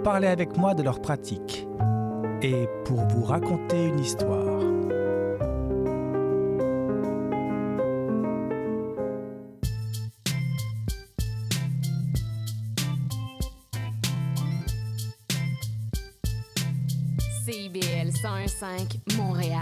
pour 0.00 0.12
parler 0.12 0.28
avec 0.28 0.56
moi 0.56 0.72
de 0.72 0.82
leur 0.82 1.02
pratique 1.02 1.66
et 2.40 2.66
pour 2.86 3.06
vous 3.08 3.22
raconter 3.22 3.84
une 3.84 3.98
histoire. 3.98 4.62
CIBL 17.44 18.08
101.5 18.08 19.16
Montréal. 19.18 19.58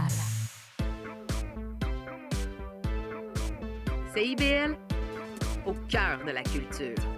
CIBL, 4.15 4.77
au 5.67 5.73
cœur 5.89 6.21
de 6.25 6.31
la 6.31 6.43
culture 6.45 7.18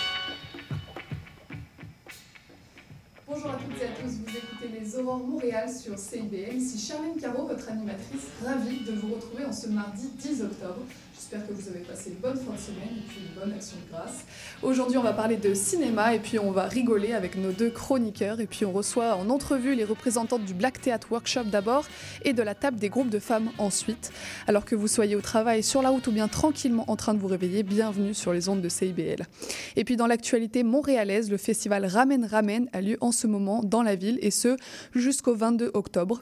sur 5.91 5.99
CIBL. 5.99 6.55
Ici 6.55 6.79
Charlène 6.79 7.19
Caro, 7.19 7.47
votre 7.47 7.69
animatrice, 7.69 8.27
ravie 8.45 8.79
de 8.85 8.93
vous 8.93 9.15
retrouver 9.15 9.45
en 9.45 9.51
ce 9.51 9.67
mardi 9.67 10.07
10 10.19 10.41
octobre. 10.43 10.81
J'espère 11.13 11.47
que 11.47 11.53
vous 11.53 11.69
avez 11.69 11.79
passé 11.79 12.09
une 12.09 12.15
bonne 12.15 12.35
fin 12.35 12.53
de 12.53 12.57
semaine 12.57 12.97
et 12.97 13.07
puis 13.07 13.19
une 13.19 13.39
bonne 13.39 13.53
action 13.53 13.77
de 13.77 13.91
grâce. 13.91 14.25
Aujourd'hui, 14.63 14.97
on 14.97 15.03
va 15.03 15.13
parler 15.13 15.37
de 15.37 15.53
cinéma 15.53 16.15
et 16.15 16.19
puis 16.19 16.39
on 16.39 16.51
va 16.51 16.63
rigoler 16.63 17.13
avec 17.13 17.37
nos 17.37 17.51
deux 17.51 17.69
chroniqueurs. 17.69 18.39
Et 18.39 18.47
puis 18.47 18.65
on 18.65 18.71
reçoit 18.71 19.15
en 19.15 19.29
entrevue 19.29 19.75
les 19.75 19.83
représentantes 19.83 20.43
du 20.45 20.53
Black 20.53 20.81
Theatre 20.81 21.07
Workshop 21.11 21.43
d'abord 21.43 21.85
et 22.23 22.33
de 22.33 22.41
la 22.41 22.55
table 22.55 22.79
des 22.79 22.89
groupes 22.89 23.09
de 23.09 23.19
femmes 23.19 23.51
ensuite. 23.59 24.11
Alors 24.47 24.65
que 24.65 24.75
vous 24.75 24.87
soyez 24.87 25.15
au 25.15 25.21
travail, 25.21 25.61
sur 25.61 25.81
la 25.81 25.89
route 25.89 26.07
ou 26.07 26.11
bien 26.11 26.27
tranquillement 26.27 26.89
en 26.89 26.95
train 26.95 27.13
de 27.13 27.19
vous 27.19 27.27
réveiller, 27.27 27.63
bienvenue 27.63 28.13
sur 28.13 28.33
les 28.33 28.49
ondes 28.49 28.61
de 28.61 28.69
CIBL. 28.69 29.27
Et 29.75 29.83
puis 29.83 29.97
dans 29.97 30.07
l'actualité 30.07 30.63
montréalaise, 30.63 31.29
le 31.29 31.37
festival 31.37 31.85
Ramen 31.85 32.25
Ramen 32.25 32.67
a 32.73 32.81
lieu 32.81 32.97
en 32.99 33.11
ce 33.11 33.27
moment 33.27 33.61
dans 33.63 33.83
la 33.83 33.95
ville 33.95 34.17
et 34.21 34.31
ce 34.31 34.57
jusqu'au 34.95 35.35
22 35.35 35.67
octobre 35.67 35.80
octobre. 35.81 36.21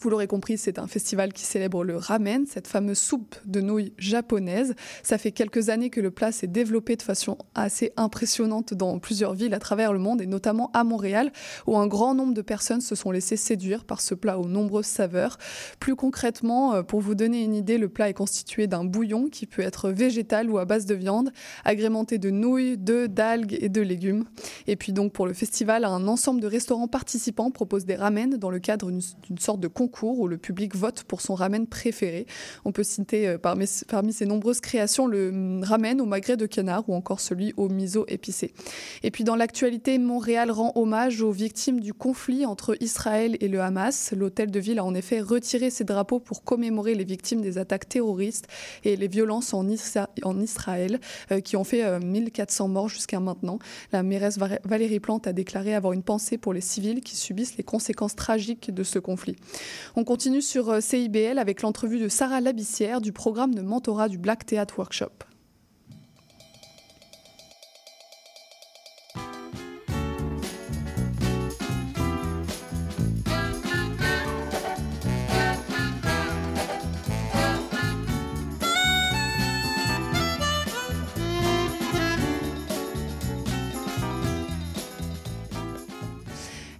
Vous 0.00 0.10
l'aurez 0.10 0.28
compris, 0.28 0.58
c'est 0.58 0.78
un 0.78 0.86
festival 0.86 1.32
qui 1.32 1.42
célèbre 1.42 1.82
le 1.82 1.96
ramen, 1.96 2.46
cette 2.46 2.68
fameuse 2.68 2.98
soupe 2.98 3.34
de 3.46 3.60
nouilles 3.60 3.92
japonaise. 3.98 4.76
Ça 5.02 5.18
fait 5.18 5.32
quelques 5.32 5.70
années 5.70 5.90
que 5.90 6.00
le 6.00 6.12
plat 6.12 6.30
s'est 6.30 6.46
développé 6.46 6.94
de 6.94 7.02
façon 7.02 7.36
assez 7.56 7.92
impressionnante 7.96 8.74
dans 8.74 9.00
plusieurs 9.00 9.34
villes 9.34 9.54
à 9.54 9.58
travers 9.58 9.92
le 9.92 9.98
monde 9.98 10.22
et 10.22 10.26
notamment 10.26 10.70
à 10.72 10.84
Montréal 10.84 11.32
où 11.66 11.76
un 11.76 11.88
grand 11.88 12.14
nombre 12.14 12.32
de 12.32 12.42
personnes 12.42 12.80
se 12.80 12.94
sont 12.94 13.10
laissées 13.10 13.36
séduire 13.36 13.84
par 13.84 14.00
ce 14.00 14.14
plat 14.14 14.38
aux 14.38 14.46
nombreuses 14.46 14.86
saveurs. 14.86 15.36
Plus 15.80 15.96
concrètement, 15.96 16.74
euh, 16.74 16.82
pour 16.84 17.00
vous 17.00 17.16
donner 17.16 17.42
une 17.42 17.54
idée, 17.54 17.76
le 17.76 17.88
plat 17.88 18.08
est 18.08 18.14
constitué 18.14 18.68
d'un 18.68 18.84
bouillon 18.84 19.28
qui 19.28 19.46
peut 19.46 19.62
être 19.62 19.90
végétal 19.90 20.48
ou 20.48 20.58
à 20.58 20.64
base 20.64 20.86
de 20.86 20.94
viande, 20.94 21.32
agrémenté 21.64 22.18
de 22.18 22.30
nouilles, 22.30 22.78
d'œufs, 22.78 23.10
d'algues 23.10 23.58
et 23.60 23.68
de 23.68 23.80
légumes. 23.80 24.26
Et 24.68 24.76
puis 24.76 24.92
donc 24.92 25.12
pour 25.12 25.26
le 25.26 25.32
festival, 25.32 25.84
un 25.84 26.06
ensemble 26.06 26.40
de 26.40 26.46
restaurants 26.46 26.86
participants 26.86 27.50
propose 27.50 27.84
des 27.84 27.96
ramen 27.96 28.36
dans 28.36 28.50
le 28.50 28.60
cadre 28.60 28.92
d'une 28.92 29.38
sorte 29.38 29.58
de 29.58 29.66
concours 29.66 29.87
où 30.20 30.28
le 30.28 30.38
public 30.38 30.76
vote 30.76 31.02
pour 31.04 31.20
son 31.20 31.34
ramen 31.34 31.66
préféré. 31.66 32.26
On 32.64 32.72
peut 32.72 32.82
citer 32.84 33.26
euh, 33.28 33.38
parmi, 33.38 33.66
parmi 33.88 34.12
nombreuses 34.26 34.60
créations 34.60 35.06
le 35.06 35.28
hum, 35.30 35.64
ramen 35.64 36.00
au 36.00 36.06
magret 36.06 36.36
de 36.36 36.46
canard 36.46 36.88
ou 36.88 36.94
encore 36.94 37.20
celui 37.20 37.52
au 37.56 37.68
miso 37.68 38.04
épicé. 38.08 38.52
Et 39.02 39.10
puis 39.10 39.24
dans 39.24 39.36
l'actualité, 39.36 39.98
Montréal 39.98 40.50
rend 40.50 40.72
hommage 40.74 41.22
aux 41.22 41.30
victimes 41.32 41.80
du 41.80 41.94
conflit 41.94 42.46
entre 42.46 42.76
Israël 42.80 43.36
et 43.40 43.48
le 43.48 43.60
Hamas. 43.60 44.12
L'hôtel 44.16 44.50
de 44.50 44.60
ville 44.60 44.78
a 44.78 44.84
en 44.84 44.94
effet 44.94 45.20
retiré 45.20 45.70
ses 45.70 45.84
drapeaux 45.84 46.20
pour 46.20 46.44
commémorer 46.44 46.94
les 46.94 47.04
victimes 47.04 47.40
des 47.40 47.58
attaques 47.58 47.88
terroristes 47.88 48.46
et 48.84 48.96
les 48.96 49.08
violences 49.08 49.54
en, 49.54 49.66
Isra- 49.66 50.08
en 50.22 50.40
Israël 50.40 51.00
euh, 51.32 51.40
qui 51.40 51.56
ont 51.56 51.64
fait 51.64 51.84
euh, 51.84 52.00
1400 52.00 52.68
morts 52.68 52.88
jusqu'à 52.88 53.20
maintenant. 53.20 53.58
La 53.92 54.02
mairesse 54.02 54.38
Va- 54.38 54.58
Valérie 54.64 55.00
Plante 55.00 55.26
a 55.26 55.32
déclaré 55.32 55.74
avoir 55.74 55.92
une 55.92 56.02
pensée 56.02 56.38
pour 56.38 56.52
les 56.52 56.60
civils 56.60 57.00
qui 57.00 57.16
subissent 57.16 57.56
les 57.56 57.64
conséquences 57.64 58.16
tragiques 58.16 58.72
de 58.72 58.82
ce 58.82 58.98
conflit. 58.98 59.36
On 59.96 60.04
continue 60.04 60.42
sur 60.42 60.70
euh, 60.70 60.80
CIBL 60.80 61.38
avec 61.38 61.62
l'entrevue 61.62 61.98
de 61.98 62.08
Sarah 62.08 62.40
Labissière 62.40 63.00
du 63.00 63.12
programme 63.12 63.54
de 63.54 63.62
mentorat 63.62 64.08
du 64.08 64.18
Black 64.18 64.46
Theatre 64.46 64.78
Workshop. 64.78 65.27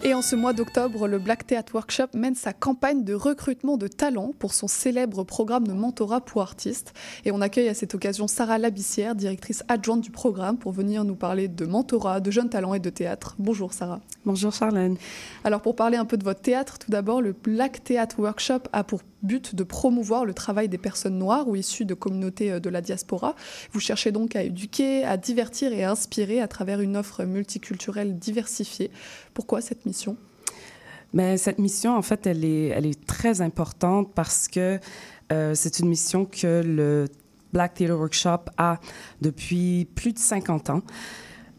Et 0.08 0.14
en 0.14 0.22
ce 0.22 0.34
mois 0.34 0.54
d'octobre, 0.54 1.06
le 1.06 1.19
Black 1.19 1.46
Theatre 1.46 1.74
Workshop 1.74 2.06
mène 2.14 2.34
sa 2.34 2.54
campagne 2.54 3.04
de 3.04 3.12
recrutement 3.12 3.76
de 3.76 3.88
talents 3.88 4.32
pour 4.38 4.54
son 4.54 4.66
célèbre 4.66 5.22
programme 5.22 5.69
de 5.69 5.74
mentorat 5.74 6.22
pour 6.22 6.41
artistes. 6.41 6.94
Et 7.26 7.30
on 7.30 7.42
accueille 7.42 7.69
à 7.69 7.74
cette 7.74 7.94
occasion 7.94 8.26
Sarah 8.26 8.56
Labissière, 8.56 9.14
directrice 9.14 9.62
adjointe 9.69 10.00
du 10.00 10.10
programme, 10.10 10.56
pour 10.56 10.72
venir 10.72 11.04
nous 11.04 11.14
parler 11.14 11.46
de 11.46 11.66
mentorat, 11.66 12.20
de 12.20 12.30
jeunes 12.30 12.48
talents 12.48 12.72
et 12.72 12.80
de 12.80 12.88
théâtre. 12.88 13.36
Bonjour 13.38 13.74
Sarah. 13.74 14.00
Bonjour 14.24 14.50
Charlène. 14.50 14.96
Alors 15.44 15.60
pour 15.60 15.76
parler 15.76 15.98
un 15.98 16.06
peu 16.06 16.16
de 16.16 16.25
votre 16.25 16.40
théâtre, 16.40 16.78
tout 16.78 16.90
d'abord, 16.90 17.20
le 17.20 17.32
Black 17.32 17.84
Theatre 17.84 18.19
Workshop 18.19 18.60
a 18.72 18.84
pour 18.84 19.02
but 19.22 19.54
de 19.54 19.64
promouvoir 19.64 20.24
le 20.24 20.34
travail 20.34 20.68
des 20.68 20.78
personnes 20.78 21.18
noires 21.18 21.48
ou 21.48 21.56
issues 21.56 21.84
de 21.84 21.94
communautés 21.94 22.52
euh, 22.52 22.60
de 22.60 22.70
la 22.70 22.80
diaspora. 22.80 23.34
Vous 23.72 23.80
cherchez 23.80 24.12
donc 24.12 24.36
à 24.36 24.42
éduquer, 24.42 25.04
à 25.04 25.16
divertir 25.16 25.72
et 25.72 25.84
à 25.84 25.90
inspirer 25.90 26.40
à 26.40 26.48
travers 26.48 26.80
une 26.80 26.96
offre 26.96 27.24
multiculturelle 27.24 28.18
diversifiée. 28.18 28.90
Pourquoi 29.34 29.60
cette 29.60 29.86
mission? 29.86 30.16
Mais 31.12 31.38
cette 31.38 31.58
mission, 31.58 31.96
en 31.96 32.02
fait, 32.02 32.26
elle 32.26 32.44
est, 32.44 32.66
elle 32.68 32.86
est 32.86 33.06
très 33.06 33.40
importante 33.40 34.12
parce 34.14 34.46
que 34.46 34.78
euh, 35.32 35.54
c'est 35.54 35.78
une 35.78 35.88
mission 35.88 36.24
que 36.24 36.62
le 36.64 37.06
Black 37.52 37.74
Theatre 37.74 37.96
Workshop 37.96 38.50
a 38.58 38.78
depuis 39.22 39.86
plus 39.94 40.12
de 40.12 40.18
50 40.18 40.70
ans. 40.70 40.82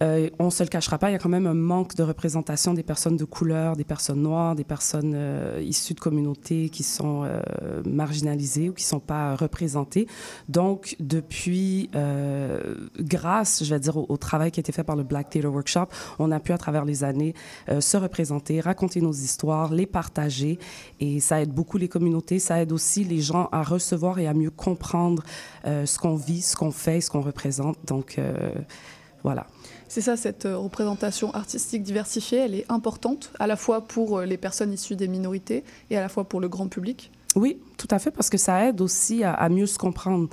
Euh, 0.01 0.29
on 0.39 0.45
ne 0.45 0.49
se 0.49 0.63
le 0.63 0.69
cachera 0.69 0.97
pas, 0.97 1.09
il 1.09 1.13
y 1.13 1.15
a 1.15 1.19
quand 1.19 1.29
même 1.29 1.47
un 1.47 1.53
manque 1.53 1.95
de 1.95 2.03
représentation 2.03 2.73
des 2.73 2.83
personnes 2.83 3.17
de 3.17 3.25
couleur, 3.25 3.75
des 3.75 3.83
personnes 3.83 4.21
noires, 4.21 4.55
des 4.55 4.63
personnes 4.63 5.13
euh, 5.15 5.61
issues 5.63 5.93
de 5.93 5.99
communautés 5.99 6.69
qui 6.69 6.83
sont 6.83 7.23
euh, 7.23 7.41
marginalisées 7.85 8.69
ou 8.69 8.73
qui 8.73 8.83
ne 8.83 8.89
sont 8.89 8.99
pas 8.99 9.35
représentées. 9.35 10.07
Donc, 10.47 10.95
depuis, 10.99 11.89
euh, 11.95 12.75
grâce, 12.99 13.63
je 13.63 13.73
vais 13.73 13.79
dire, 13.79 13.97
au, 13.97 14.17
travail 14.17 14.51
qui 14.51 14.59
a 14.59 14.61
été 14.61 14.71
fait 14.71 14.83
par 14.83 14.95
le 14.95 15.03
Black 15.03 15.29
Theatre 15.29 15.49
Workshop, 15.49 15.87
on 16.17 16.31
a 16.31 16.39
pu, 16.39 16.51
à 16.51 16.57
travers 16.57 16.85
les 16.85 17.03
années, 17.03 17.33
euh, 17.69 17.81
se 17.81 17.97
représenter, 17.97 18.61
raconter 18.61 19.01
nos 19.01 19.11
histoires, 19.11 19.73
les 19.73 19.85
partager. 19.85 20.59
Et 20.99 21.19
ça 21.19 21.41
aide 21.41 21.51
beaucoup 21.51 21.77
les 21.77 21.87
communautés, 21.87 22.39
ça 22.39 22.61
aide 22.61 22.71
aussi 22.71 23.03
les 23.03 23.21
gens 23.21 23.49
à 23.51 23.63
recevoir 23.63 24.19
et 24.19 24.27
à 24.27 24.33
mieux 24.33 24.51
comprendre 24.51 25.23
euh, 25.65 25.85
ce 25.85 25.99
qu'on 25.99 26.15
vit, 26.15 26.41
ce 26.41 26.55
qu'on 26.55 26.71
fait, 26.71 27.01
ce 27.01 27.09
qu'on 27.09 27.21
représente. 27.21 27.77
Donc, 27.85 28.19
voilà. 29.23 29.47
C'est 29.89 30.01
ça, 30.01 30.15
cette 30.15 30.45
euh, 30.45 30.55
représentation 30.55 31.33
artistique 31.33 31.83
diversifiée, 31.83 32.37
elle 32.37 32.53
est 32.55 32.65
importante 32.71 33.31
à 33.39 33.47
la 33.47 33.55
fois 33.55 33.81
pour 33.81 34.19
euh, 34.19 34.25
les 34.25 34.37
personnes 34.37 34.71
issues 34.71 34.95
des 34.95 35.07
minorités 35.07 35.63
et 35.89 35.97
à 35.97 36.01
la 36.01 36.09
fois 36.09 36.23
pour 36.23 36.39
le 36.39 36.47
grand 36.47 36.67
public. 36.67 37.11
Oui, 37.35 37.57
tout 37.77 37.87
à 37.91 37.97
fait, 37.99 38.11
parce 38.11 38.29
que 38.29 38.37
ça 38.37 38.67
aide 38.67 38.81
aussi 38.81 39.23
à, 39.23 39.33
à 39.33 39.49
mieux 39.49 39.65
se 39.65 39.77
comprendre. 39.79 40.29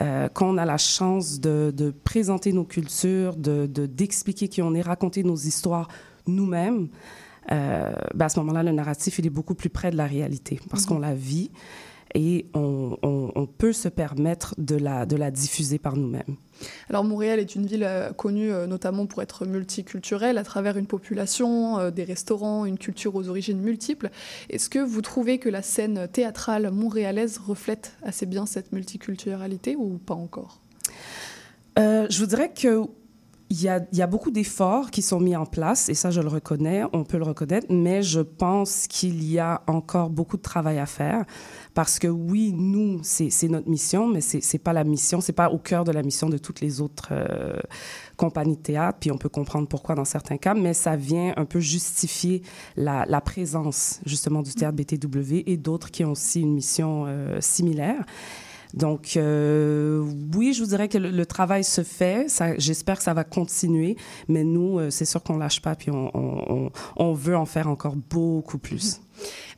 Euh, 0.00 0.28
quand 0.32 0.48
on 0.50 0.58
a 0.58 0.64
la 0.64 0.78
chance 0.78 1.40
de, 1.40 1.72
de 1.74 1.90
présenter 1.90 2.52
nos 2.52 2.64
cultures, 2.64 3.34
de, 3.36 3.66
de, 3.66 3.86
d'expliquer 3.86 4.48
qui 4.48 4.62
on 4.62 4.74
est, 4.74 4.82
raconter 4.82 5.22
nos 5.24 5.36
histoires 5.36 5.88
nous-mêmes, 6.26 6.88
euh, 7.50 7.92
ben 8.14 8.26
à 8.26 8.28
ce 8.28 8.38
moment-là, 8.40 8.62
le 8.62 8.72
narratif, 8.72 9.18
il 9.20 9.26
est 9.26 9.30
beaucoup 9.30 9.54
plus 9.54 9.70
près 9.70 9.90
de 9.90 9.96
la 9.96 10.06
réalité, 10.06 10.60
parce 10.70 10.82
Mhm. 10.84 10.88
qu'on 10.88 10.98
la 10.98 11.14
vit 11.14 11.50
et 12.14 12.46
on, 12.54 12.96
on, 13.02 13.32
on 13.34 13.46
peut 13.46 13.72
se 13.72 13.88
permettre 13.88 14.54
de 14.58 14.76
la, 14.76 15.06
de 15.06 15.16
la 15.16 15.30
diffuser 15.30 15.78
par 15.78 15.96
nous-mêmes. 15.96 16.36
Alors 16.90 17.04
Montréal 17.04 17.38
est 17.38 17.54
une 17.54 17.66
ville 17.66 17.84
euh, 17.84 18.12
connue 18.12 18.52
euh, 18.52 18.66
notamment 18.66 19.06
pour 19.06 19.22
être 19.22 19.46
multiculturelle 19.46 20.38
à 20.38 20.44
travers 20.44 20.76
une 20.76 20.86
population, 20.86 21.78
euh, 21.78 21.90
des 21.90 22.04
restaurants, 22.04 22.64
une 22.64 22.78
culture 22.78 23.14
aux 23.14 23.28
origines 23.28 23.60
multiples. 23.60 24.10
Est-ce 24.50 24.68
que 24.68 24.78
vous 24.78 25.02
trouvez 25.02 25.38
que 25.38 25.48
la 25.48 25.62
scène 25.62 26.08
théâtrale 26.12 26.70
montréalaise 26.70 27.38
reflète 27.38 27.96
assez 28.02 28.26
bien 28.26 28.46
cette 28.46 28.72
multiculturalité 28.72 29.76
ou 29.76 29.98
pas 29.98 30.14
encore? 30.14 30.60
Je 31.76 32.18
vous 32.18 32.26
dirais 32.26 32.50
que 32.52 32.88
il 33.50 33.62
y, 33.62 33.68
a, 33.68 33.80
il 33.92 33.98
y 33.98 34.02
a 34.02 34.06
beaucoup 34.06 34.30
d'efforts 34.30 34.90
qui 34.90 35.00
sont 35.00 35.20
mis 35.20 35.34
en 35.34 35.46
place, 35.46 35.88
et 35.88 35.94
ça, 35.94 36.10
je 36.10 36.20
le 36.20 36.28
reconnais, 36.28 36.82
on 36.92 37.04
peut 37.04 37.16
le 37.16 37.24
reconnaître, 37.24 37.66
mais 37.70 38.02
je 38.02 38.20
pense 38.20 38.86
qu'il 38.86 39.24
y 39.24 39.38
a 39.38 39.62
encore 39.66 40.10
beaucoup 40.10 40.36
de 40.36 40.42
travail 40.42 40.78
à 40.78 40.84
faire. 40.86 41.24
Parce 41.72 41.98
que 41.98 42.08
oui, 42.08 42.52
nous, 42.52 43.00
c'est 43.02 43.48
notre 43.48 43.68
mission, 43.68 44.06
mais 44.06 44.20
c'est 44.20 44.58
pas 44.58 44.72
la 44.72 44.84
mission, 44.84 45.20
c'est 45.20 45.32
pas 45.32 45.50
au 45.50 45.58
cœur 45.58 45.84
de 45.84 45.92
la 45.92 46.02
mission 46.02 46.28
de 46.28 46.36
toutes 46.36 46.60
les 46.60 46.80
autres 46.80 47.08
euh, 47.12 47.58
compagnies 48.16 48.56
de 48.56 48.62
théâtre, 48.62 48.98
puis 49.00 49.10
on 49.10 49.18
peut 49.18 49.28
comprendre 49.30 49.66
pourquoi 49.66 49.94
dans 49.94 50.04
certains 50.04 50.36
cas, 50.36 50.54
mais 50.54 50.74
ça 50.74 50.96
vient 50.96 51.32
un 51.36 51.46
peu 51.46 51.60
justifier 51.60 52.42
la, 52.76 53.06
la 53.06 53.20
présence, 53.22 54.00
justement, 54.04 54.42
du 54.42 54.52
théâtre 54.52 54.76
BTW 54.76 55.44
et 55.46 55.56
d'autres 55.56 55.90
qui 55.90 56.04
ont 56.04 56.12
aussi 56.12 56.42
une 56.42 56.52
mission 56.52 57.04
euh, 57.06 57.40
similaire. 57.40 58.04
Donc, 58.74 59.16
euh, 59.16 60.04
oui, 60.34 60.52
je 60.52 60.62
vous 60.62 60.68
dirais 60.68 60.88
que 60.88 60.98
le, 60.98 61.26
travail 61.26 61.64
se 61.64 61.82
fait. 61.82 62.26
J'espère 62.58 62.98
que 62.98 63.02
ça 63.02 63.14
va 63.14 63.24
continuer. 63.24 63.96
Mais 64.28 64.44
nous, 64.44 64.78
euh, 64.78 64.90
c'est 64.90 65.04
sûr 65.04 65.22
qu'on 65.22 65.36
lâche 65.38 65.62
pas, 65.62 65.74
puis 65.74 65.90
on, 65.90 67.12
veut 67.12 67.36
en 67.36 67.46
faire 67.46 67.68
encore 67.68 67.96
beaucoup 67.96 68.58
plus. 68.58 69.00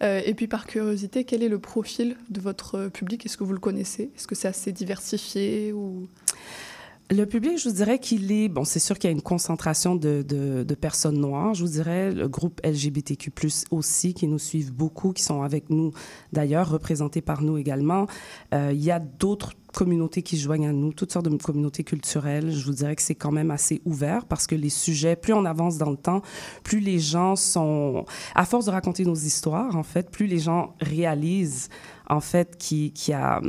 Euh, 0.03 0.23
et 0.25 0.35
puis, 0.35 0.47
par 0.47 0.67
curiosité, 0.67 1.25
quel 1.25 1.43
est 1.43 1.49
le 1.49 1.59
profil 1.59 2.17
de 2.31 2.41
votre 2.41 2.89
public? 2.89 3.27
Est-ce 3.27 3.37
que 3.37 3.45
vous 3.45 3.53
le 3.53 3.59
connaissez? 3.59 4.11
Est-ce 4.17 4.27
que 4.27 4.35
c'est 4.35 4.49
assez 4.49 4.73
diversifié 4.73 5.73
ou... 5.73 6.09
Le 7.13 7.25
public, 7.25 7.59
je 7.59 7.69
vous 7.69 7.75
dirais 7.75 7.99
qu'il 7.99 8.31
est, 8.31 8.49
bon, 8.49 8.63
c'est 8.63 8.79
sûr 8.79 8.97
qu'il 8.97 9.11
y 9.11 9.13
a 9.13 9.17
une 9.17 9.21
concentration 9.21 9.97
de, 9.97 10.23
de, 10.23 10.63
de, 10.63 10.75
personnes 10.77 11.19
noires. 11.19 11.55
Je 11.55 11.65
vous 11.65 11.73
dirais 11.73 12.13
le 12.13 12.29
groupe 12.29 12.61
LGBTQ+, 12.65 13.33
aussi, 13.73 14.15
qui 14.15 14.29
nous 14.29 14.39
suivent 14.39 14.73
beaucoup, 14.73 15.13
qui 15.13 15.25
sont 15.25 15.43
avec 15.43 15.71
nous 15.71 15.91
d'ailleurs, 16.33 16.71
représentés 16.71 17.21
par 17.21 17.43
nous 17.43 17.59
également. 17.59 18.07
Euh, 18.55 18.71
il 18.73 18.81
y 18.81 18.93
a 18.93 19.01
d'autres 19.01 19.55
communautés 19.75 20.23
qui 20.23 20.39
joignent 20.39 20.69
à 20.69 20.73
nous, 20.73 20.93
toutes 20.93 21.11
sortes 21.11 21.29
de 21.29 21.37
communautés 21.37 21.83
culturelles. 21.83 22.53
Je 22.53 22.65
vous 22.65 22.75
dirais 22.75 22.95
que 22.95 23.03
c'est 23.03 23.17
quand 23.17 23.33
même 23.33 23.51
assez 23.51 23.83
ouvert 23.85 24.25
parce 24.27 24.47
que 24.47 24.55
les 24.55 24.71
sujets, 24.71 25.17
plus 25.17 25.33
on 25.33 25.45
avance 25.47 25.79
dans 25.79 25.91
le 25.91 25.97
temps, 25.97 26.23
plus 26.63 26.79
les 26.79 27.01
gens 27.01 27.35
sont, 27.35 28.05
à 28.37 28.45
force 28.45 28.67
de 28.67 28.71
raconter 28.71 29.05
nos 29.05 29.17
histoires, 29.17 29.75
en 29.75 29.83
fait, 29.83 30.13
plus 30.13 30.29
les 30.29 30.39
gens 30.39 30.77
réalisent 30.81 31.71
en 32.09 32.21
fait 32.21 32.57
qu'il 32.57 32.93
y 33.09 33.13
a 33.13 33.41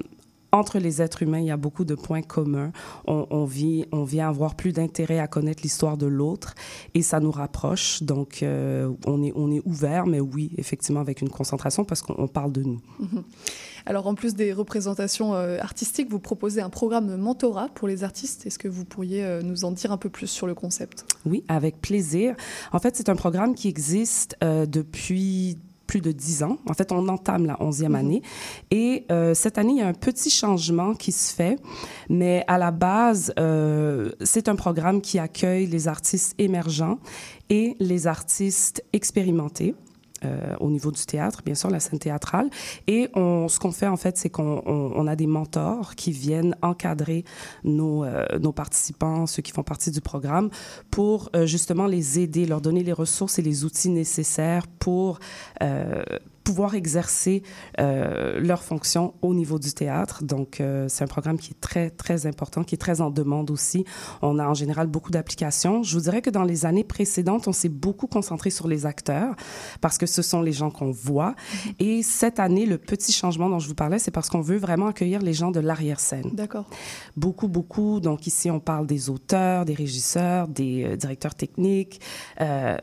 entre 0.51 0.79
les 0.79 1.01
êtres 1.01 1.23
humains, 1.23 1.39
il 1.39 1.45
y 1.45 1.51
a 1.51 1.57
beaucoup 1.57 1.85
de 1.85 1.95
points 1.95 2.21
communs. 2.21 2.71
On, 3.07 3.25
on 3.29 3.45
vit, 3.45 3.85
on 3.91 4.03
vient 4.03 4.27
avoir 4.27 4.55
plus 4.55 4.73
d'intérêt 4.73 5.19
à 5.19 5.27
connaître 5.27 5.63
l'histoire 5.63 5.97
de 5.97 6.05
l'autre 6.05 6.55
et 6.93 7.01
ça 7.01 7.19
nous 7.19 7.31
rapproche. 7.31 8.03
Donc, 8.03 8.43
euh, 8.43 8.91
on, 9.05 9.23
est, 9.23 9.31
on 9.35 9.51
est 9.51 9.61
ouvert, 9.65 10.05
mais 10.05 10.19
oui, 10.19 10.51
effectivement, 10.57 10.99
avec 10.99 11.21
une 11.21 11.29
concentration 11.29 11.85
parce 11.85 12.01
qu'on 12.01 12.27
parle 12.27 12.51
de 12.51 12.63
nous. 12.63 12.81
Mhm. 12.99 13.23
Alors, 13.85 14.07
en 14.07 14.15
plus 14.15 14.35
des 14.35 14.53
représentations 14.53 15.33
euh, 15.33 15.57
artistiques, 15.59 16.09
vous 16.09 16.19
proposez 16.19 16.61
un 16.61 16.69
programme 16.69 17.07
de 17.07 17.15
mentorat 17.15 17.69
pour 17.73 17.87
les 17.87 18.03
artistes. 18.03 18.45
Est-ce 18.45 18.59
que 18.59 18.67
vous 18.67 18.85
pourriez 18.85 19.23
euh, 19.23 19.41
nous 19.41 19.65
en 19.65 19.71
dire 19.71 19.91
un 19.91 19.97
peu 19.97 20.09
plus 20.09 20.27
sur 20.27 20.47
le 20.47 20.53
concept? 20.53 21.05
Oui, 21.25 21.43
avec 21.47 21.81
plaisir. 21.81 22.35
En 22.71 22.79
fait, 22.79 22.95
c'est 22.95 23.09
un 23.09 23.15
programme 23.15 23.55
qui 23.55 23.67
existe 23.67 24.35
depuis 24.41 25.57
plus 25.91 25.99
de 25.99 26.13
10 26.13 26.43
ans. 26.43 26.57
En 26.69 26.73
fait, 26.73 26.93
on 26.93 27.09
entame 27.09 27.45
la 27.45 27.55
11e 27.55 27.89
mhm. 27.89 27.95
année. 27.95 28.21
Et 28.71 29.05
euh, 29.11 29.33
cette 29.33 29.57
année, 29.57 29.73
il 29.73 29.79
y 29.79 29.81
a 29.81 29.87
un 29.89 29.93
petit 29.93 30.29
changement 30.29 30.93
qui 30.93 31.11
se 31.11 31.33
fait, 31.33 31.59
mais 32.09 32.45
à 32.47 32.57
la 32.57 32.71
base, 32.71 33.33
euh, 33.37 34.13
c'est 34.21 34.47
un 34.47 34.55
programme 34.55 35.01
qui 35.01 35.19
accueille 35.19 35.67
les 35.67 35.89
artistes 35.89 36.33
émergents 36.37 36.97
et 37.49 37.75
les 37.81 38.07
artistes 38.07 38.81
expérimentés. 38.93 39.75
Euh, 40.23 40.55
au 40.59 40.69
niveau 40.69 40.91
du 40.91 41.03
théâtre, 41.03 41.41
bien 41.43 41.55
sûr, 41.55 41.71
la 41.71 41.79
scène 41.79 41.97
théâtrale. 41.97 42.49
Et 42.85 43.09
on, 43.15 43.47
ce 43.47 43.57
qu'on 43.57 43.71
fait, 43.71 43.87
en 43.87 43.97
fait, 43.97 44.17
c'est 44.17 44.29
qu'on 44.29 44.61
on, 44.67 45.07
a 45.07 45.15
des 45.15 45.25
mentors 45.25 45.95
qui 45.95 46.11
viennent 46.11 46.55
encadrer 46.61 47.25
nos, 47.63 48.03
euh, 48.03 48.25
nos 48.39 48.51
participants, 48.51 49.25
ceux 49.25 49.41
qui 49.41 49.51
font 49.51 49.63
partie 49.63 49.89
du 49.89 49.99
programme, 49.99 50.51
pour 50.91 51.31
euh, 51.35 51.47
justement 51.47 51.87
les 51.87 52.19
aider, 52.19 52.45
leur 52.45 52.61
donner 52.61 52.83
les 52.83 52.93
ressources 52.93 53.39
et 53.39 53.41
les 53.41 53.65
outils 53.65 53.89
nécessaires 53.89 54.67
pour 54.67 55.17
pouvoir 56.43 56.75
exercer 56.75 57.43
euh, 57.79 58.39
leurs 58.39 58.63
fonctions 58.63 59.13
au 59.21 59.33
niveau 59.33 59.59
du 59.59 59.73
théâtre. 59.73 60.23
Donc, 60.23 60.59
euh, 60.59 60.87
c'est 60.89 61.03
un 61.03 61.07
programme 61.07 61.37
qui 61.37 61.51
est 61.51 61.59
très, 61.61 61.89
très 61.89 62.25
important, 62.25 62.63
qui 62.63 62.75
est 62.75 62.77
très 62.77 63.01
en 63.01 63.09
demande 63.09 63.51
aussi. 63.51 63.85
On 64.21 64.39
a 64.39 64.47
en 64.47 64.53
général 64.53 64.87
beaucoup 64.87 65.11
d'applications. 65.11 65.83
Je 65.83 65.95
vous 65.95 66.03
dirais 66.03 66.21
que 66.21 66.29
dans 66.29 66.43
les 66.43 66.65
années 66.65 66.83
précédentes, 66.83 67.47
on 67.47 67.53
s'est 67.53 67.69
beaucoup 67.69 68.07
concentré 68.07 68.49
sur 68.49 68.67
les 68.67 68.85
acteurs 68.85 69.35
parce 69.81 69.97
que 69.97 70.05
ce 70.05 70.21
sont 70.21 70.41
les 70.41 70.53
gens 70.53 70.71
qu'on 70.71 70.91
voit. 70.91 71.31
Mm-hmm. 71.31 71.73
Et 71.79 72.03
cette 72.03 72.39
année, 72.39 72.65
le 72.65 72.77
petit 72.77 73.11
changement 73.11 73.49
dont 73.49 73.59
je 73.59 73.67
vous 73.67 73.75
parlais, 73.75 73.99
c'est 73.99 74.11
parce 74.11 74.29
qu'on 74.29 74.41
veut 74.41 74.57
vraiment 74.57 74.87
accueillir 74.87 75.21
les 75.21 75.33
gens 75.33 75.51
de 75.51 75.59
l'arrière-scène. 75.59 76.31
D'accord. 76.33 76.65
Beaucoup, 77.15 77.47
beaucoup. 77.47 77.99
Donc, 77.99 78.27
ici, 78.27 78.49
on 78.49 78.59
parle 78.59 78.87
des 78.87 79.09
auteurs, 79.09 79.65
des 79.65 79.73
régisseurs, 79.73 80.47
des 80.47 80.83
euh, 80.83 80.95
directeurs 80.95 81.35
techniques, 81.35 82.01
euh, 82.39 82.77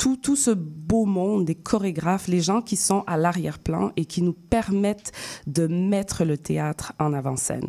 tout, 0.00 0.16
tout 0.16 0.34
ce 0.34 0.50
beau 0.50 1.04
monde 1.04 1.44
des 1.44 1.54
chorégraphes, 1.54 2.26
les 2.26 2.40
gens 2.40 2.62
qui 2.62 2.76
sont 2.76 3.04
à 3.06 3.18
l'arrière-plan 3.18 3.92
et 3.98 4.06
qui 4.06 4.22
nous 4.22 4.32
permettent 4.32 5.12
de 5.46 5.66
mettre 5.66 6.24
le 6.24 6.38
théâtre 6.38 6.94
en 6.98 7.12
avant-scène. 7.12 7.68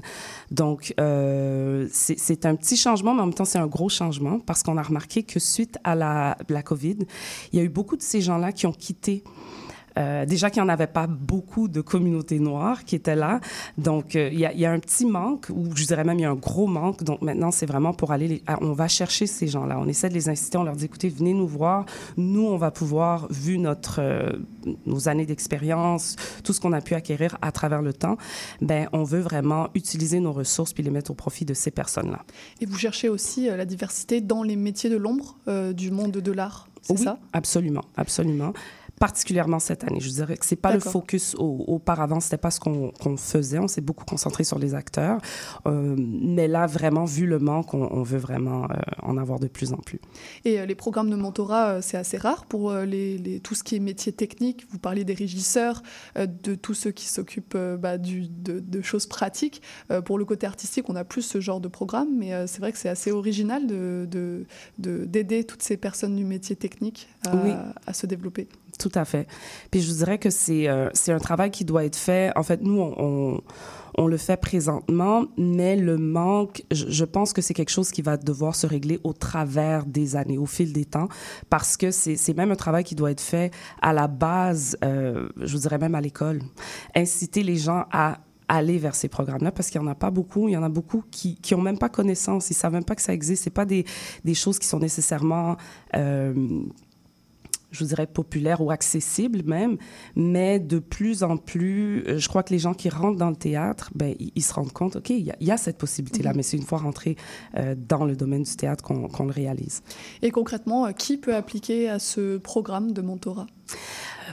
Donc, 0.50 0.94
euh, 0.98 1.90
c'est 1.92 2.46
un 2.46 2.56
petit 2.56 2.78
changement, 2.78 3.14
mais 3.14 3.22
en 3.22 3.26
même 3.26 3.34
temps, 3.36 3.44
c'est 3.44 3.60
un 3.60 3.68
gros 3.68 3.90
changement 3.90 4.40
parce 4.40 4.64
qu'on 4.64 4.78
a 4.78 4.82
remarqué 4.82 5.24
que 5.24 5.42
suite 5.42 5.78
à 5.84 5.94
la, 5.94 6.38
la 6.48 6.64
COVID, 6.64 7.00
il 7.52 7.60
y 7.60 7.62
a 7.62 7.66
eu 7.66 7.70
beaucoup 7.70 7.98
de 7.98 8.02
ces 8.02 8.22
gens-là 8.22 8.54
qui 8.54 8.66
ont 8.66 8.72
quitté 8.72 9.26
euh, 9.98 10.26
déjà 10.26 10.50
qu'il 10.50 10.62
n'y 10.62 10.70
en 10.70 10.74
avait 10.74 10.88
pas 10.88 11.08
beaucoup 11.08 11.68
de 11.68 11.82
communautés 11.82 12.40
noires 12.40 12.84
qui 12.86 12.96
étaient 12.96 13.16
là. 13.16 13.40
Donc, 13.78 14.16
euh, 14.16 14.30
il 14.32 14.40
y, 14.40 14.60
y, 14.60 14.66
a 14.66 14.72
un 14.72 14.80
petit 14.80 15.06
manque, 15.06 15.48
ou 15.50 15.76
je 15.76 15.86
dirais 15.86 16.04
même 16.04 16.20
il 16.20 16.24
y 16.24 16.26
a 16.26 16.32
un 16.32 16.36
gros 16.36 16.68
manque. 16.68 17.04
Donc, 17.04 17.22
maintenant, 17.22 17.52
c'est 17.52 17.66
vraiment 17.66 17.94
pour 17.94 18.12
aller... 18.12 18.44
on 18.62 18.74
va 18.74 18.88
chercher 18.88 19.28
ces 19.28 19.48
gens-là. 19.48 19.78
On 19.80 19.88
essaie 19.88 20.10
de 20.10 20.14
les 20.14 20.30
inciter, 20.30 20.58
on 20.58 20.64
leur 20.64 20.76
dit, 20.76 20.86
écoutez, 20.86 21.10
venez 21.10 21.34
nous 21.34 21.48
voir. 21.48 21.86
Nous, 22.18 22.46
on 22.46 22.58
va 22.58 22.72
pouvoir, 22.72 23.28
vu 23.32 23.58
notre, 23.58 24.00
euh, 24.00 24.32
nos 24.86 25.10
années 25.10 25.26
d'expérience, 25.26 26.16
tout 26.44 26.54
ce 26.54 26.60
qu'on 26.60 26.74
a 26.74 26.82
pu 26.82 26.94
acquérir 26.94 27.38
à 27.42 27.52
travers 27.52 27.82
le 27.82 27.94
temps, 27.94 28.18
ben, 28.62 28.88
on 28.94 29.04
veut 29.04 29.20
vraiment 29.20 29.70
utiliser 29.76 30.20
nos 30.20 30.32
ressources 30.32 30.74
puis 30.74 30.84
les 30.84 30.92
mettre 30.92 31.12
au 31.12 31.16
profit 31.16 31.46
de 31.46 31.54
ces 31.54 31.72
personnes-là. 31.72 32.24
Et 32.62 32.66
vous 32.66 32.78
cherchez 32.78 33.10
aussi 33.10 33.48
la 33.48 33.66
diversité 33.66 34.22
dans 34.22 34.44
les 34.44 34.56
métiers 34.56 34.90
de 34.90 34.98
l'ombre 34.98 35.38
du 35.74 35.92
monde 35.92 36.12
de 36.12 36.32
l'art 36.32 36.68
c'est 36.82 36.94
oui, 36.94 37.04
ça? 37.04 37.20
Absolument, 37.34 37.84
absolument 37.96 38.54
particulièrement 39.02 39.58
cette 39.58 39.84
année. 39.84 40.00
Je 40.00 40.10
dirais 40.10 40.38
que 40.38 40.46
c'est 40.46 40.56
pas 40.56 40.74
le 40.74 40.80
focus 40.80 41.34
au, 41.40 41.66
auparavant, 41.68 42.20
c'était 42.20 42.38
pas 42.38 42.52
ce 42.52 42.60
qu'on 42.60 43.18
faisait. 43.18 43.58
On 43.58 43.68
s'est 43.68 43.82
beaucoup 43.82 44.06
concentré 44.06 44.44
sur 44.44 44.60
les 44.60 44.76
acteurs, 44.76 45.20
euh, 45.66 45.96
mais 45.98 46.48
là 46.48 46.68
vraiment 46.68 47.06
vu 47.06 47.26
le 47.26 47.40
manque, 47.40 47.74
on, 47.74 47.88
on 47.92 48.04
veut 48.04 48.20
vraiment 48.20 48.66
euh, 48.66 48.76
en 49.02 49.18
avoir 49.18 49.40
de 49.40 49.48
plus 49.48 49.74
en 49.74 49.78
plus. 49.78 50.00
Et 50.46 50.60
euh, 50.60 50.68
les 50.68 50.76
programmes 50.76 51.10
de 51.10 51.16
mentorat, 51.16 51.82
c'est 51.82 51.98
assez 51.98 52.20
rare 52.20 52.46
pour 52.46 52.72
les, 52.74 53.18
les, 53.18 53.40
tout 53.40 53.56
ce 53.56 53.64
qui 53.64 53.76
est 53.76 53.80
métier 53.80 54.12
technique. 54.12 54.68
Vous 54.70 54.78
parlez 54.78 55.04
des 55.04 55.16
régisseurs, 55.16 55.82
de 56.16 56.54
tous 56.54 56.76
ceux 56.76 56.92
qui 56.92 57.08
s'occupent 57.08 57.58
bah, 57.58 57.98
de, 57.98 58.60
de, 58.60 58.82
choses 58.84 59.08
pratiques. 59.08 59.64
pour 60.06 60.20
le 60.20 60.26
côté 60.26 60.46
artistique, 60.46 60.86
on 60.90 60.96
a 60.96 61.04
plus 61.04 61.24
ce 61.24 61.42
genre 61.42 61.60
de 61.60 61.68
programme, 61.68 62.10
mais 62.16 62.46
c'est 62.46 62.60
vrai 62.60 62.72
que 62.72 62.78
c'est 62.78 62.90
assez 62.90 63.12
original 63.12 63.66
de 63.66 64.46
d'aider 64.78 65.42
de, 65.42 65.48
toutes 65.48 65.64
ces 65.64 65.78
personnes 65.78 66.16
du 66.16 66.24
métier 66.24 66.56
technique 66.56 67.08
à, 67.26 67.36
oui. 67.36 67.52
à 67.88 67.94
se 67.94 68.06
développer. 68.06 68.48
Tout 68.80 68.92
à 68.96 69.06
fait. 69.06 69.28
Puis 69.70 69.82
je 69.82 69.92
vous 69.92 69.98
dirais 69.98 70.18
que 70.18 70.30
c'est 70.30 70.68
euh, 70.68 70.90
un 71.08 71.20
travail 71.20 71.52
qui 71.52 71.66
doit 71.66 71.86
être 71.86 71.96
fait. 71.96 72.32
En 72.36 72.44
fait, 72.44 72.62
nous, 72.62 72.80
on, 72.80 73.42
on, 73.98 74.08
le 74.08 74.18
fait 74.18 74.38
présentement, 74.38 75.26
mais 75.38 75.76
le 75.76 75.98
manque, 75.98 76.64
je, 76.72 77.06
pense 77.06 77.34
que 77.34 77.42
c'est 77.42 77.54
quelque 77.54 77.70
chose 77.70 77.92
qui 77.92 78.02
va 78.02 78.18
devoir 78.18 78.56
se 78.56 78.68
régler 78.68 79.00
au 79.04 79.14
travers 79.14 79.86
des 79.86 80.16
années, 80.16 80.38
au 80.38 80.46
fil 80.46 80.74
des 80.74 80.86
temps, 80.86 81.10
parce 81.50 81.78
que 81.78 81.92
c'est 81.92 82.36
même 82.36 82.52
un 82.52 82.56
travail 82.56 82.84
qui 82.84 82.96
doit 82.96 83.12
être 83.12 83.22
fait 83.22 83.52
à 83.82 83.94
la 83.94 84.08
base, 84.08 84.78
euh, 84.84 85.30
je 85.38 85.54
vous 85.54 85.62
dirais 85.62 85.78
même 85.78 85.96
à 85.96 86.02
l'école. 86.02 86.42
Inciter 86.96 87.44
les 87.44 87.58
gens 87.58 87.86
à 87.92 88.20
aller 88.52 88.78
vers 88.78 88.96
ces 88.96 89.08
programmes-là 89.08 89.52
parce 89.52 89.70
qu'il 89.70 89.80
n'y 89.80 89.88
en 89.88 89.92
a 89.92 89.96
pas 89.96 90.12
beaucoup. 90.12 90.50
Il 90.50 90.52
y 90.52 90.58
en 90.58 90.64
a 90.64 90.70
beaucoup 90.70 91.04
qui 91.10 91.36
qui 91.36 91.56
ont 91.56 91.62
même 91.62 91.78
pas 91.78 91.90
connaissance. 91.90 92.50
Ils 92.50 92.54
savent 92.54 92.74
même 92.74 92.84
pas 92.84 92.96
que 92.96 93.02
ça 93.02 93.14
existe. 93.14 93.44
C'est 93.44 93.50
pas 93.50 93.66
des, 93.66 93.86
des 94.26 94.34
choses 94.34 94.60
qui 94.60 94.68
sont 94.68 94.80
nécessairement 94.80 95.56
euh, 95.96 96.34
je 97.72 97.80
vous 97.80 97.90
dirais, 97.90 98.08
populaire 98.08 98.62
ou 98.62 98.72
accessible 98.72 99.44
même, 99.46 99.78
mais 100.16 100.60
de 100.60 100.80
plus 100.80 101.24
en 101.24 101.38
plus, 101.38 102.04
euh, 102.08 102.18
je 102.18 102.28
crois 102.28 102.44
que 102.44 102.54
les 102.54 102.60
gens 102.60 102.74
qui 102.74 102.90
rentrent 102.90 103.18
dans 103.18 103.30
le 103.30 103.36
théâtre, 103.36 103.90
ben, 103.96 104.14
ils, 104.20 104.32
ils 104.36 104.44
se 104.44 104.54
rendent 104.54 104.74
compte, 104.74 104.98
OK, 104.98 105.10
il 105.10 105.28
y, 105.28 105.46
y, 105.46 105.52
a 105.52 105.58
cette 105.58 105.78
possibilité-là, 105.78 106.30
mm 106.30 106.34
-hmm. 106.34 106.38
mais 106.38 106.44
c'est 106.44 106.58
une 106.58 106.64
fois 106.64 106.80
rentré 106.80 107.16
euh, 107.58 107.76
dans 107.78 108.06
le 108.06 108.16
domaine 108.16 108.44
du 108.44 108.56
théâtre 108.56 108.84
qu'on 108.84 109.08
qu 109.08 109.24
le 109.24 109.32
réalise. 109.32 109.82
Et 110.22 110.32
concrètement, 110.32 110.86
euh, 110.86 110.92
qui 110.92 111.18
peut 111.18 111.36
appliquer 111.36 111.90
à 111.90 112.00
ce 112.00 112.38
programme 112.38 112.92
de 112.92 113.02
mentorat? 113.02 113.48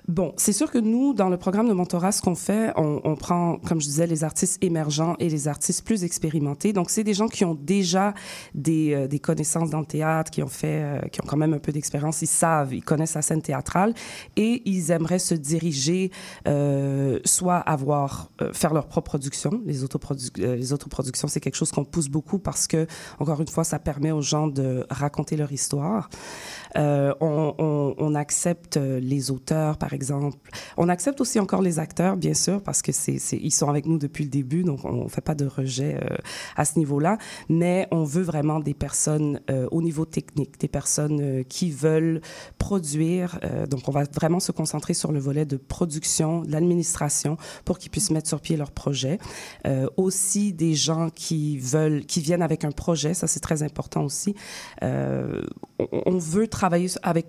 Bon, 0.08 0.32
c'est 0.38 0.54
sûr 0.54 0.70
que 0.70 0.78
nous, 0.78 1.12
dans 1.12 1.28
le 1.28 1.36
programme 1.36 1.68
de 1.68 1.74
mentorat, 1.74 2.12
ce 2.12 2.22
qu'on 2.22 2.34
fait, 2.34 2.72
on, 2.76 3.02
on, 3.04 3.14
prend, 3.14 3.58
comme 3.58 3.78
je 3.78 3.86
disais, 3.86 4.06
les 4.06 4.24
artistes 4.24 4.56
émergents 4.64 5.16
et 5.18 5.28
les 5.28 5.48
artistes 5.48 5.84
plus 5.84 6.02
expérimentés. 6.02 6.72
Donc, 6.72 6.88
c'est 6.88 7.04
des 7.04 7.12
gens 7.12 7.28
qui 7.28 7.44
ont 7.44 7.54
déjà 7.54 8.14
des, 8.54 8.94
euh, 8.94 9.06
des, 9.06 9.18
connaissances 9.18 9.68
dans 9.68 9.80
le 9.80 9.84
théâtre, 9.84 10.30
qui 10.30 10.42
ont 10.42 10.48
fait, 10.48 10.82
euh, 10.82 11.00
qui 11.08 11.20
ont 11.20 11.26
quand 11.26 11.36
même 11.36 11.52
un 11.52 11.58
peu 11.58 11.72
d'expérience, 11.72 12.22
ils 12.22 12.26
savent, 12.26 12.72
ils 12.72 12.82
connaissent 12.82 13.16
la 13.16 13.22
scène 13.22 13.42
théâtrale 13.42 13.92
et 14.36 14.62
ils 14.64 14.90
aimeraient 14.92 15.18
se 15.18 15.34
diriger, 15.34 16.10
euh, 16.46 17.18
soit 17.26 17.58
avoir, 17.58 18.30
euh, 18.40 18.54
faire 18.54 18.72
leur 18.72 18.86
propre 18.86 19.10
production. 19.10 19.60
Les, 19.66 19.84
autoprodu 19.84 20.28
les 20.38 20.72
autoproductions, 20.72 21.28
c'est 21.28 21.40
quelque 21.40 21.56
chose 21.56 21.70
qu'on 21.70 21.84
pousse 21.84 22.08
beaucoup 22.08 22.38
parce 22.38 22.66
que, 22.66 22.86
encore 23.18 23.42
une 23.42 23.48
fois, 23.48 23.64
ça 23.64 23.78
permet 23.78 24.12
aux 24.12 24.22
gens 24.22 24.46
de 24.46 24.86
raconter 24.88 25.36
leur 25.36 25.52
histoire. 25.52 26.08
On, 26.74 27.94
on, 27.98 28.14
accepte 28.14 28.76
les 28.76 29.30
auteurs, 29.30 29.76
par 29.76 29.92
exemple. 29.92 29.97
On 30.76 30.88
accepte 30.88 31.20
aussi 31.20 31.38
encore 31.38 31.62
les 31.62 31.78
acteurs, 31.78 32.16
bien 32.16 32.34
sûr, 32.34 32.62
parce 32.62 32.82
que 32.82 32.92
ils 33.34 33.52
sont 33.52 33.68
avec 33.68 33.86
nous 33.86 33.98
depuis 33.98 34.24
le 34.24 34.30
début, 34.30 34.62
donc 34.62 34.84
on 34.84 35.04
ne 35.04 35.08
fait 35.08 35.20
pas 35.20 35.34
de 35.34 35.46
rejet 35.46 35.98
euh, 36.02 36.16
à 36.56 36.64
ce 36.64 36.78
niveau-là. 36.78 37.18
Mais 37.48 37.88
on 37.90 38.04
veut 38.04 38.22
vraiment 38.22 38.60
des 38.60 38.74
personnes 38.74 39.40
euh, 39.50 39.66
au 39.70 39.82
niveau 39.82 40.04
technique, 40.04 40.58
des 40.60 40.68
personnes 40.68 41.20
euh, 41.20 41.42
qui 41.42 41.70
veulent 41.70 42.20
produire. 42.58 43.40
Donc 43.70 43.88
on 43.88 43.92
va 43.92 44.04
vraiment 44.04 44.40
se 44.40 44.52
concentrer 44.52 44.94
sur 44.94 45.12
le 45.12 45.18
volet 45.18 45.44
de 45.44 45.56
production, 45.56 46.42
de 46.42 46.52
l'administration, 46.52 47.36
pour 47.64 47.78
qu'ils 47.78 47.90
puissent 47.90 48.10
mettre 48.10 48.28
sur 48.28 48.40
pied 48.40 48.56
leur 48.56 48.70
projet. 48.70 49.18
Aussi 49.96 50.52
des 50.52 50.74
gens 50.74 51.08
qui 51.10 51.58
veulent, 51.58 52.04
qui 52.04 52.20
viennent 52.20 52.42
avec 52.42 52.64
un 52.64 52.70
projet, 52.70 53.14
ça 53.14 53.26
c'est 53.26 53.40
très 53.40 53.62
important 53.62 54.04
aussi. 54.04 54.34
on 54.82 56.18
veut 56.18 56.48
travailler 56.48 56.88
avec 57.02 57.26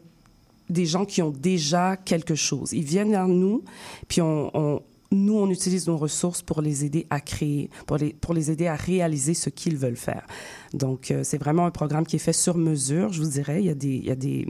des 0.69 0.85
gens 0.85 1.05
qui 1.05 1.21
ont 1.21 1.31
déjà 1.31 1.97
quelque 1.97 2.35
chose. 2.35 2.71
Ils 2.73 2.83
viennent 2.83 3.11
vers 3.11 3.27
nous, 3.27 3.63
puis 4.07 4.21
on, 4.21 4.81
nous, 5.11 5.37
on 5.37 5.49
utilise 5.49 5.87
nos 5.87 5.97
ressources 5.97 6.41
pour 6.41 6.61
les 6.61 6.85
aider 6.85 7.07
à 7.09 7.19
créer, 7.19 7.69
pour 7.87 7.97
les, 7.97 8.13
pour 8.13 8.33
les 8.33 8.51
aider 8.51 8.67
à 8.67 8.75
réaliser 8.75 9.33
ce 9.33 9.49
qu'ils 9.49 9.77
veulent 9.77 9.97
faire. 9.97 10.25
Donc, 10.73 11.11
euh, 11.11 11.23
c'est 11.23 11.37
vraiment 11.37 11.65
un 11.65 11.71
programme 11.71 12.05
qui 12.05 12.17
est 12.17 12.19
fait 12.19 12.33
sur 12.33 12.57
mesure, 12.57 13.11
je 13.11 13.23
vous 13.23 13.29
dirais. 13.29 13.61
Il 13.61 13.65
y 13.65 13.71
a 13.71 13.75
des, 13.75 13.95
il 13.95 14.05
y 14.05 14.11
a 14.11 14.15
des, 14.15 14.45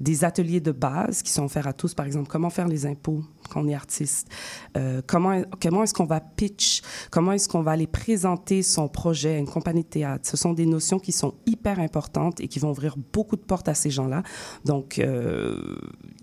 des 0.00 0.24
ateliers 0.24 0.60
de 0.60 0.72
base 0.72 1.22
qui 1.22 1.30
sont 1.30 1.44
offerts 1.44 1.66
à 1.66 1.72
tous. 1.72 1.94
Par 1.94 2.06
exemple, 2.06 2.28
comment 2.28 2.50
faire 2.50 2.68
les 2.68 2.86
impôts 2.86 3.22
quand 3.50 3.62
on 3.62 3.68
est 3.68 3.74
artiste? 3.74 4.28
Euh, 4.76 5.02
comment 5.06 5.42
comment 5.60 5.82
est-ce 5.82 5.94
qu'on 5.94 6.06
va 6.06 6.20
pitch? 6.20 6.82
Comment 7.10 7.32
est-ce 7.32 7.48
qu'on 7.48 7.62
va 7.62 7.72
aller 7.72 7.86
présenter 7.86 8.62
son 8.62 8.88
projet 8.88 9.34
à 9.34 9.38
une 9.38 9.48
compagnie 9.48 9.82
de 9.82 9.88
théâtre? 9.88 10.28
Ce 10.28 10.36
sont 10.36 10.52
des 10.52 10.66
notions 10.66 10.98
qui 10.98 11.12
sont 11.12 11.34
hyper 11.46 11.78
importantes 11.78 12.40
et 12.40 12.48
qui 12.48 12.58
vont 12.58 12.70
ouvrir 12.70 12.96
beaucoup 13.12 13.36
de 13.36 13.42
portes 13.42 13.68
à 13.68 13.74
ces 13.74 13.90
gens-là. 13.90 14.22
Donc, 14.64 14.98
euh, 14.98 15.76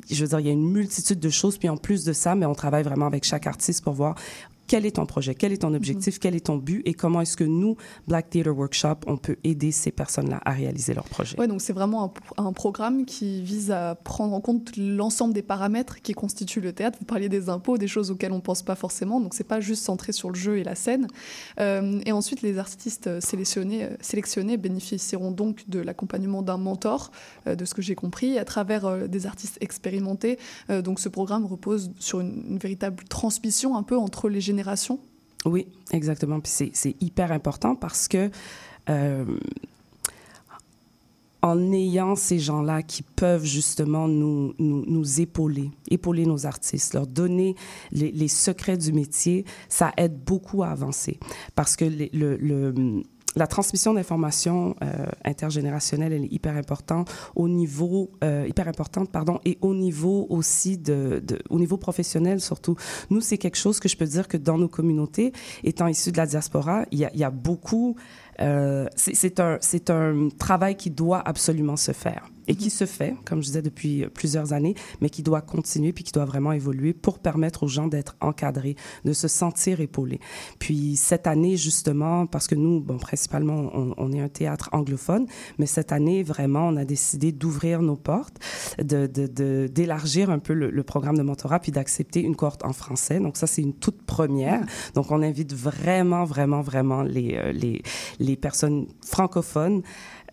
je 0.09 0.21
veux 0.21 0.27
dire, 0.27 0.39
il 0.39 0.47
y 0.47 0.49
a 0.49 0.53
une 0.53 0.69
multitude 0.69 1.19
de 1.19 1.29
choses. 1.29 1.57
Puis 1.57 1.69
en 1.69 1.77
plus 1.77 2.03
de 2.03 2.13
ça, 2.13 2.35
mais 2.35 2.45
on 2.45 2.55
travaille 2.55 2.83
vraiment 2.83 3.05
avec 3.05 3.23
chaque 3.23 3.47
artiste 3.47 3.83
pour 3.83 3.93
voir 3.93 4.15
quel 4.71 4.85
est 4.85 4.91
ton 4.91 5.05
projet, 5.05 5.35
quel 5.35 5.51
est 5.51 5.63
ton 5.63 5.73
objectif, 5.73 6.17
quel 6.17 6.33
est 6.33 6.45
ton 6.45 6.55
but 6.55 6.81
et 6.85 6.93
comment 6.93 7.19
est-ce 7.19 7.35
que 7.35 7.43
nous, 7.43 7.75
Black 8.07 8.29
Theatre 8.29 8.51
Workshop, 8.51 8.99
on 9.05 9.17
peut 9.17 9.35
aider 9.43 9.73
ces 9.73 9.91
personnes-là 9.91 10.39
à 10.45 10.51
réaliser 10.51 10.93
leur 10.93 11.03
projet. 11.03 11.35
Oui, 11.37 11.49
donc 11.49 11.59
c'est 11.59 11.73
vraiment 11.73 12.13
un, 12.37 12.53
programme 12.53 13.03
qui 13.03 13.41
vise 13.41 13.69
à 13.71 13.95
prendre 13.95 14.33
en 14.33 14.39
compte 14.39 14.77
l'ensemble 14.77 15.33
des 15.33 15.41
paramètres 15.41 16.01
qui 16.01 16.13
constituent 16.13 16.61
le 16.61 16.71
théâtre. 16.71 16.97
Vous 17.01 17.05
parliez 17.05 17.27
des 17.27 17.49
impôts, 17.49 17.77
des 17.77 17.89
choses 17.89 18.11
auxquelles 18.11 18.31
on 18.31 18.37
ne 18.37 18.41
pense 18.41 18.63
pas 18.63 18.75
forcément, 18.75 19.19
donc 19.19 19.33
c'est 19.33 19.43
pas 19.43 19.59
juste 19.59 19.83
centré 19.83 20.13
sur 20.13 20.29
le 20.29 20.35
jeu 20.35 20.57
et 20.57 20.63
la 20.63 20.75
scène. 20.75 21.07
Euh, 21.59 21.99
et 22.05 22.13
ensuite, 22.13 22.41
les 22.41 22.57
artistes 22.57 23.19
sélectionnés, 23.19 23.89
sélectionnés 23.99 24.55
bénéficieront 24.55 25.31
donc 25.31 25.67
de 25.67 25.79
l'accompagnement 25.81 26.43
d'un 26.43 26.55
mentor, 26.57 27.11
euh, 27.45 27.55
de 27.55 27.65
ce 27.65 27.73
que 27.73 27.81
j'ai 27.81 27.95
compris, 27.95 28.37
à 28.37 28.45
travers 28.45 28.85
euh, 28.85 29.07
des 29.07 29.25
artistes 29.25 29.57
expérimentés. 29.59 30.39
Euh, 30.69 30.81
donc 30.81 31.01
ce 31.01 31.09
programme 31.09 31.45
repose 31.45 31.91
sur 31.99 32.21
une, 32.21 32.45
une 32.51 32.57
véritable 32.57 33.03
transmission 33.09 33.75
un 33.75 33.83
peu 33.83 33.97
entre 33.97 34.29
les 34.29 34.39
générations 34.39 34.60
oui, 35.45 35.67
exactement. 35.91 36.39
Puis 36.39 36.71
c'est 36.73 36.95
hyper 37.01 37.31
important 37.31 37.75
parce 37.75 38.07
que 38.07 38.29
euh, 38.89 39.25
en 41.41 41.71
ayant 41.71 42.15
ces 42.15 42.37
gens-là 42.37 42.83
qui 42.83 43.01
peuvent 43.01 43.45
justement 43.45 44.07
nous, 44.07 45.21
épauler, 45.21 45.71
épauler 45.89 46.27
nos 46.27 46.45
artistes, 46.45 46.93
leur 46.93 47.07
donner 47.07 47.55
les, 47.91 48.27
secrets 48.27 48.77
du 48.77 48.93
métier, 48.93 49.45
ça 49.67 49.91
aide 49.97 50.19
beaucoup 50.23 50.61
à 50.61 50.67
avancer. 50.67 51.19
Parce 51.55 51.75
que 51.75 51.85
le 51.85 53.03
la 53.35 53.47
transmission 53.47 53.93
d'informations 53.93 54.75
euh, 54.83 55.05
intergénérationnelle 55.23 56.13
elle 56.13 56.25
est 56.25 56.33
hyper 56.33 56.55
importante 56.55 57.11
au 57.35 57.47
niveau 57.47 58.11
euh, 58.23 58.45
hyper 58.47 58.67
importante 58.67 59.11
pardon 59.11 59.39
et 59.45 59.57
au 59.61 59.73
niveau 59.73 60.27
aussi 60.29 60.77
de, 60.77 61.21
de 61.25 61.39
au 61.49 61.59
niveau 61.59 61.77
professionnel 61.77 62.41
surtout. 62.41 62.75
Nous 63.09 63.21
c'est 63.21 63.37
quelque 63.37 63.57
chose 63.57 63.79
que 63.79 63.87
je 63.87 63.97
peux 63.97 64.05
dire 64.05 64.27
que 64.27 64.37
dans 64.37 64.57
nos 64.57 64.67
communautés 64.67 65.31
étant 65.63 65.87
issus 65.87 66.11
de 66.11 66.17
la 66.17 66.25
diaspora 66.25 66.85
il 66.91 66.99
y 66.99 67.05
a, 67.05 67.15
y 67.15 67.23
a 67.23 67.31
beaucoup 67.31 67.95
euh, 68.39 68.87
c'est 68.95 69.39
un 69.39 69.57
c'est 69.61 69.89
un 69.89 70.29
travail 70.37 70.75
qui 70.75 70.89
doit 70.89 71.21
absolument 71.25 71.75
se 71.77 71.91
faire 71.91 72.27
et 72.47 72.55
qui 72.55 72.69
se 72.69 72.85
fait, 72.85 73.15
comme 73.25 73.41
je 73.41 73.47
disais, 73.47 73.61
depuis 73.61 74.05
plusieurs 74.13 74.53
années, 74.53 74.75
mais 74.99 75.09
qui 75.09 75.23
doit 75.23 75.41
continuer 75.41 75.93
puis 75.93 76.03
qui 76.03 76.11
doit 76.11 76.25
vraiment 76.25 76.51
évoluer 76.51 76.93
pour 76.93 77.19
permettre 77.19 77.63
aux 77.63 77.67
gens 77.67 77.87
d'être 77.87 78.15
encadrés, 78.21 78.75
de 79.05 79.13
se 79.13 79.27
sentir 79.27 79.79
épaulés. 79.79 80.19
Puis 80.59 80.95
cette 80.95 81.27
année, 81.27 81.57
justement, 81.57 82.25
parce 82.25 82.47
que 82.47 82.55
nous, 82.55 82.79
bon, 82.79 82.97
principalement, 82.97 83.69
on, 83.73 84.11
est 84.11 84.19
un 84.19 84.29
théâtre 84.29 84.69
anglophone, 84.71 85.25
mais 85.57 85.65
cette 85.65 85.91
année, 85.91 86.23
vraiment, 86.23 86.67
on 86.67 86.75
a 86.77 86.85
décidé 86.85 87.31
d'ouvrir 87.31 87.81
nos 87.81 87.95
portes, 87.95 88.37
de, 88.81 89.07
de, 89.07 89.67
d'élargir 89.67 90.29
un 90.29 90.39
peu 90.39 90.53
le, 90.53 90.69
le, 90.69 90.83
programme 90.83 91.17
de 91.17 91.23
mentorat 91.23 91.59
puis 91.59 91.71
d'accepter 91.71 92.21
une 92.21 92.35
cohorte 92.35 92.65
en 92.65 92.73
français. 92.73 93.19
Donc 93.19 93.37
ça, 93.37 93.47
c'est 93.47 93.61
une 93.61 93.73
toute 93.73 94.01
première. 94.03 94.65
Donc 94.95 95.11
on 95.11 95.21
invite 95.21 95.53
vraiment, 95.53 96.25
vraiment, 96.25 96.61
vraiment 96.61 97.03
les, 97.03 97.53
les, 97.53 97.81
les 98.19 98.35
personnes 98.35 98.87
francophones 99.05 99.81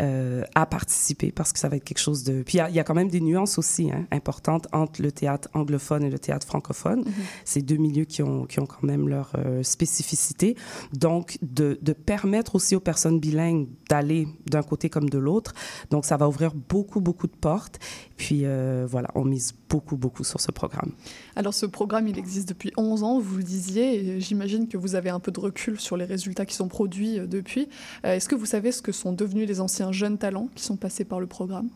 euh, 0.00 0.44
à 0.54 0.64
participer 0.64 1.32
parce 1.32 1.52
que 1.52 1.58
ça 1.58 1.68
va 1.68 1.74
être 1.76 1.82
quelque 1.82 1.98
chose 1.98 2.22
de... 2.22 2.42
Puis 2.44 2.58
il 2.58 2.70
y, 2.70 2.76
y, 2.76 2.78
a 2.78 2.84
quand 2.84 2.94
même 2.94 3.08
des 3.08 3.20
nuances 3.20 3.58
aussi 3.58 3.90
hein, 3.90 4.06
importantes 4.12 4.68
entre 4.72 5.02
le 5.02 5.10
théâtre 5.10 5.48
anglophone 5.54 6.04
et 6.04 6.10
le 6.10 6.20
théâtre 6.20 6.46
francophone. 6.46 7.00
Mm 7.00 7.02
-hmm. 7.02 7.24
C'est 7.44 7.62
deux 7.62 7.78
milieux 7.78 8.04
qui 8.04 8.22
ont, 8.22 8.46
qui 8.46 8.60
ont 8.60 8.66
quand 8.66 8.84
même 8.84 9.08
leur 9.08 9.32
euh, 9.34 9.64
spécificité. 9.64 10.56
Donc, 10.92 11.38
de, 11.42 11.78
de, 11.82 11.92
permettre 11.92 12.54
aussi 12.54 12.76
aux 12.76 12.84
personnes 12.92 13.18
bilingues 13.18 13.66
d'aller 13.90 14.28
d'un 14.46 14.62
côté 14.62 14.88
comme 14.88 15.08
de 15.10 15.18
l'autre. 15.18 15.52
Donc, 15.90 16.04
ça 16.04 16.16
va 16.16 16.26
ouvrir 16.28 16.52
beaucoup, 16.54 17.00
beaucoup 17.00 17.26
de 17.26 17.38
portes. 17.48 17.78
Puis 18.16 18.40
euh, 18.44 18.86
voilà, 18.88 19.08
on 19.14 19.24
mise 19.24 19.52
beaucoup, 19.68 19.96
beaucoup 19.96 20.24
sur 20.24 20.40
ce 20.40 20.52
programme. 20.52 20.92
Alors, 21.34 21.54
ce 21.54 21.66
programme, 21.66 22.06
il 22.12 22.18
existe 22.18 22.48
depuis 22.48 22.72
11 22.76 23.02
ans, 23.02 23.18
vous 23.18 23.36
le 23.38 23.44
disiez. 23.44 24.20
J'imagine 24.20 24.68
que 24.68 24.76
vous 24.76 24.94
avez 24.94 25.10
un 25.10 25.20
peu 25.20 25.32
de 25.32 25.40
recul 25.40 25.80
sur 25.80 25.96
les 25.96 26.04
résultats 26.14 26.46
qui 26.46 26.54
sont 26.54 26.68
produits 26.68 27.14
depuis. 27.36 27.68
Est-ce 28.02 28.28
que 28.28 28.36
vous 28.36 28.46
savez 28.54 28.70
ce 28.72 28.82
que 28.86 28.92
sont 28.92 29.12
devenus 29.12 29.46
les 29.48 29.60
anciens 29.60 29.87
jeunes 29.92 30.18
talents 30.18 30.48
qui 30.54 30.64
sont 30.64 30.76
passés 30.76 31.04
par 31.04 31.20
le 31.20 31.26
programme? 31.26 31.68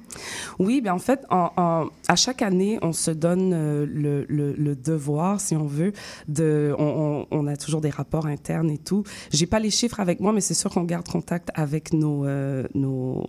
Oui, 0.59 0.81
bien 0.81 0.95
en 0.95 0.99
fait, 0.99 1.25
à 1.31 2.16
chaque 2.16 2.42
année, 2.42 2.78
on 2.83 2.92
se 2.92 3.11
donne 3.11 3.52
euh, 3.54 3.87
le, 3.87 4.75
devoir, 4.75 5.40
si 5.40 5.57
on 5.57 5.66
veut, 5.66 5.92
on, 6.38 7.47
a 7.47 7.57
toujours 7.57 7.81
des 7.81 7.90
rapports 7.90 8.26
internes 8.26 8.71
et 8.71 8.78
tout. 8.78 9.04
J'ai 9.31 9.47
pas 9.47 9.59
les 9.59 9.71
chiffres 9.71 10.00
avec 10.00 10.21
moi, 10.21 10.33
mais 10.33 10.40
c'est 10.40 10.54
sûr 10.54 10.71
qu'on 10.71 10.85
garde 10.85 11.09
contact 11.09 11.50
avec 11.54 11.92
nos, 11.92 12.26
euh, 12.26 12.64
nos, 12.75 13.26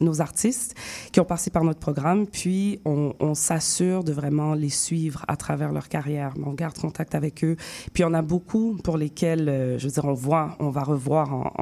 nos 0.00 0.20
artistes 0.20 0.74
qui 1.12 1.20
ont 1.20 1.24
passé 1.24 1.50
par 1.50 1.64
notre 1.64 1.80
programme, 1.80 2.26
puis 2.26 2.80
on, 2.84 3.14
on 3.20 3.34
s'assure 3.34 4.04
de 4.04 4.12
vraiment 4.12 4.54
les 4.54 4.70
suivre 4.70 5.24
à 5.28 5.36
travers 5.36 5.72
leur 5.72 5.88
carrière. 5.88 6.34
On 6.44 6.52
garde 6.52 6.76
contact 6.78 7.14
avec 7.14 7.44
eux. 7.44 7.56
Puis 7.92 8.04
on 8.04 8.14
a 8.14 8.22
beaucoup 8.22 8.76
pour 8.82 8.96
lesquels, 8.98 9.48
euh, 9.48 9.78
je 9.78 9.86
veux 9.86 9.92
dire, 9.92 10.04
on 10.04 10.14
voit, 10.14 10.56
on 10.58 10.70
va 10.70 10.82
revoir 10.82 11.32
en, 11.32 11.52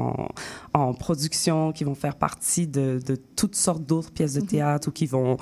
en, 0.75 0.81
en 0.81 0.95
production, 0.95 1.73
qui 1.73 1.85
vont 1.85 1.95
faire 1.95 2.17
partie 2.17 2.67
de, 2.67 3.01
de 3.05 3.17
toutes 3.17 3.57
sortes 3.57 3.85
d'autres 3.85 4.13
pièces 4.13 4.35
de 4.35 4.41
théâtre 4.41 4.89
mm 4.89 4.89
-hmm. 4.89 4.89
ou 4.89 4.93
qui 4.93 5.07
vont 5.07 5.37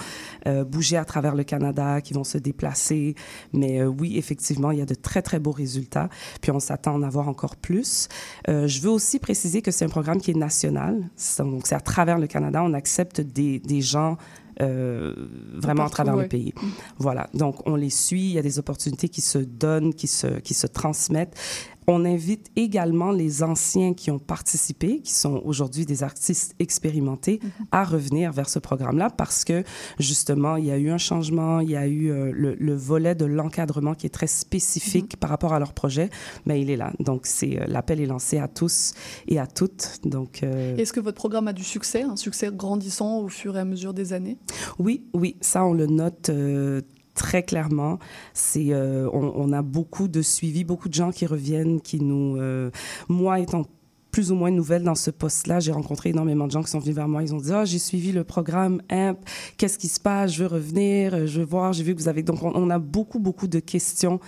euh, 0.47 0.64
bouger 0.64 0.97
à 0.97 1.04
travers 1.04 1.35
le 1.35 1.44
Canada, 1.44 2.00
qui 2.00 2.12
vont 2.14 2.25
se 2.25 2.38
déplacer. 2.38 3.14
Mais 3.52 3.80
euh, 3.80 3.87
oui, 4.00 4.18
effectivement, 4.18 4.70
il 4.73 4.78
y 4.78 4.82
a 4.82 4.87
de 4.87 4.94
très, 4.94 5.23
très 5.23 5.38
beaux 5.38 5.56
résultats. 5.64 6.09
Puis 6.40 6.50
on 6.50 6.61
s'attend 6.61 6.92
à 6.94 6.99
en 6.99 7.02
avoir 7.02 7.28
encore 7.28 7.56
plus. 7.56 8.09
Je 8.47 8.80
veux 8.82 8.90
aussi 8.90 9.18
préciser 9.18 9.62
que 9.62 9.70
c'est 9.70 9.85
un 9.85 9.88
programme 9.99 10.20
qui 10.20 10.30
est 10.30 10.40
national. 10.50 10.94
Donc, 11.38 11.66
c'est 11.66 11.78
à 11.82 11.85
travers 11.92 12.18
le 12.18 12.26
Canada. 12.26 12.59
On 12.62 12.75
accepte 12.80 13.20
des, 13.20 13.58
des 13.58 13.82
gens 13.82 14.16
euh, 14.60 15.14
vraiment 15.54 15.84
à 15.84 15.90
travers 15.90 16.16
ouais. 16.16 16.25
le 16.25 16.28
pays. 16.28 16.52
Mmh. 16.54 16.66
Voilà. 16.99 17.28
Donc, 17.32 17.54
on 17.66 17.76
les 17.76 17.90
suit. 17.90 18.26
Il 18.30 18.32
y 18.32 18.38
a 18.38 18.42
des 18.42 18.58
opportunités 18.58 19.08
qui 19.08 19.20
se 19.20 19.38
donnent, 19.38 19.94
qui 19.94 20.06
se, 20.06 20.26
qui 20.40 20.54
se 20.54 20.66
transmettent. 20.66 21.37
On 21.87 22.04
invite 22.04 22.50
également 22.56 23.10
les 23.10 23.42
anciens 23.42 23.94
qui 23.94 24.10
ont 24.10 24.18
participé, 24.18 25.00
qui 25.00 25.12
sont 25.12 25.40
aujourd'hui 25.44 25.87
des 25.87 26.02
artistes 26.02 26.54
expérimentés, 26.58 27.40
-hmm. 27.42 27.64
à 27.72 27.84
revenir 27.84 28.32
vers 28.32 28.49
ce 28.49 28.58
programme-là 28.58 29.10
parce 29.10 29.44
que 29.44 29.64
justement, 29.99 30.56
il 30.56 30.66
y 30.66 30.70
a 30.70 30.78
eu 30.78 30.90
un 30.90 30.99
changement, 30.99 31.60
il 31.60 31.70
y 31.70 31.76
a 31.76 31.87
eu 31.87 32.10
euh, 32.10 32.30
le, 32.32 32.54
le, 32.54 32.75
volet 32.75 33.14
de 33.14 33.25
l'encadrement 33.26 33.94
qui 33.94 34.06
est 34.06 34.14
très 34.20 34.26
spécifique 34.44 35.10
mm 35.12 35.16
-hmm. 35.16 35.20
par 35.22 35.30
rapport 35.30 35.52
à 35.52 35.58
leur 35.58 35.72
projet, 35.82 36.08
mais 36.46 36.56
il 36.62 36.68
est 36.70 36.76
là. 36.84 36.90
Donc, 37.08 37.20
c'est 37.37 37.54
euh, 37.56 37.64
l'appel 37.75 37.99
est 38.00 38.10
lancé 38.14 38.34
à 38.38 38.49
tous 38.49 38.76
et 39.32 39.38
à 39.38 39.46
toutes. 39.58 39.87
Donc, 40.14 40.32
euh... 40.42 40.76
est-ce 40.80 40.92
que 40.96 41.00
votre 41.06 41.20
programme 41.25 41.49
a 41.49 41.54
du 41.62 41.64
succès, 41.64 42.02
un 42.02 42.16
succès 42.26 42.49
grandissant 42.64 43.12
au 43.25 43.28
fur 43.40 43.52
et 43.56 43.60
à 43.60 43.64
mesure 43.75 43.94
des 44.00 44.08
années? 44.18 44.37
Oui, 44.78 44.94
oui, 45.20 45.30
ça 45.40 45.58
on 45.70 45.75
le 45.82 45.87
note 45.87 46.30
très 47.20 47.42
clairement. 47.42 47.98
C'est, 48.32 48.72
euh, 48.72 49.06
on, 49.12 49.52
a 49.52 49.60
beaucoup 49.60 50.08
de 50.08 50.22
suivi, 50.22 50.64
beaucoup 50.64 50.88
de 50.88 50.94
gens 50.94 51.10
qui 51.10 51.26
reviennent, 51.26 51.82
qui 51.82 52.00
nous, 52.00 52.38
euh, 52.38 52.70
moi 53.10 53.40
étant 53.40 53.66
plus 54.10 54.32
ou 54.32 54.34
moins 54.34 54.50
nouvelle 54.50 54.82
dans 54.84 54.94
ce 54.94 55.10
poste-là. 55.10 55.60
J'ai 55.60 55.70
rencontré 55.70 56.08
énormément 56.08 56.46
de 56.46 56.50
gens 56.50 56.62
qui 56.62 56.70
sont 56.70 56.78
venus 56.78 56.96
vers 56.96 57.08
moi. 57.08 57.22
Ils 57.22 57.34
ont 57.34 57.38
dit, 57.38 57.52
ah, 57.52 57.66
j'ai 57.66 57.78
suivi 57.78 58.10
le 58.10 58.24
programme 58.24 58.80
IMP. 58.90 59.18
Qu'est-ce 59.58 59.78
qui 59.78 59.86
se 59.86 60.00
passe? 60.00 60.32
Je 60.32 60.42
veux 60.42 60.48
revenir. 60.48 61.26
Je 61.26 61.40
veux 61.40 61.46
voir. 61.46 61.74
J'ai 61.74 61.84
vu 61.84 61.94
que 61.94 62.00
vous 62.00 62.08
avez... 62.08 62.22
Donc, 62.22 62.42
on, 62.42 62.70
a 62.70 62.78
beaucoup, 62.78 63.20
beaucoup 63.20 63.46
de 63.46 63.60
questions, 63.60 64.18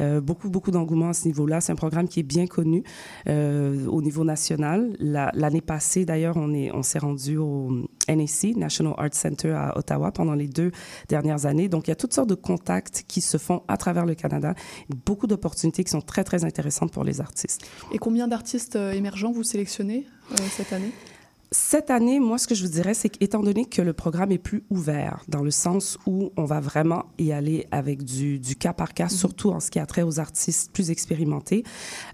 euh, 0.00 0.22
beaucoup, 0.22 0.48
beaucoup 0.48 0.70
d'engouement 0.70 1.10
à 1.10 1.12
ce 1.12 1.26
niveau-là. 1.26 1.60
C'est 1.60 1.70
un 1.70 1.76
programme 1.76 2.08
qui 2.08 2.20
est 2.20 2.24
bien 2.24 2.46
connu 2.46 2.82
euh, 3.28 3.86
au 3.88 4.00
niveau 4.00 4.24
national. 4.24 4.96
L'année 4.98 5.60
passée, 5.60 6.06
d'ailleurs, 6.06 6.38
on 6.38 6.52
est, 6.54 6.72
on 6.72 6.82
s'est 6.82 6.98
rendu 6.98 7.36
au 7.36 7.88
NAC, 8.08 8.56
National 8.56 8.94
Arts 8.96 9.14
Center 9.14 9.52
à 9.52 9.76
Ottawa, 9.76 10.12
pendant 10.12 10.34
les 10.34 10.48
deux 10.48 10.72
dernières 11.08 11.46
années. 11.46 11.68
Donc, 11.68 11.86
il 11.86 11.90
y 11.90 11.92
a 11.92 11.96
toutes 11.96 12.14
sortes 12.14 12.28
de 12.28 12.34
contacts 12.34 13.04
qui 13.06 13.20
se 13.20 13.36
font 13.38 13.62
à 13.68 13.76
travers 13.76 14.06
le 14.06 14.14
Canada. 14.14 14.54
Beaucoup 15.06 15.26
d'opportunités 15.26 15.84
qui 15.84 15.90
sont 15.90 16.00
très, 16.00 16.24
très 16.24 16.44
intéressantes 16.44 16.92
pour 16.92 17.04
les 17.04 17.20
artistes. 17.20 17.68
Et 17.92 17.98
combien 17.98 18.28
d'artistes 18.28 18.76
euh, 18.76 18.92
émergents 18.92 19.32
vous 19.32 19.42
sélectionnez 19.42 20.06
euh, 20.32 20.36
cette 20.50 20.72
année? 20.72 20.92
Cette 21.50 21.90
année, 21.90 22.20
moi, 22.20 22.36
ce 22.36 22.46
que 22.46 22.54
je 22.54 22.62
vous 22.62 22.70
dirais, 22.70 22.92
c'est 22.92 23.08
qu'étant 23.08 23.40
donné 23.40 23.64
que 23.64 23.80
le 23.80 23.94
programme 23.94 24.32
est 24.32 24.38
plus 24.38 24.64
ouvert, 24.68 25.24
dans 25.28 25.42
le 25.42 25.50
sens 25.50 25.96
où 26.06 26.30
on 26.36 26.44
va 26.44 26.60
vraiment 26.60 27.06
y 27.18 27.32
aller 27.32 27.66
avec 27.70 28.04
du, 28.04 28.38
du 28.38 28.54
cas 28.54 28.74
par 28.74 28.92
cas, 28.92 29.04
mhm. 29.04 29.10
surtout 29.10 29.50
en 29.50 29.60
ce 29.60 29.70
qui 29.70 29.78
a 29.78 29.86
trait 29.86 30.02
aux 30.02 30.20
artistes 30.20 30.70
plus 30.72 30.90
expérimentés, 30.90 31.64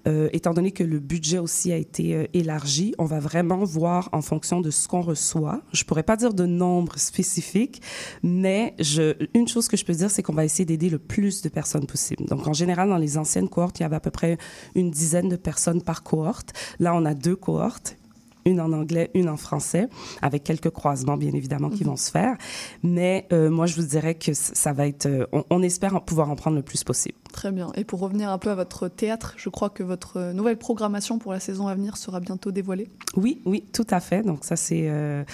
euh, 0.07 0.29
étant 0.33 0.55
donné 0.55 0.71
que 0.71 0.85
le 0.85 1.01
budget 1.01 1.39
aussi 1.39 1.73
a 1.73 1.77
été 1.77 2.15
euh, 2.15 2.27
élargi, 2.33 2.95
on 2.99 3.07
va 3.07 3.19
vraiment 3.19 3.65
voir 3.65 4.09
en 4.13 4.23
fonction 4.23 4.61
de 4.61 4.71
ce 4.71 4.87
qu'on 4.87 5.01
reçoit. 5.01 5.63
Je 5.73 5.83
pourrais 5.83 6.05
pas 6.05 6.17
dire 6.17 6.33
de 6.33 6.47
nombre 6.47 6.97
spécifique, 6.99 7.83
mais 8.23 8.75
je, 8.79 9.15
une 9.35 9.49
chose 9.49 9.67
que 9.67 9.77
je 9.77 9.85
peux 9.85 9.95
dire, 9.95 10.13
c'est 10.13 10.23
qu'on 10.23 10.33
va 10.33 10.45
essayer 10.45 10.65
d'aider 10.65 10.91
le 10.91 11.01
plus 11.01 11.43
de 11.43 11.49
personnes 11.49 11.87
possible. 11.87 12.25
Donc, 12.27 12.47
en 12.47 12.53
général, 12.53 12.89
dans 12.89 12.99
les 12.99 13.19
anciennes 13.19 13.49
cohortes, 13.49 13.81
il 13.81 13.83
y 13.83 13.87
avait 13.87 13.97
à 13.97 14.01
peu 14.01 14.13
près 14.13 14.39
une 14.77 14.93
dizaine 14.93 15.29
de 15.29 15.37
personnes 15.37 15.83
par 15.83 16.05
cohorte. 16.05 16.53
Là, 16.79 16.95
on 16.95 17.05
a 17.05 17.15
deux 17.15 17.35
cohortes 17.35 17.97
une 18.45 18.61
en 18.61 18.73
anglais, 18.73 19.11
une 19.15 19.29
en 19.29 19.37
français, 19.37 19.89
avec 20.23 20.45
quelques 20.45 20.71
croisements, 20.71 21.17
bien 21.17 21.33
évidemment, 21.33 21.71
qui 21.71 21.85
mhm. 21.85 21.91
vont 21.91 21.97
se 21.97 22.11
faire. 22.11 22.37
Mais 22.83 23.27
euh, 23.33 23.51
moi, 23.51 23.67
je 23.67 23.77
vous 23.77 23.87
dirais 23.87 24.15
que 24.15 24.33
ça 24.35 24.73
va 24.73 24.87
être... 24.87 25.07
Euh, 25.07 25.27
on, 25.51 25.63
espère 25.63 26.01
pouvoir 26.03 26.31
en 26.31 26.37
prendre 26.37 26.57
le 26.57 26.63
plus 26.63 26.85
possible. 26.85 27.17
Très 27.33 27.51
bien. 27.51 27.73
Et 27.75 27.85
pour 27.85 28.01
revenir 28.01 28.31
un 28.31 28.39
peu 28.39 28.51
à 28.51 28.55
votre 28.55 28.89
théâtre, 28.89 29.35
je 29.37 29.49
crois 29.49 29.71
que 29.71 29.83
votre 29.83 30.33
nouvelle 30.33 30.59
programmation 30.59 31.19
pour 31.19 31.33
la 31.33 31.41
saison 31.41 31.69
à 31.69 31.75
venir 31.75 31.97
sera 31.97 32.21
bientôt 32.21 32.53
dévoilée. 32.53 32.89
Oui, 33.17 33.41
oui, 33.45 33.65
tout 33.73 33.87
à 33.91 34.01
fait. 34.01 34.23
Donc 34.23 34.45
ça, 34.45 34.57
c'est... 34.57 34.89
Euh, 34.89 35.25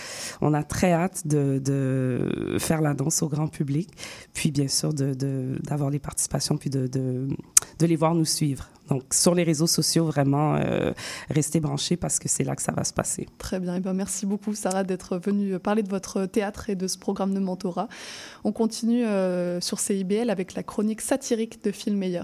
on 0.41 0.55
a 0.55 0.63
très 0.63 0.93
hâte 0.93 1.27
de, 1.27 1.61
de 1.63 2.57
faire 2.59 2.81
l'annonce 2.81 3.23
au 3.23 3.29
grand 3.29 3.49
public, 3.49 3.91
puis 4.35 4.51
bien 4.51 4.69
sûr 4.69 4.93
d'avoir 4.93 5.89
de, 5.89 5.93
les 5.93 5.99
participations, 5.99 6.57
puis 6.57 6.71
de, 6.71 7.29
de, 7.81 7.87
les 7.87 7.97
voir 7.97 8.15
nous 8.15 8.25
suivre. 8.25 8.69
Donc, 8.89 9.03
sur 9.13 9.35
les 9.35 9.45
réseaux 9.45 9.67
sociaux, 9.67 10.05
vraiment, 10.05 10.57
euh, 10.57 10.93
restez 11.29 11.61
branchés 11.61 11.97
parce 11.97 12.19
que 12.19 12.29
c'est 12.29 12.45
là 12.45 12.57
que 12.57 12.63
ça 12.63 12.73
va 12.73 12.85
se 12.85 12.93
passer. 12.93 13.29
Très 13.39 13.61
bien. 13.61 13.75
Et 13.75 13.79
eh 13.79 13.81
ben, 13.81 13.93
merci 13.93 14.27
beaucoup, 14.27 14.55
Sarah, 14.55 14.83
d'être 14.83 15.19
venue 15.19 15.59
parler 15.59 15.83
de 15.83 15.89
votre 15.89 16.27
théâtre 16.27 16.71
et 16.71 16.75
de 16.75 16.87
ce 16.89 16.99
programme 16.99 17.33
de 17.35 17.41
mentorat. 17.41 17.89
On 18.45 18.53
continue 18.53 19.07
euh, 19.07 19.61
sur 19.61 19.79
CIBL 19.79 20.29
avec 20.29 20.55
la 20.55 20.63
chronique 20.63 21.01
satirique 21.01 21.63
de 21.63 21.71
Phil 21.71 21.97
Meyer. 21.97 22.23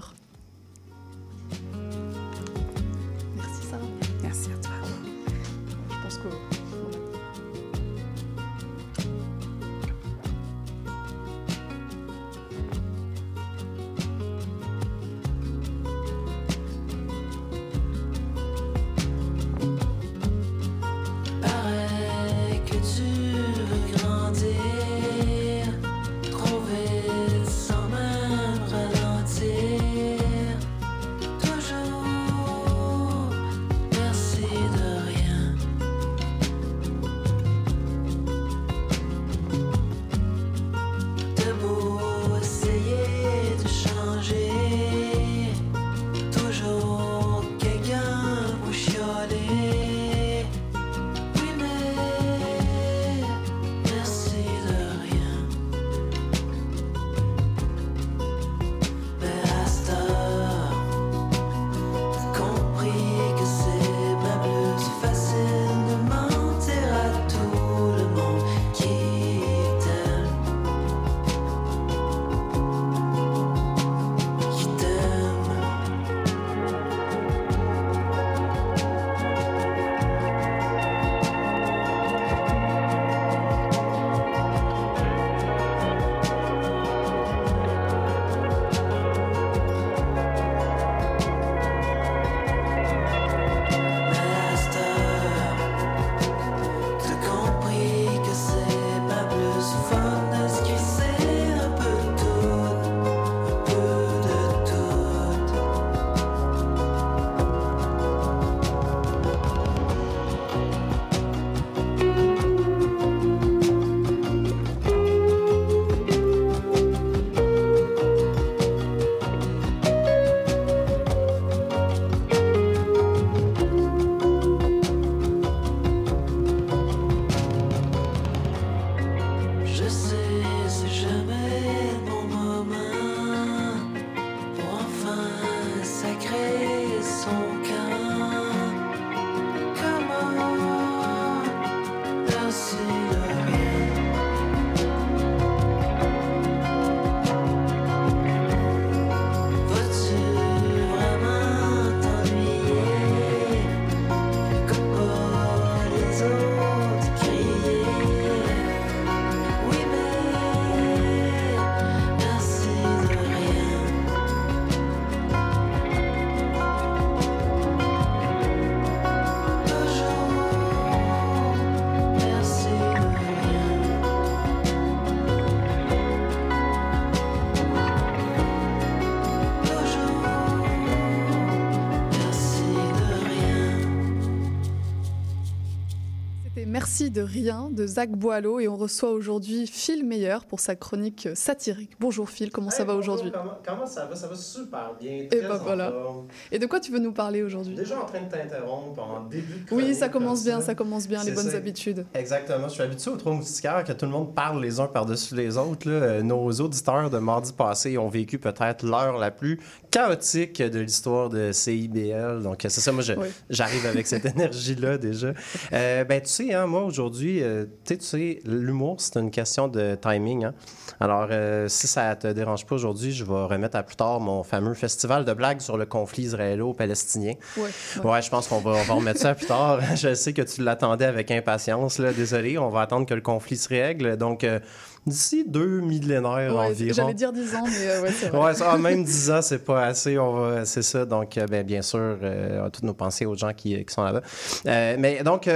Merci 186.99 187.11
de 187.11 187.21
rien 187.21 187.69
de 187.71 187.85
Zach 187.85 188.09
Boileau 188.09 188.59
et 188.59 188.67
on 188.67 188.75
reçoit 188.75 189.11
aujourd'hui 189.11 189.67
Phil 189.67 190.03
Meyer 190.03 190.37
pour 190.49 190.59
sa 190.59 190.75
chronique 190.75 191.29
satirique. 191.35 191.91
Bonjour 191.99 192.27
Phil, 192.27 192.49
comment 192.49 192.71
ça 192.71 192.85
va 192.85 192.95
aujourd'hui? 192.95 193.31
comment, 193.31 193.59
comment 193.63 193.85
ça 193.85 194.07
va? 194.07 194.15
Ça 194.15 194.25
va 194.27 194.33
super 194.35 194.95
bien. 194.99 195.11
Et 195.11 195.27
très 195.27 195.41
ben 195.41 195.51
en 195.51 195.57
voilà. 195.59 195.91
forme. 195.91 196.25
Et 196.51 196.57
de 196.57 196.65
quoi 196.65 196.79
tu 196.79 196.91
veux 196.91 196.97
nous 196.97 197.11
parler 197.11 197.43
aujourd'hui? 197.43 197.75
Déjà 197.75 198.01
en 198.01 198.05
train 198.07 198.21
de 198.21 198.31
t'interrompre 198.31 198.99
en 198.99 199.25
début 199.25 199.59
de 199.69 199.75
Oui, 199.75 199.93
ça 199.93 200.09
commence 200.09 200.39
comme 200.39 200.45
bien, 200.53 200.61
ça 200.61 200.73
commence 200.73 201.07
bien, 201.07 201.23
les 201.23 201.33
bonnes 201.33 201.51
ça. 201.51 201.57
habitudes. 201.57 202.03
Exactement. 202.15 202.67
Je 202.67 202.73
suis 202.73 202.81
habitué 202.81 203.11
aux 203.11 203.17
trois 203.17 203.33
moustiquaires 203.33 203.83
que 203.83 203.93
tout 203.93 204.07
le 204.07 204.11
monde 204.11 204.33
parle 204.33 204.59
les 204.63 204.79
uns 204.79 204.87
par-dessus 204.87 205.35
les 205.35 205.55
autres. 205.55 205.87
là. 205.87 205.93
Euh, 205.97 206.23
Nos 206.23 206.49
auditeurs 206.49 207.11
de 207.11 207.19
mardi 207.19 207.53
passé 207.53 207.99
ont 207.99 208.09
vécu 208.09 208.39
peut-être 208.39 208.83
l'heure 208.83 209.19
la 209.19 209.29
plus 209.29 209.59
chaotique 209.91 210.63
de 210.63 210.79
l'histoire 210.79 211.29
de 211.29 211.51
CIBL. 211.51 212.41
Donc, 212.41 212.57
c'est 212.67 212.81
ça, 212.81 212.91
moi, 212.91 213.03
Oui. 213.07 213.27
j'arrive 213.51 213.85
avec 213.85 214.07
cette 214.07 214.25
énergie-là 214.35 214.97
déjà. 214.97 215.33
Euh, 215.73 216.03
ben, 216.03 216.19
tu 216.21 216.29
sais, 216.29 216.53
hein, 216.55 216.65
moi, 216.65 216.86
aujourd'hui, 216.87 217.43
euh, 217.43 217.65
tu 217.85 217.97
sais, 217.99 218.39
l'humour, 218.45 218.95
c'est 218.99 219.17
une 219.17 219.29
question 219.31 219.67
de 219.67 219.95
timing. 220.01 220.45
hein. 220.45 220.53
Alors, 220.99 221.27
euh, 221.29 221.67
si 221.67 221.87
ça 221.87 222.15
te 222.15 222.27
dérange 222.27 222.65
pas 222.65 222.75
aujourd'hui, 222.75 223.11
je 223.11 223.23
vais 223.23 223.43
remettre 223.45 223.77
à 223.77 223.83
plus 223.83 223.95
tard 223.95 224.19
mon 224.19 224.41
fameux 224.43 224.73
festival 224.73 225.25
de 225.25 225.33
blagues 225.33 225.61
sur 225.61 225.77
le 225.77 225.85
conflit 225.85 226.23
israélo-palestinien. 226.23 227.33
Ouais, 227.57 227.63
ouais. 228.03 228.09
Ouais, 228.11 228.21
je 228.21 228.29
pense 228.29 228.47
qu'on 228.47 228.59
va, 228.59 228.71
on 228.71 228.83
va 228.83 228.93
remettre 228.95 229.19
ça 229.19 229.35
plus 229.35 229.45
tard. 229.45 229.79
Je 229.95 230.13
sais 230.15 230.33
que 230.33 230.41
tu 230.41 230.63
l'attendais 230.63 231.05
avec 231.05 231.29
impatience. 231.31 231.99
Là. 231.99 232.13
Désolé, 232.13 232.57
on 232.57 232.69
va 232.69 232.81
attendre 232.81 233.05
que 233.05 233.13
le 233.13 233.21
conflit 233.21 233.57
se 233.57 233.69
règle. 233.69 234.17
Donc, 234.17 234.43
euh, 234.43 234.59
d'ici 235.05 235.45
deux 235.47 235.81
millénaires 235.81 236.55
Ouais, 236.55 236.67
environ. 236.67 236.93
J'allais 236.93 237.13
dire 237.13 237.31
10 237.31 237.55
ans, 237.55 237.63
mais 237.65 237.87
euh, 237.87 238.01
ouais, 238.01 238.11
c'est 238.11 238.29
vrai. 238.29 238.45
Ouais, 238.45 238.53
ça, 238.53 238.71
ah, 238.73 238.77
même 238.77 239.03
10 239.03 239.31
ans, 239.31 239.41
c'est 239.41 239.63
pas 239.63 239.85
assez. 239.85 240.17
On 240.17 240.33
va, 240.33 240.65
c'est 240.65 240.81
ça. 240.81 241.05
Donc, 241.05 241.37
ben, 241.49 241.63
bien 241.65 241.81
sûr, 241.81 241.99
euh, 242.21 242.69
toutes 242.71 242.83
nos 242.83 242.93
pensées 242.93 243.25
aux 243.25 243.35
gens 243.35 243.53
qui, 243.53 243.83
qui 243.85 243.93
sont 243.93 244.03
là-bas. 244.03 244.21
Euh, 244.65 244.95
mais 244.99 245.23
donc, 245.23 245.47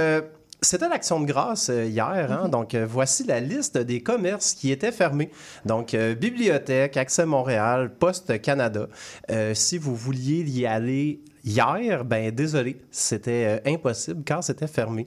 c'était 0.62 0.88
l'action 0.88 1.20
de 1.20 1.26
grâce 1.26 1.68
euh, 1.68 1.84
hier. 1.84 2.30
Hein? 2.30 2.48
Donc, 2.48 2.74
euh, 2.74 2.86
voici 2.88 3.24
la 3.24 3.40
liste 3.40 3.76
des 3.76 4.00
commerces 4.00 4.54
qui 4.54 4.70
étaient 4.70 4.92
fermés. 4.92 5.30
Donc, 5.66 5.94
euh, 5.94 6.14
Bibliothèque, 6.14 6.96
Accès 6.96 7.26
Montréal, 7.26 7.90
Poste 7.98 8.40
Canada. 8.40 8.86
Euh, 9.30 9.54
si 9.54 9.76
vous 9.76 9.94
vouliez 9.94 10.42
y 10.42 10.64
aller 10.66 11.20
hier, 11.44 12.04
ben 12.04 12.30
désolé, 12.30 12.80
c'était 12.90 13.60
euh, 13.66 13.70
impossible 13.70 14.22
car 14.24 14.44
c'était 14.44 14.66
fermé. 14.66 15.06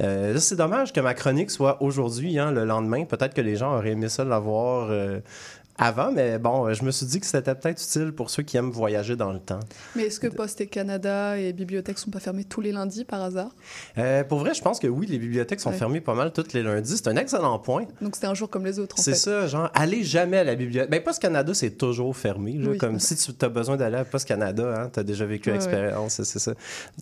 Euh, 0.00 0.36
c'est 0.38 0.56
dommage 0.56 0.92
que 0.92 1.00
ma 1.00 1.14
chronique 1.14 1.50
soit 1.50 1.82
aujourd'hui, 1.82 2.38
hein, 2.38 2.50
le 2.50 2.64
lendemain. 2.64 3.04
Peut-être 3.04 3.34
que 3.34 3.40
les 3.40 3.56
gens 3.56 3.76
auraient 3.76 3.92
aimé 3.92 4.08
ça 4.08 4.24
l'avoir 4.24 4.88
euh, 4.90 5.20
avant, 5.78 6.10
mais 6.12 6.38
bon, 6.38 6.72
je 6.72 6.84
me 6.84 6.90
suis 6.90 7.06
dit 7.06 7.20
que 7.20 7.26
c'était 7.26 7.54
peut-être 7.54 7.82
utile 7.82 8.12
pour 8.12 8.30
ceux 8.30 8.42
qui 8.42 8.56
aiment 8.56 8.70
voyager 8.70 9.16
dans 9.16 9.32
le 9.32 9.38
temps. 9.38 9.60
Mais 9.94 10.04
est-ce 10.04 10.20
que 10.20 10.26
Poste 10.28 10.60
et 10.60 10.66
Canada 10.66 11.38
et 11.38 11.52
bibliothèques 11.52 11.98
sont 11.98 12.10
pas 12.10 12.20
fermés 12.20 12.44
tous 12.44 12.60
les 12.60 12.72
lundis 12.72 13.04
par 13.04 13.22
hasard? 13.22 13.50
Euh, 13.98 14.24
pour 14.24 14.38
vrai, 14.38 14.54
je 14.54 14.62
pense 14.62 14.78
que 14.78 14.86
oui, 14.86 15.06
les 15.06 15.18
bibliothèques 15.18 15.60
sont 15.60 15.70
Ouais. 15.70 15.76
fermées 15.76 16.00
pas 16.00 16.14
mal 16.14 16.32
tous 16.32 16.52
les 16.54 16.62
lundis. 16.62 16.96
C'est 16.96 17.08
un 17.08 17.16
excellent 17.16 17.58
point. 17.58 17.84
Donc 18.00 18.14
c'était 18.14 18.26
un 18.26 18.34
jour 18.34 18.48
comme 18.48 18.64
les 18.64 18.78
autres 18.78 18.96
en 18.98 19.02
C'est 19.02 19.14
ça, 19.14 19.46
genre, 19.46 19.70
allez 19.74 20.02
jamais 20.04 20.38
à 20.38 20.44
la 20.44 20.54
bibliothèque. 20.54 20.90
Ben, 20.90 21.02
Post 21.02 21.20
Canada, 21.20 21.52
c'est 21.54 21.72
toujours 21.72 22.16
fermé. 22.16 22.52
là, 22.54 22.70
Oui. 22.70 22.78
Comme 22.78 22.98
si 23.00 23.16
tu 23.16 23.32
as 23.44 23.48
besoin 23.48 23.76
d'aller 23.76 23.96
à 23.98 24.04
Post 24.04 24.26
Canada, 24.28 24.74
hein, 24.82 24.90
tu 24.92 25.00
as 25.00 25.02
déjà 25.02 25.26
vécu 25.26 25.48
Ouais, 25.50 25.54
l'expérience, 25.56 26.22
c'est 26.22 26.38
ça. 26.38 26.52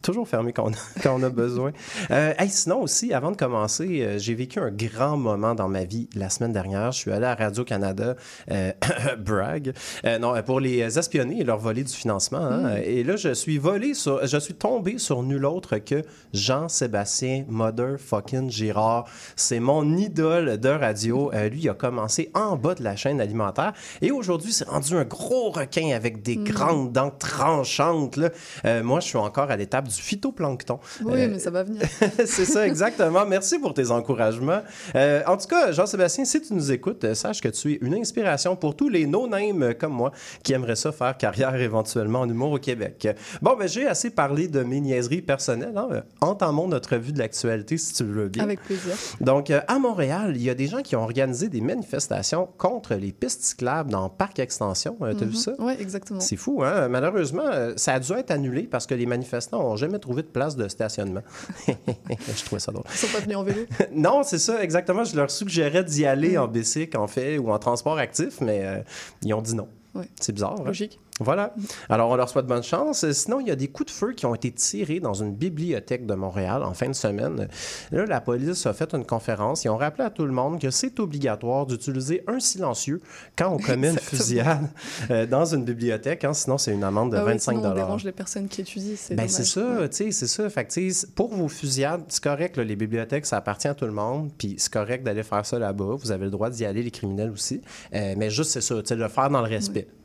Toujours 0.03 0.27
fermé 0.29 0.53
quand 0.53 0.65
on 0.67 0.73
a, 0.73 0.77
quand 1.03 1.15
on 1.19 1.23
a 1.23 1.31
besoin. 1.31 1.73
Euh, 2.11 2.33
hey, 2.39 2.49
sinon 2.49 2.83
aussi, 2.83 3.13
avant 3.13 3.31
de 3.31 3.37
commencer, 3.37 4.03
euh, 4.03 4.19
j'ai 4.19 4.35
vécu 4.35 4.59
un 4.59 4.71
grand 4.71 5.17
moment 5.17 5.55
dans 5.55 5.69
ma 5.69 5.85
vie 5.85 6.09
la 6.15 6.29
semaine 6.31 6.53
dernière. 6.53 6.93
Je 6.93 6.99
suis 6.99 7.13
allé 7.13 7.27
à 7.27 7.35
Radio-Canada, 7.35 8.17
euh, 8.51 8.64
brag, 9.19 9.73
euh, 10.05 10.19
non, 10.19 10.35
pour 10.43 10.61
les 10.61 10.99
espionner 10.99 11.41
et 11.41 11.45
leur 11.45 11.59
voler 11.59 11.85
du 11.85 11.93
financement. 11.93 12.39
hein. 12.39 12.77
Et 12.85 13.03
là, 13.05 13.17
je 13.17 13.33
suis 13.35 13.59
volé 13.59 13.95
sur, 13.95 14.27
je 14.27 14.39
suis 14.39 14.55
tombé 14.55 14.99
sur 14.99 15.23
nul 15.23 15.45
autre 15.45 15.79
que 15.79 16.03
Jean-Sébastien 16.33 17.45
Motherfucking 17.49 18.51
Girard. 18.51 19.05
C'est 19.37 19.61
mon 19.61 19.97
idole 19.97 20.59
de 20.59 20.69
radio. 20.69 21.31
Euh, 21.35 21.49
lui, 21.49 21.61
il 21.63 21.69
a 21.69 21.75
commencé 21.75 22.31
en 22.35 22.57
bas 22.57 22.75
de 22.75 22.83
la 22.83 22.97
chaîne 22.97 23.21
alimentaire 23.21 23.73
et 24.01 24.11
aujourd'hui, 24.11 24.53
c'est 24.53 24.69
rendu 24.69 24.95
un 24.97 25.05
gros 25.05 25.51
requin 25.51 25.95
avec 25.95 26.23
des 26.23 26.37
grandes 26.37 26.93
dents 26.93 27.11
tranchantes. 27.11 28.17
là. 28.17 28.31
Euh, 28.65 28.83
moi, 28.83 29.01
je 29.01 29.07
suis 29.09 29.19
encore 29.19 29.51
à 29.51 29.57
l'étape 29.57 29.89
du 29.89 30.01
phytoplancton. 30.01 30.79
Oui, 31.05 31.23
Euh, 31.23 31.29
mais 31.31 31.39
ça 31.39 31.51
va 31.51 31.63
venir. 31.65 31.83
c'est 32.27 32.45
ça, 32.45 32.67
exactement. 32.67 33.27
Merci 33.27 33.59
pour 33.59 33.75
tes 33.75 33.91
encouragements. 33.91 34.63
Euh, 34.95 35.23
en 35.27 35.37
tout 35.37 35.47
cas, 35.49 35.73
Jean-Sébastien, 35.73 36.25
si 36.25 36.41
tu 36.41 36.55
nous 36.55 36.73
écoutes, 36.73 37.05
euh, 37.05 37.15
sache 37.15 37.41
que 37.41 37.49
tu 37.49 37.73
es 37.73 37.79
une 37.83 37.95
inspiration 37.95 38.54
pour 38.57 38.77
tous 38.77 38.89
les 38.89 39.07
no-names 39.07 39.75
comme 39.79 39.93
moi 39.93 40.13
qui 40.43 40.53
aimeraient 40.53 40.77
ça 40.77 40.93
faire 40.93 41.17
carrière 41.17 41.55
éventuellement 41.55 42.21
en 42.21 42.29
humour 42.29 42.53
au 42.53 42.59
Québec. 42.59 43.09
Bon, 43.43 43.57
ben, 43.57 43.69
j'ai 43.69 43.87
assez 43.87 44.11
parlé 44.11 44.49
de 44.49 44.63
mes 44.63 44.81
niaiseries 44.81 45.23
personnelles. 45.23 45.77
Hein? 45.77 46.03
Entamons 46.21 46.69
notre 46.69 46.97
vue 46.97 47.13
de 47.13 47.19
l'actualité, 47.19 47.77
si 47.79 47.95
tu 47.95 48.05
veux 48.05 48.29
bien. 48.29 48.45
Avec 48.45 48.61
plaisir. 48.63 48.95
Donc, 49.21 49.51
euh, 49.51 49.61
à 49.69 49.79
Montréal, 49.79 50.33
il 50.37 50.43
y 50.43 50.51
a 50.51 50.55
des 50.55 50.67
gens 50.67 50.83
qui 50.83 50.97
ont 50.97 51.03
organisé 51.03 51.49
des 51.49 51.61
manifestations 51.61 52.49
contre 52.59 52.95
les 52.95 53.13
pistes 53.13 53.43
cyclables 53.43 53.91
dans 53.91 54.09
Parc 54.09 54.39
Extension. 54.39 54.97
Euh, 55.03 55.15
T'as 55.15 55.25
vu 55.25 55.35
ça? 55.35 55.53
Oui, 55.59 55.75
exactement. 55.79 56.21
C'est 56.21 56.37
fou, 56.37 56.63
hein? 56.63 56.89
Malheureusement, 56.89 57.47
euh, 57.47 57.73
ça 57.77 57.95
a 57.95 58.01
dû 58.01 58.13
être 58.13 58.31
annulé 58.31 58.63
parce 58.63 58.87
que 58.87 58.95
les 58.95 59.07
manifestants 59.07 59.59
n'ont 59.59 59.77
jamais 59.77 59.99
trouvé 59.99 60.23
de 60.23 60.29
place 60.29 60.57
de 60.57 60.69
stationnement. 60.69 61.23
je 61.69 62.45
trouvais 62.45 62.61
ça 62.61 62.73
drôle. 62.73 62.85
Ils 62.91 62.99
sont 62.99 63.13
pas 63.13 63.21
venus 63.21 63.37
en 63.37 63.43
vélo. 63.43 63.61
Non, 63.93 64.23
c'est 64.23 64.39
ça, 64.39 64.63
exactement. 64.63 65.05
Je 65.05 65.17
leur 65.17 65.31
suggérais 65.31 65.85
d'y 65.85 66.05
aller 66.05 66.37
en 66.37 66.49
bicycle, 66.49 66.97
en 66.97 67.07
fait, 67.07 67.39
ou 67.39 67.51
en 67.51 67.59
transport 67.59 67.99
actif, 67.99 68.41
mais 68.45 68.65
euh, 68.65 68.81
ils 69.23 69.35
ont 69.35 69.43
dit 69.43 69.55
non. 69.55 69.69
Ouais. 69.95 70.09
C'est 70.21 70.33
bizarre. 70.33 70.61
hein? 70.61 70.65
Logique. 70.65 70.99
Voilà. 71.21 71.55
Alors, 71.89 72.11
on 72.11 72.17
leur 72.17 72.29
souhaite 72.29 72.47
bonne 72.47 72.65
chance. 72.65 73.09
Sinon, 73.13 73.39
il 73.39 73.47
y 73.47 73.51
a 73.53 73.57
des 73.57 73.69
coups 73.69 73.93
de 73.93 73.97
feu 73.97 74.13
qui 74.15 74.27
ont 74.27 74.35
été 74.35 74.51
tirés 74.51 74.99
dans 74.99 75.15
une 75.15 75.33
bibliothèque 75.33 76.07
de 76.07 76.15
Montréal 76.15 76.65
en 76.65 76.75
fin 76.75 76.89
de 76.89 76.93
semaine. 76.95 77.49
Là, 77.93 78.05
la 78.05 78.21
police 78.21 78.67
a 78.67 78.73
fait 78.73 78.93
une 78.95 79.07
conférence. 79.07 79.65
Ils 79.65 79.69
ont 79.69 79.77
rappelé 79.77 80.03
à 80.05 80.11
tout 80.11 80.25
le 80.27 80.33
monde 80.33 80.61
que 80.61 80.71
c'est 80.71 80.99
obligatoire 80.99 81.67
d'utiliser 81.67 82.25
un 82.27 82.41
silencieux 82.41 83.01
quand 83.39 83.49
on 83.51 83.59
commet 83.59 83.91
une 83.91 83.99
fusillade 83.99 84.69
euh, 85.13 85.25
dans 85.25 85.45
une 85.45 85.65
bibliothèque. 85.65 86.25
hein. 86.25 86.33
sinon, 86.35 86.59
c'est 86.59 86.73
une 86.73 86.83
amende 86.83 87.13
de 87.13 87.17
Ah 87.17 87.25
oui, 87.25 87.33
25 87.35 87.53
sinon, 87.59 87.71
on 87.71 87.75
dérange 87.75 88.03
les 88.05 88.13
personnes 88.13 88.49
qui 88.49 88.63
étudient. 88.63 88.95
C'est 88.97 89.15
ben, 89.15 89.29
c'est 89.29 89.45
ça, 89.45 89.65
Ouais. 89.65 89.89
tu 89.89 89.97
sais, 89.97 90.11
c'est 90.11 90.27
ça. 90.27 90.51
Fait 90.51 90.65
que, 90.65 91.07
pour 91.15 91.33
vos 91.33 91.49
fusillades, 91.49 92.03
c'est 92.09 92.23
correct, 92.25 92.57
là, 92.57 92.65
les 92.65 92.75
bibliothèques, 92.77 93.27
ça 93.27 93.37
appartient 93.37 93.69
à 93.69 93.75
tout 93.75 93.87
le 93.87 93.93
monde, 93.93 94.31
puis 94.37 94.57
c'est 94.59 94.73
correct 94.73 95.05
d'aller 95.05 95.23
faire 95.23 95.47
ça 95.47 95.61
là-bas. 95.61 95.95
Vous 95.97 96.11
avez 96.11 96.25
le 96.25 96.31
droit 96.33 96.51
d'y 96.51 96.65
aller, 96.65 96.83
les 96.83 96.91
criminels 96.91 97.31
aussi. 97.31 97.61
Euh, 97.95 98.15
mais 98.17 98.31
juste, 98.31 98.51
c'est 98.51 98.61
ça, 98.61 98.83
tu 98.83 98.97
le 98.97 99.07
faire 99.09 99.31
dans 99.31 99.43
le 99.43 99.49
respect. 99.49 99.87
Ouais, 99.87 100.04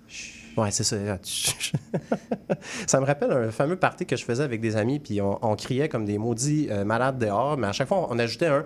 c'est 0.72 0.84
ça. 0.84 0.96
ça 2.88 3.00
me 3.00 3.06
rappelle 3.06 3.32
un 3.32 3.52
fameux 3.52 3.76
party 3.78 4.06
que 4.06 4.16
je 4.16 4.24
faisais 4.26 4.44
avec 4.44 4.62
des 4.62 4.76
amis, 4.76 5.00
puis 5.00 5.22
on, 5.22 5.38
on 5.46 5.56
criait 5.56 5.90
comme 5.90 6.06
des 6.06 6.18
maudits 6.18 6.68
euh, 6.70 6.84
malades 6.86 7.18
dehors, 7.20 7.58
mais 7.58 7.68
à 7.68 7.72
chaque 7.72 7.88
fois, 7.88 8.08
on 8.10 8.20
ajoutait 8.20 8.48
un 8.48 8.64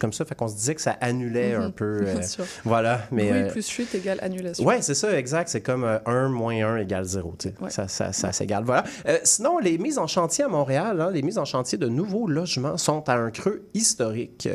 comme 0.00 0.12
ça, 0.12 0.24
fait 0.24 0.34
qu'on 0.34 0.48
se 0.48 0.56
disait 0.56 0.74
que 0.74 0.80
ça 0.80 0.96
annulait 1.00 1.54
un 1.54 1.66
Mhm. 1.66 1.72
peu. 1.72 2.00
euh, 2.02 2.12
Bien 2.14 2.22
sûr. 2.22 2.44
voilà, 2.64 3.02
mais. 3.12 3.28
Bruit 3.30 3.42
euh, 3.42 3.50
plus 3.50 3.68
chute 3.68 3.94
égale 3.94 4.18
annulation. 4.20 4.66
oui, 4.66 4.74
c'est 4.80 4.94
ça, 4.94 5.16
exact. 5.16 5.48
C'est 5.48 5.60
comme 5.60 5.84
1 6.06 6.28
moins 6.28 6.54
1 6.54 6.78
égale 6.78 7.04
0. 7.04 7.34
tu 7.38 7.48
sais. 7.50 7.54
Ouais. 7.60 7.70
Ça, 7.70 7.86
ça, 7.86 8.12
ça 8.12 8.32
s'égale. 8.32 8.64
Voilà. 8.64 8.82
Euh, 9.06 9.18
sinon, 9.22 9.58
les 9.58 9.78
mises 9.78 9.98
en 9.98 10.08
chantier 10.08 10.42
à 10.42 10.48
Montréal, 10.48 11.00
hein, 11.00 11.10
les 11.12 11.22
mises 11.22 11.38
en 11.38 11.44
chantier 11.44 11.78
de 11.78 11.86
nouveaux 11.86 12.26
logements 12.26 12.76
sont 12.78 13.08
à 13.08 13.14
un 13.14 13.30
creux 13.30 13.62
historique. 13.74 14.48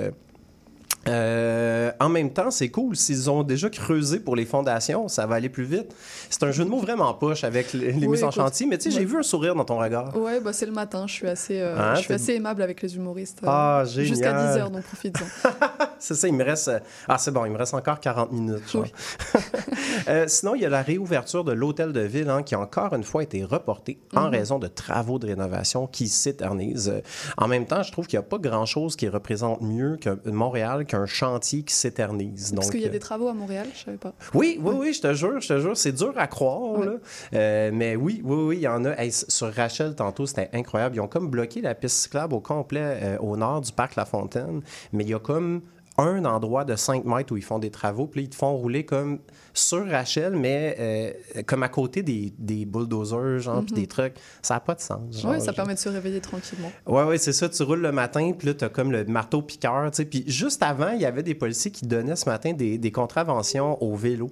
Euh, 1.07 1.91
en 1.99 2.09
même 2.09 2.31
temps, 2.31 2.51
c'est 2.51 2.69
cool. 2.69 2.95
S'ils 2.95 3.29
ont 3.29 3.43
déjà 3.43 3.69
creusé 3.69 4.19
pour 4.19 4.35
les 4.35 4.45
fondations, 4.45 5.07
ça 5.07 5.25
va 5.25 5.35
aller 5.35 5.49
plus 5.49 5.63
vite. 5.63 5.93
C'est 6.29 6.43
un 6.43 6.51
jeu 6.51 6.65
de 6.65 6.69
mots 6.69 6.79
vraiment 6.79 7.13
poche 7.13 7.43
avec 7.43 7.73
les, 7.73 7.91
les 7.93 8.07
Oui, 8.07 8.13
mises 8.13 8.23
en 8.23 8.27
écoute, 8.29 8.41
chantier, 8.41 8.65
mais 8.65 8.77
tu 8.77 8.91
sais, 8.91 8.99
j'ai 8.99 9.05
vu 9.05 9.17
un 9.17 9.23
sourire 9.23 9.55
dans 9.55 9.65
ton 9.65 9.79
regard. 9.79 10.15
Ouais, 10.17 10.39
bah 10.39 10.53
c'est 10.53 10.65
le 10.65 10.71
matin. 10.71 11.05
Je 11.07 11.13
suis 11.13 11.27
assez, 11.27 11.59
euh, 11.61 11.77
Hein, 11.77 11.93
je 11.95 11.99
suis 11.99 12.07
t'es- 12.09 12.13
assez 12.15 12.33
aimable 12.33 12.61
avec 12.61 12.81
les 12.81 12.95
humoristes. 12.95 13.39
euh, 13.43 13.47
Ah, 13.49 13.83
Jusqu'à 13.85 14.31
génial. 14.31 14.53
10 14.53 14.59
heures, 14.59 14.69
donc 14.71 14.83
profites-en. 14.83 15.25
C'est 15.99 16.13
ça, 16.13 16.27
il 16.27 16.33
me 16.35 16.43
reste. 16.43 16.69
Ah, 17.07 17.17
c'est 17.17 17.31
bon, 17.31 17.43
il 17.45 17.51
me 17.51 17.57
reste 17.57 17.73
encore 17.73 17.99
40 17.99 18.31
minutes. 18.31 18.61
Oui. 18.75 18.91
Sinon, 20.27 20.53
il 20.53 20.61
y 20.61 20.65
a 20.65 20.69
la 20.69 20.83
réouverture 20.83 21.43
de 21.43 21.51
l'hôtel 21.53 21.91
de 21.91 22.01
ville 22.01 22.29
hein, 22.29 22.43
qui 22.43 22.53
a 22.55 22.59
encore 22.59 22.93
une 22.93 23.03
fois 23.03 23.23
été 23.23 23.43
reportée 23.43 23.97
en 24.15 24.25
Mhm. 24.25 24.29
raison 24.29 24.59
de 24.59 24.67
travaux 24.67 25.17
de 25.19 25.25
rénovation 25.27 25.87
qui 25.87 26.07
s'éternisent. 26.07 26.93
En 27.37 27.47
même 27.47 27.65
temps, 27.65 27.81
je 27.81 27.91
trouve 27.91 28.05
qu'il 28.07 28.19
n'y 28.19 28.25
a 28.25 28.27
pas 28.27 28.37
grand-chose 28.37 28.95
qui 28.95 29.07
représente 29.09 29.61
mieux 29.61 29.97
que 29.97 30.17
Montréal 30.29 30.85
qu'un 30.85 30.96
chantier 31.05 31.63
qui 31.63 31.73
s'éternise. 31.73 32.53
Parce 32.55 32.69
qu'il 32.71 32.81
y 32.81 32.85
a 32.85 32.87
euh, 32.87 32.91
des 32.91 32.99
travaux 32.99 33.27
à 33.27 33.33
Montréal, 33.33 33.67
je 33.73 33.85
savais 33.85 33.97
pas. 33.97 34.13
oui, 34.33 34.59
oui, 34.61 34.73
oui, 34.77 34.93
je 34.93 35.01
te 35.01 35.13
jure, 35.13 35.39
je 35.39 35.47
te 35.49 35.59
jure, 35.59 35.77
c'est 35.77 35.91
dur 35.91 36.13
à 36.17 36.27
croire, 36.27 36.61
Ouais. 36.79 36.85
là. 36.85 36.91
Euh, 37.33 37.71
mais 37.73 37.95
oui, 37.95 38.21
oui, 38.23 38.35
oui, 38.47 38.55
il 38.57 38.61
y 38.61 38.67
en 38.67 38.83
a. 38.85 38.91
Hey, 39.01 39.11
sur 39.11 39.53
Rachel, 39.53 39.95
tantôt, 39.95 40.25
c'était 40.25 40.49
incroyable. 40.53 40.95
Ils 40.95 41.01
ont 41.01 41.07
comme 41.07 41.29
bloqué 41.29 41.61
la 41.61 41.75
piste 41.75 41.97
cyclable 41.97 42.33
au 42.33 42.39
complet 42.39 42.99
euh, 43.03 43.17
au 43.19 43.37
nord 43.37 43.61
du 43.61 43.71
parc 43.71 43.95
La 43.95 44.05
Fontaine, 44.05 44.61
mais 44.93 45.03
il 45.03 45.09
y 45.09 45.13
a 45.13 45.19
comme 45.19 45.61
un 45.99 46.25
endroit 46.25 46.63
de 46.63 46.75
5 46.75 47.05
mètres 47.05 47.33
où 47.33 47.37
ils 47.37 47.43
font 47.43 47.57
des 47.59 47.71
travaux, 47.71 48.05
puis 48.05 48.23
ils 48.23 48.29
te 48.29 48.35
font 48.35 48.55
rouler 48.55 48.85
comme 48.85 49.19
sur 49.59 49.87
Rachel, 49.89 50.33
mais 50.35 50.75
euh, 50.79 51.41
comme 51.45 51.63
à 51.63 51.69
côté 51.69 52.03
des, 52.03 52.33
des 52.37 52.65
bulldozers, 52.65 53.39
genre, 53.39 53.63
puis 53.63 53.73
Mhm. 53.75 53.79
des 53.81 53.87
trucs. 53.87 54.13
Ça 54.41 54.55
n'a 54.55 54.59
pas 54.59 54.75
de 54.75 54.81
sens. 54.81 54.99
genre. 55.21 55.31
Oui, 55.31 55.41
ça 55.41 55.53
permet 55.53 55.73
de 55.73 55.79
se 55.79 55.89
réveiller 55.89 56.19
tranquillement. 56.21 56.71
Ouais, 56.85 57.03
ouais, 57.03 57.17
c'est 57.17 57.33
ça. 57.33 57.49
Tu 57.49 57.63
roules 57.63 57.81
le 57.81 57.91
matin, 57.91 58.31
puis 58.37 58.47
là, 58.47 58.53
t'as 58.53 58.69
comme 58.69 58.91
le 58.91 59.05
marteau 59.05 59.41
piqueur, 59.41 59.89
tu 59.91 59.97
sais. 59.97 60.05
Puis 60.05 60.23
juste 60.27 60.63
avant, 60.63 60.89
il 60.89 61.01
y 61.01 61.05
avait 61.05 61.23
des 61.23 61.35
policiers 61.35 61.71
qui 61.71 61.85
donnaient 61.85 62.15
ce 62.15 62.29
matin 62.29 62.53
des, 62.53 62.77
des 62.77 62.91
contraventions 62.91 63.81
au 63.83 63.95
vélo. 63.95 64.29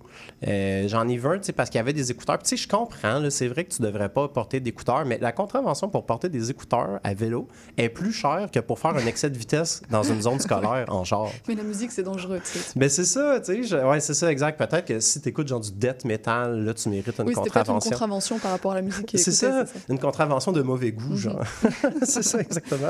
Euh, 0.48 0.88
J'en 0.88 1.08
ai 1.08 1.18
vu 1.18 1.28
un, 1.28 1.38
tu 1.40 1.46
sais, 1.46 1.54
parce 1.54 1.70
qu'il 1.70 1.78
y 1.80 1.82
avait 1.82 1.94
des 1.94 2.12
écouteurs. 2.12 2.38
Puis 2.38 2.48
tu 2.50 2.58
sais, 2.58 2.64
je 2.64 2.68
comprends, 2.68 3.22
c'est 3.30 3.48
vrai 3.48 3.64
que 3.66 3.74
tu 3.74 3.82
devrais 3.82 4.10
pas 4.10 4.28
porter 4.28 4.60
d'écouteurs, 4.60 5.06
mais 5.06 5.18
la 5.20 5.32
contravention 5.32 5.90
pour 5.90 6.06
porter 6.06 6.30
des 6.30 6.50
écouteurs 6.52 7.00
à 7.04 7.14
vélo 7.14 7.48
est 7.78 7.90
plus 7.90 8.12
chère 8.14 8.50
que 8.52 8.60
pour 8.60 8.80
faire 8.80 8.96
un 8.96 9.06
excès 9.06 9.30
de 9.30 9.38
vitesse 9.38 9.82
dans 9.90 10.04
une 10.04 10.22
zone 10.22 10.40
scolaire 10.40 10.86
en 10.90 11.04
char. 11.04 11.30
Mais 11.48 11.56
la 11.56 11.64
musique, 11.64 11.92
c'est 11.92 12.04
dangereux, 12.04 12.40
tu 12.44 12.60
sais. 12.60 12.72
Ben 12.76 12.90
c'est 12.90 13.06
ça, 13.06 13.40
tu 13.40 13.46
sais. 13.46 13.64
je- 13.64 13.76
Ouais, 13.86 14.00
c'est 14.00 14.14
ça, 14.14 14.32
exact. 14.32 14.58
Peut-être 14.58 14.86
que 14.86 15.00
si 15.16 15.22
t'écoutes 15.22 15.48
genre 15.48 15.62
du 15.62 15.72
death 15.72 16.04
metal, 16.04 16.66
là, 16.66 16.74
tu 16.74 16.90
mérites 16.90 17.08
une 17.20 17.26
Oui, 17.28 17.34
peut-être 17.34 17.38
une 17.38 17.52
contravention. 17.54 17.90
contravention 17.92 18.40
par 18.40 18.52
rapport 18.52 18.72
à 18.74 18.76
la 18.76 18.82
musique 18.82 19.06
qui 19.06 19.16
est 19.16 19.20
C'est 19.20 19.46
écoutée, 19.48 19.66
ça, 19.66 19.80
une 19.90 20.00
contravention 20.00 20.52
de 20.52 20.62
mauvais 20.62 20.92
goût, 20.92 21.12
Mhm. 21.12 21.16
genre. 21.18 21.42
c'est 22.04 22.22
ça, 22.24 22.40
exactement. 22.40 22.90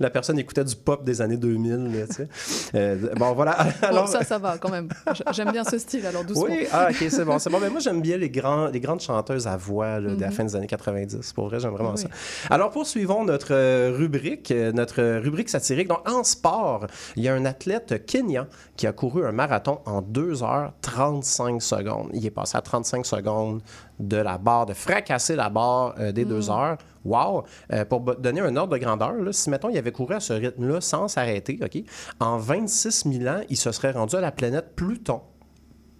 La 0.00 0.10
personne 0.10 0.38
écoutait 0.38 0.64
du 0.64 0.76
pop 0.76 1.04
des 1.04 1.20
années 1.22 1.36
2000, 1.38 1.70
là, 1.98 2.06
tu 2.06 2.14
sais. 2.14 2.28
Euh, 2.74 3.14
bon, 3.16 3.32
voilà. 3.32 3.56
Bon, 3.80 3.86
Alors, 3.88 4.08
ça, 4.08 4.22
ça 4.24 4.38
va 4.38 4.58
quand 4.58 4.68
même. 4.70 4.88
J'aime 5.32 5.50
bien 5.52 5.64
ce 5.64 5.78
style, 5.78 6.04
alors 6.06 6.24
doucement. 6.24 6.44
oui, 6.50 6.66
ah, 6.72 6.88
ok, 6.90 7.06
c'est 7.08 7.24
bon, 7.24 7.38
c'est 7.38 7.50
bon. 7.50 7.60
Mais 7.60 7.70
moi, 7.70 7.80
j'aime 7.80 8.02
bien 8.02 8.16
les, 8.18 8.28
grands, 8.30 8.66
les 8.66 8.80
grandes 8.80 9.00
chanteuses 9.00 9.46
à 9.46 9.56
voix 9.56 10.00
là, 10.00 10.14
de 10.14 10.20
la 10.20 10.26
Mhm. 10.28 10.32
fin 10.32 10.44
des 10.44 10.56
années 10.56 10.66
90. 10.66 11.32
Pour 11.32 11.48
vrai, 11.48 11.60
j'aime 11.60 11.72
vraiment 11.72 11.92
Oui. 11.94 12.02
ça. 12.02 12.08
Alors, 12.50 12.70
poursuivons 12.70 13.24
notre 13.24 13.48
euh, 13.54 13.94
rubrique, 13.96 14.50
euh, 14.50 14.72
notre 14.72 15.02
rubrique 15.18 15.48
satirique. 15.48 15.88
Donc, 15.88 16.06
en 16.08 16.24
sport, 16.24 16.86
il 17.16 17.22
y 17.22 17.28
a 17.28 17.34
un 17.34 17.44
athlète 17.46 18.04
kenyan 18.06 18.46
qui 18.76 18.86
a 18.86 18.92
couru 18.92 19.24
un 19.26 19.32
marathon 19.32 19.78
en 19.86 20.02
2 20.02 20.42
heures 20.42 20.72
35 20.82 21.37
secondes. 21.60 22.10
Il 22.12 22.24
est 22.24 22.30
passé 22.30 22.56
à 22.56 22.60
35 22.60 23.06
secondes 23.06 23.62
de 23.98 24.16
la 24.16 24.38
barre, 24.38 24.66
de 24.66 24.74
fracasser 24.74 25.36
la 25.36 25.48
barre 25.48 25.94
euh, 25.98 26.12
des 26.12 26.24
2 26.24 26.50
heures. 26.50 26.76
Wow! 27.04 27.44
Euh, 27.72 27.84
pour 27.84 28.00
donner 28.00 28.40
un 28.40 28.56
ordre 28.56 28.72
de 28.74 28.78
grandeur, 28.78 29.12
là, 29.12 29.32
si, 29.32 29.50
mettons, 29.50 29.70
il 29.70 29.78
avait 29.78 29.92
couru 29.92 30.14
à 30.14 30.20
ce 30.20 30.32
rythme-là 30.32 30.80
sans 30.80 31.08
s'arrêter, 31.08 31.58
OK, 31.62 31.82
en 32.20 32.38
26 32.38 33.04
000 33.10 33.28
ans, 33.28 33.40
il 33.48 33.56
se 33.56 33.72
serait 33.72 33.92
rendu 33.92 34.16
à 34.16 34.20
la 34.20 34.32
planète 34.32 34.74
Pluton. 34.76 35.20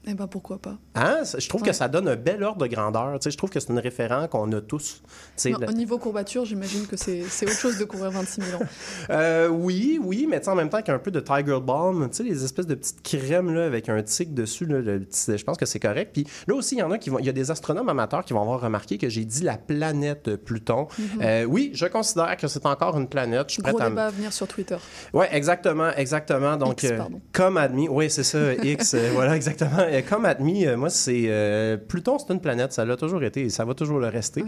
Eh 0.06 0.14
ben 0.14 0.26
pourquoi 0.26 0.58
pas? 0.58 0.78
Hein? 0.94 1.18
Je 1.38 1.48
trouve 1.48 1.62
Ouais. 1.62 1.68
que 1.68 1.74
ça 1.74 1.88
donne 1.88 2.08
un 2.08 2.16
bel 2.16 2.42
ordre 2.42 2.58
de 2.62 2.66
grandeur. 2.66 3.12
Tu 3.18 3.24
sais, 3.24 3.30
je 3.30 3.36
trouve 3.36 3.50
que 3.50 3.60
c'est 3.60 3.68
une 3.70 3.78
référent 3.78 4.26
qu'on 4.28 4.50
a 4.52 4.60
tous. 4.60 5.02
Non, 5.44 5.58
le- 5.60 5.68
Au 5.68 5.72
niveau 5.72 5.98
courbature, 5.98 6.44
j'imagine 6.44 6.86
que 6.86 6.96
c'est 6.96 7.24
c'est 7.28 7.46
autre 7.46 7.58
chose 7.58 7.78
de 7.78 7.84
courir 7.84 8.10
26 8.10 8.40
000 8.42 8.62
ans. 8.62 8.66
Euh, 9.10 9.48
oui, 9.48 9.98
oui, 10.02 10.26
mais 10.28 10.46
en 10.48 10.54
même 10.54 10.68
temps 10.70 10.82
qu'un 10.82 10.98
peu 10.98 11.10
de 11.10 11.20
Tiger 11.20 11.58
Balm, 11.62 12.08
les 12.20 12.44
espèces 12.44 12.66
de 12.66 12.74
petites 12.74 13.02
crèmes 13.02 13.54
là, 13.54 13.64
avec 13.66 13.88
un 13.88 14.02
tic 14.02 14.34
dessus, 14.34 14.66
là, 14.66 14.80
le 14.80 15.00
petit- 15.00 15.36
je 15.36 15.44
pense 15.44 15.56
que 15.56 15.66
c'est 15.66 15.80
correct. 15.80 16.10
Puis 16.12 16.26
là 16.46 16.54
aussi, 16.54 16.76
il 16.76 16.78
y 16.78 16.82
en 16.82 16.90
a 16.90 16.98
qui 16.98 17.10
vont, 17.10 17.18
il 17.18 17.26
y 17.26 17.28
a 17.28 17.32
des 17.32 17.50
astronomes 17.50 17.88
amateurs 17.88 18.24
qui 18.24 18.32
vont 18.32 18.40
avoir 18.42 18.60
remarqué 18.60 18.98
que 18.98 19.08
j'ai 19.08 19.24
dit 19.24 19.42
la 19.44 19.56
planète 19.56 20.36
Pluton. 20.36 20.88
Euh, 21.22 21.44
oui, 21.44 21.70
je 21.74 21.86
considère 21.86 22.36
que 22.36 22.46
c'est 22.48 22.64
encore 22.66 22.98
une 22.98 23.08
planète. 23.08 23.46
Je 23.48 23.54
suis 23.54 23.62
Mhm. 23.62 23.70
Gros 23.72 23.82
à. 23.82 23.88
débat 23.90 24.06
à 24.06 24.10
venir 24.10 24.32
sur 24.32 24.46
Twitter. 24.48 24.76
Oui, 25.12 25.26
exactement, 25.32 25.90
exactement. 25.96 26.56
Donc, 26.56 26.82
X, 26.82 26.92
euh, 26.92 26.98
comme 27.32 27.56
admis, 27.56 27.88
oui, 27.88 28.10
c'est 28.10 28.24
ça, 28.24 28.54
X, 28.54 28.94
voilà, 29.14 29.34
exactement. 29.36 29.87
Euh, 29.88 30.02
Comme 30.08 30.24
admis, 30.24 30.66
euh, 30.66 30.76
moi, 30.76 30.90
c'est 30.90 31.24
euh, 31.26 31.76
Pluton, 31.76 32.18
c'est 32.18 32.32
une 32.32 32.40
planète, 32.40 32.72
ça 32.72 32.84
l'a 32.84 32.96
toujours 32.96 33.22
été 33.22 33.42
et 33.42 33.48
ça 33.48 33.64
va 33.64 33.74
toujours 33.74 33.98
le 33.98 34.08
rester. 34.08 34.44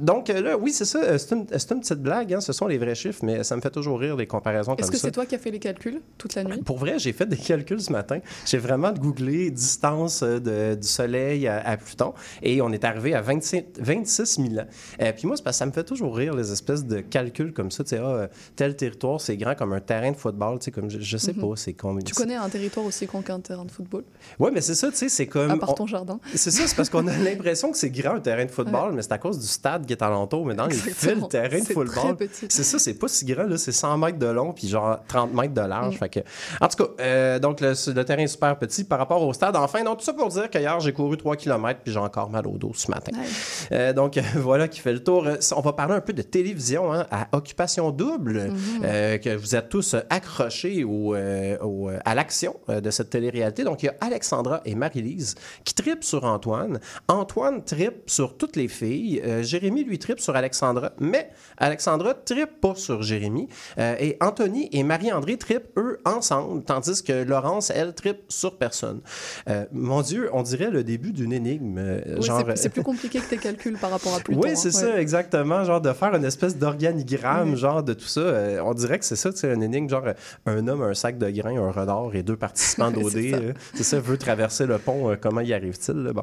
Euh, 0.00 0.04
donc 0.04 0.30
euh, 0.30 0.40
là, 0.40 0.56
oui, 0.58 0.72
c'est 0.72 0.84
ça, 0.84 0.98
euh, 1.02 1.18
c'est 1.18 1.34
une, 1.34 1.46
c'est 1.50 1.70
une 1.72 1.80
petite 1.80 2.00
blague, 2.00 2.32
hein, 2.34 2.40
ce 2.40 2.52
sont 2.52 2.66
les 2.66 2.78
vrais 2.78 2.94
chiffres, 2.94 3.20
mais 3.22 3.42
ça 3.44 3.56
me 3.56 3.60
fait 3.60 3.70
toujours 3.70 3.98
rire 3.98 4.16
des 4.16 4.26
comparaisons 4.26 4.72
comme 4.76 4.80
Est-ce 4.82 4.90
que 4.90 4.96
c'est 4.98 5.10
toi 5.10 5.26
qui 5.26 5.34
as 5.34 5.38
fait 5.38 5.50
les 5.50 5.58
calculs 5.58 6.00
toute 6.18 6.34
la 6.34 6.44
nuit? 6.44 6.62
Pour 6.62 6.78
vrai, 6.78 6.98
j'ai 6.98 7.12
fait 7.12 7.26
des 7.26 7.36
calculs 7.36 7.80
ce 7.80 7.92
matin. 7.92 8.18
J'ai 8.46 8.58
vraiment 8.58 8.92
googlé 8.92 9.50
distance 9.50 10.22
euh, 10.22 10.38
de- 10.38 10.74
du 10.74 10.86
Soleil 10.86 11.46
à, 11.48 11.66
à 11.66 11.76
Pluton 11.76 12.14
et 12.42 12.60
on 12.62 12.70
est 12.72 12.84
arrivé 12.84 13.14
à 13.14 13.20
25 13.22 13.64
26 13.78 14.36
000 14.36 14.48
ans. 14.60 14.66
Euh, 15.00 15.12
puis 15.12 15.26
moi, 15.26 15.36
c'est 15.36 15.42
parce 15.42 15.56
que 15.56 15.58
ça 15.58 15.66
me 15.66 15.72
fait 15.72 15.84
toujours 15.84 16.14
rire 16.16 16.34
les 16.34 16.52
espèces 16.52 16.84
de 16.84 17.00
calculs 17.00 17.52
comme 17.52 17.70
ça. 17.70 17.84
Tu 17.84 17.90
sais, 17.90 17.98
ah, 18.02 18.06
euh, 18.06 18.28
tel 18.56 18.76
territoire, 18.76 19.20
c'est 19.20 19.36
grand 19.36 19.54
comme 19.54 19.72
un 19.72 19.80
terrain 19.80 20.10
de 20.12 20.16
football. 20.16 20.58
Tu 20.58 20.66
sais, 20.66 20.70
comme 20.70 20.90
je, 20.90 21.00
je 21.00 21.16
sais 21.16 21.32
Mhm. 21.32 21.40
pas, 21.40 21.56
c'est 21.56 21.72
combien. 21.72 22.02
Tu 22.04 22.14
connais 22.14 22.34
un 22.36 22.48
territoire 22.48 22.84
aussi 22.86 23.06
grand 23.06 23.22
qu'un 23.22 23.40
terrain 23.40 23.64
de 23.64 23.70
football? 23.70 24.04
Ouais, 24.38 24.50
mais 24.52 24.60
c'est 24.60 24.74
ça, 24.74 24.90
tu 24.90 24.96
sais, 24.96 25.08
c'est 25.08 25.26
comme. 25.26 25.50
À 25.50 25.56
part 25.56 25.70
on- 25.70 25.74
ton 25.74 25.86
jardin. 25.86 26.20
C'est 26.34 26.50
ça, 26.50 26.66
c'est 26.66 26.76
parce 26.76 26.90
qu'on 26.90 27.06
a 27.08 27.16
l'impression 27.18 27.70
que 27.72 27.78
c'est 27.78 27.90
grand 27.90 28.14
un 28.16 28.20
terrain 28.20 28.44
de 28.44 28.50
football, 28.50 28.92
mais 28.94 29.02
c'est 29.02 29.12
à 29.12 29.18
cause 29.18 29.38
du 29.38 29.46
stade 29.46 29.85
qui 29.86 29.92
est 29.92 30.02
alentour. 30.02 30.44
Mais 30.46 30.54
dans 30.54 30.66
les 30.66 30.74
faits, 30.74 30.84
le 30.86 30.90
Exactement. 30.90 31.26
terrain 31.28 31.58
de 31.58 31.64
football, 31.64 32.28
c'est 32.48 32.62
ça, 32.62 32.78
c'est 32.78 32.94
pas 32.94 33.08
si 33.08 33.24
grand, 33.24 33.44
là, 33.44 33.56
c'est 33.56 33.72
100 33.72 33.96
mètres 33.98 34.18
de 34.18 34.26
long, 34.26 34.52
puis 34.52 34.68
genre 34.68 34.98
30 35.08 35.32
mètres 35.34 35.54
de 35.54 35.60
large. 35.62 35.94
Mm. 35.94 35.98
Fait 35.98 36.08
que, 36.08 36.20
en 36.60 36.68
tout 36.68 36.84
cas, 36.84 36.90
euh, 37.00 37.38
donc 37.38 37.60
le, 37.60 37.70
le 37.94 38.04
terrain 38.04 38.22
est 38.22 38.26
super 38.26 38.58
petit 38.58 38.84
par 38.84 38.98
rapport 38.98 39.22
au 39.26 39.32
stade. 39.32 39.56
Enfin, 39.56 39.82
donc 39.84 39.98
tout 39.98 40.04
ça 40.04 40.12
pour 40.12 40.28
dire 40.28 40.50
qu'hier, 40.50 40.78
j'ai 40.80 40.92
couru 40.92 41.16
3 41.16 41.36
km, 41.36 41.80
puis 41.82 41.92
j'ai 41.92 41.98
encore 41.98 42.28
mal 42.30 42.46
au 42.46 42.58
dos 42.58 42.72
ce 42.74 42.90
matin. 42.90 43.12
Nice. 43.18 43.68
Euh, 43.72 43.92
donc 43.92 44.18
voilà 44.36 44.68
qui 44.68 44.80
fait 44.80 44.92
le 44.92 45.02
tour. 45.02 45.26
Euh, 45.26 45.36
On 45.56 45.60
va 45.60 45.72
parler 45.72 45.94
un 45.94 46.00
peu 46.00 46.12
de 46.12 46.22
télévision 46.22 46.92
hein, 46.92 47.06
à 47.10 47.28
occupation 47.32 47.90
double, 47.90 48.50
Mhm. 48.50 48.82
euh, 48.84 49.18
que 49.18 49.34
vous 49.36 49.54
êtes 49.54 49.68
tous 49.68 49.94
accrochés 50.10 50.84
au, 50.84 51.14
euh, 51.14 51.56
au, 51.60 51.88
euh, 51.90 51.98
à 52.04 52.14
l'action 52.14 52.56
euh, 52.68 52.80
de 52.80 52.90
cette 52.90 53.10
télé-réalité. 53.10 53.64
Donc 53.64 53.82
il 53.82 53.86
y 53.86 53.88
a 53.88 53.94
Alexandra 54.00 54.60
et 54.64 54.74
Marie-Lise 54.74 55.34
qui 55.64 55.74
tripent 55.74 56.04
sur 56.04 56.24
Antoine. 56.24 56.80
Antoine 57.08 57.62
tripe 57.64 58.02
sur 58.08 58.36
toutes 58.36 58.56
les 58.56 58.68
filles. 58.68 59.20
Euh, 59.24 59.42
Jérémy 59.76 59.84
lui 59.90 59.98
tripe 59.98 60.20
sur 60.20 60.34
Alexandra, 60.34 60.92
mais 61.00 61.28
Alexandra 61.58 62.14
tripe 62.14 62.60
pas 62.60 62.74
sur 62.74 63.02
Jérémy. 63.02 63.48
Euh, 63.78 63.94
et 63.98 64.16
Anthony 64.20 64.68
et 64.72 64.82
Marie-André 64.82 65.36
tripent 65.36 65.68
eux 65.76 65.98
ensemble, 66.04 66.62
tandis 66.64 67.02
que 67.02 67.24
Laurence, 67.24 67.70
elle, 67.70 67.94
tripe 67.94 68.20
sur 68.28 68.56
personne. 68.56 69.00
Euh, 69.48 69.64
mon 69.72 70.00
Dieu, 70.02 70.30
on 70.32 70.42
dirait 70.42 70.70
le 70.70 70.82
début 70.84 71.12
d'une 71.12 71.32
énigme. 71.32 71.76
euh, 71.78 72.00
Oui, 72.18 72.22
genre, 72.22 72.42
c'est- 72.54 72.68
plus 72.70 72.82
compliqué 72.82 73.20
que 73.20 73.28
tes 73.28 73.36
calculs 73.38 73.76
par 73.78 73.90
rapport 73.90 74.14
à 74.14 74.20
Pluton. 74.20 74.40
oui, 74.44 74.50
hein, 74.52 74.54
c'est 74.56 74.74
ouais. 74.74 74.92
ça, 74.92 75.00
exactement. 75.00 75.64
Genre 75.64 75.80
de 75.80 75.92
faire 75.92 76.14
une 76.14 76.24
espèce 76.24 76.56
d'organigramme, 76.56 77.50
Mhm. 77.50 77.56
genre 77.56 77.82
de 77.82 77.92
tout 77.94 78.06
ça. 78.06 78.20
Euh, 78.20 78.60
on 78.64 78.72
dirait 78.74 78.98
que 78.98 79.04
c'est 79.04 79.16
ça, 79.16 79.30
c'est 79.34 79.52
une 79.52 79.62
énigme, 79.62 79.88
genre 79.88 80.04
un 80.46 80.68
homme, 80.68 80.82
un 80.82 80.94
sac 80.94 81.18
de 81.18 81.28
grains, 81.30 81.56
un 81.58 81.70
renard 81.70 82.14
et 82.14 82.22
deux 82.22 82.36
participants 82.36 82.90
d'OD. 82.92 83.54
C'est 83.74 83.82
ça. 83.82 84.00
veut 84.00 84.18
traverser 84.18 84.66
le 84.66 84.78
pont, 84.78 85.16
comment 85.20 85.40
y 85.40 85.52
arrive-t-il? 85.52 86.12
Bon. 86.14 86.22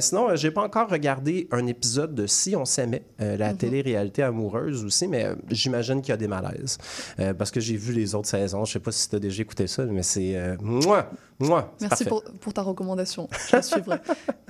Sinon, 0.00 0.36
j'ai 0.36 0.50
pas 0.50 0.62
encore 0.62 0.88
regardé 0.88 1.48
un 1.50 1.66
épisode 1.66 2.14
de 2.14 2.26
Si 2.26 2.54
on 2.54 2.64
s'aimait, 2.64 2.93
euh, 3.20 3.36
la 3.36 3.50
Mhm. 3.52 3.58
télé-réalité 3.58 4.22
amoureuse 4.22 4.84
aussi, 4.84 5.08
mais 5.08 5.24
euh, 5.24 5.34
j'imagine 5.50 6.00
qu'il 6.00 6.10
y 6.10 6.12
a 6.12 6.16
des 6.16 6.28
malaises. 6.28 6.78
Euh, 7.18 7.34
parce 7.34 7.50
que 7.50 7.60
j'ai 7.60 7.76
vu 7.76 7.92
les 7.92 8.14
autres 8.14 8.28
saisons. 8.28 8.64
Je 8.64 8.72
sais 8.72 8.80
pas 8.80 8.92
si 8.92 9.08
tu 9.08 9.16
as 9.16 9.18
déjà 9.18 9.42
écouté 9.42 9.66
ça, 9.66 9.84
mais 9.84 10.02
c'est. 10.02 10.36
moi, 10.60 11.10
moi. 11.38 11.74
Merci 11.80 12.04
pour, 12.04 12.22
pour 12.40 12.52
ta 12.52 12.62
recommandation. 12.62 13.28
Je 13.48 13.56
la 13.56 13.62
suivrai. 13.62 13.98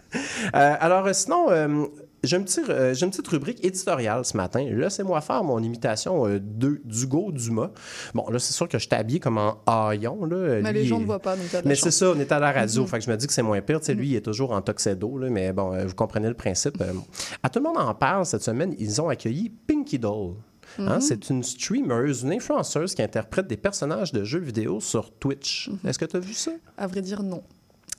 Alors, 0.53 1.13
sinon, 1.15 1.49
j'ai 2.27 2.37
une, 2.37 2.45
petite, 2.45 2.69
euh, 2.69 2.95
j'ai 2.95 3.05
une 3.07 3.11
petite 3.11 3.29
rubrique 3.29 3.65
éditoriale 3.65 4.25
ce 4.25 4.37
matin. 4.37 4.65
Laissez-moi 4.71 5.21
faire 5.21 5.43
mon 5.45 5.59
imitation 5.63 6.27
euh, 6.27 6.39
de 6.41 6.81
d'Hugo 6.85 7.33
Dumas. 7.33 7.71
Bon, 8.15 8.27
là, 8.31 8.39
c'est 8.39 8.53
sûr 8.53 8.69
que 8.69 8.79
je 8.79 8.87
suis 8.87 8.95
habillé 8.95 9.21
comme 9.21 9.39
en 9.39 9.59
haillon. 9.67 10.25
Là. 10.25 10.61
Mais 10.63 10.73
Lui, 10.73 10.81
les 10.81 10.87
gens 10.87 10.97
il- 10.99 11.03
ne 11.03 11.07
voient 11.07 11.19
pas, 11.19 11.37
donc 11.37 11.47
Mais 11.65 11.75
c'est 11.75 11.91
ça, 11.91 12.11
on 12.15 12.19
est 12.21 12.31
à 12.33 12.39
la 12.39 12.53
radio, 12.53 12.83
Mhm. 12.83 12.89
fait 12.89 12.99
que 12.99 13.05
je 13.05 13.11
me 13.11 13.17
dis 13.17 13.27
que 13.27 13.33
c'est 13.33 13.43
moins 13.43 13.61
pire. 13.61 13.81
Tu 13.81 13.87
sais, 13.87 13.95
lui, 13.95 14.09
il 14.11 14.17
est 14.17 14.21
toujours 14.21 14.53
en 14.53 14.63
tuxedo, 14.63 15.19
là, 15.19 15.29
mais 15.31 15.53
bon, 15.53 15.73
euh, 15.73 15.87
vous 15.87 15.95
comprenez 15.95 16.29
le 16.29 16.35
principe. 16.35 16.81
Euh, 16.81 16.93
à 17.43 17.49
tout 17.51 17.59
le 17.59 17.65
monde 17.65 17.79
en 17.79 17.95
parle 17.95 18.25
cette 18.27 18.43
semaine, 18.43 18.75
ils 18.79 19.01
ont 19.01 19.09
accueilli 19.09 19.51
Pinky 19.51 19.99
Doll. 19.99 20.35
Hein, 20.79 20.95
Mhm. 20.97 21.01
C'est 21.01 21.31
une 21.31 21.43
streameuse, 21.45 22.23
une 22.23 22.33
influenceuse 22.33 22.95
qui 22.95 23.03
interprète 23.03 23.47
des 23.47 23.57
personnages 23.57 24.13
de 24.13 24.25
jeux 24.25 24.41
vidéo 24.41 24.81
sur 24.81 25.13
Twitch. 25.13 25.69
Mhm. 25.69 25.89
Est-ce 25.89 25.99
que 25.99 26.05
tu 26.05 26.17
as 26.17 26.21
vu 26.21 26.33
ça? 26.33 26.51
À 26.77 26.87
vrai 26.87 27.01
dire, 27.01 27.23
non. 27.23 27.43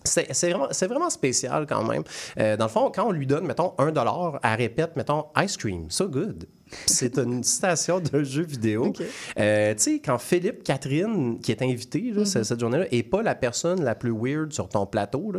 C'est 0.05 0.87
vraiment 0.87 1.09
spécial 1.09 1.65
quand 1.67 1.83
même. 1.83 2.03
Euh, 2.39 2.57
dans 2.57 2.65
le 2.65 2.71
fond, 2.71 2.91
quand 2.93 3.07
on 3.07 3.11
lui 3.11 3.27
donne, 3.27 3.45
mettons, 3.45 3.73
un 3.77 3.91
dollar, 3.91 4.39
elle 4.43 4.55
répète, 4.55 4.95
mettons, 4.95 5.25
ice 5.37 5.57
cream, 5.57 5.89
so 5.89 6.07
good. 6.07 6.47
C'est 6.87 7.17
une 7.17 7.43
citation 7.43 7.99
d'un 7.99 8.23
jeu 8.23 8.43
vidéo. 8.43 8.91
Euh, 9.39 9.73
tu 9.75 9.81
sais, 9.83 9.99
quand 10.03 10.17
Philippe 10.17 10.63
Catherine, 10.63 11.39
qui 11.39 11.51
est 11.51 11.61
invité 11.61 12.11
là, 12.11 12.25
ce- 12.25 12.43
cette 12.43 12.59
journée-là, 12.59 12.85
et 12.91 13.03
pas 13.03 13.21
la 13.21 13.35
personne 13.35 13.83
la 13.83 13.95
plus 13.95 14.11
weird 14.11 14.51
sur 14.51 14.67
ton 14.67 14.85
plateau, 14.85 15.31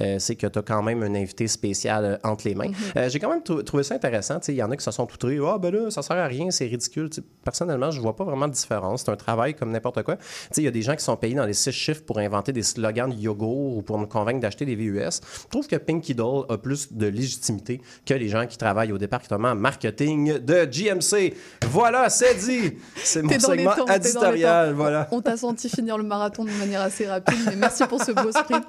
euh, 0.00 0.16
c'est 0.18 0.36
que 0.36 0.46
tu 0.46 0.58
as 0.58 0.62
quand 0.62 0.82
même 0.82 1.02
un 1.02 1.14
invité 1.14 1.46
spécial 1.48 2.04
euh, 2.04 2.16
entre 2.22 2.46
les 2.46 2.54
mains. 2.54 2.70
Euh, 2.96 3.08
J'ai 3.08 3.18
quand 3.18 3.30
même 3.30 3.42
trou- 3.42 3.62
trouvé 3.62 3.82
ça 3.82 3.94
intéressant. 3.94 4.38
Il 4.48 4.54
y 4.54 4.62
en 4.62 4.70
a 4.70 4.76
qui 4.76 4.84
se 4.84 4.90
sont 4.90 5.04
outrés. 5.10 5.38
Ah, 5.44 5.58
ben 5.58 5.72
là, 5.72 5.90
ça 5.90 6.02
sert 6.02 6.16
à 6.16 6.26
rien, 6.26 6.50
c'est 6.50 6.66
ridicule. 6.66 7.08
Personnellement, 7.42 7.90
je 7.90 8.00
vois 8.00 8.14
pas 8.14 8.24
vraiment 8.24 8.48
de 8.48 8.52
différence. 8.52 9.02
C'est 9.04 9.10
un 9.10 9.16
travail 9.16 9.54
comme 9.54 9.70
n'importe 9.70 10.02
quoi. 10.02 10.16
Il 10.56 10.62
y 10.62 10.68
a 10.68 10.70
des 10.70 10.82
gens 10.82 10.94
qui 10.96 11.04
sont 11.04 11.16
payés 11.16 11.34
dans 11.34 11.46
les 11.46 11.54
six 11.54 11.72
chiffres 11.72 12.02
pour 12.04 12.18
inventer 12.18 12.52
des 12.52 12.62
slogans 12.62 13.08
de 13.10 13.16
yogourt 13.16 13.76
ou 13.78 13.82
pour 13.82 13.98
nous 13.98 14.06
convaincre 14.06 14.40
d'acheter 14.40 14.64
des 14.66 14.76
VUS. 14.76 15.00
Je 15.44 15.48
trouve 15.50 15.66
que 15.66 15.76
Pinky 15.76 16.14
Doll 16.14 16.44
a 16.48 16.58
plus 16.58 16.92
de 16.92 17.06
légitimité 17.06 17.80
que 18.06 18.14
les 18.14 18.28
gens 18.28 18.46
qui 18.46 18.58
travaillent 18.58 18.92
au 18.92 18.98
département 18.98 19.54
marketing 19.54 20.38
de 20.40 20.64
GMC. 20.74 21.34
Voilà, 21.70 22.10
c'est 22.10 22.34
dit. 22.34 22.74
C'est 22.96 23.22
mon 23.22 23.38
segment 23.38 23.74
temps, 23.74 23.86
éditorial. 23.86 24.74
Voilà. 24.74 25.08
On 25.12 25.20
t'a 25.20 25.36
senti 25.36 25.68
finir 25.68 25.96
le 25.96 26.04
marathon 26.04 26.44
de 26.44 26.50
manière 26.52 26.80
assez 26.80 27.06
rapide, 27.06 27.38
mais 27.46 27.56
merci 27.56 27.84
pour 27.86 28.02
ce 28.02 28.12
beau 28.12 28.32
sprint. 28.32 28.66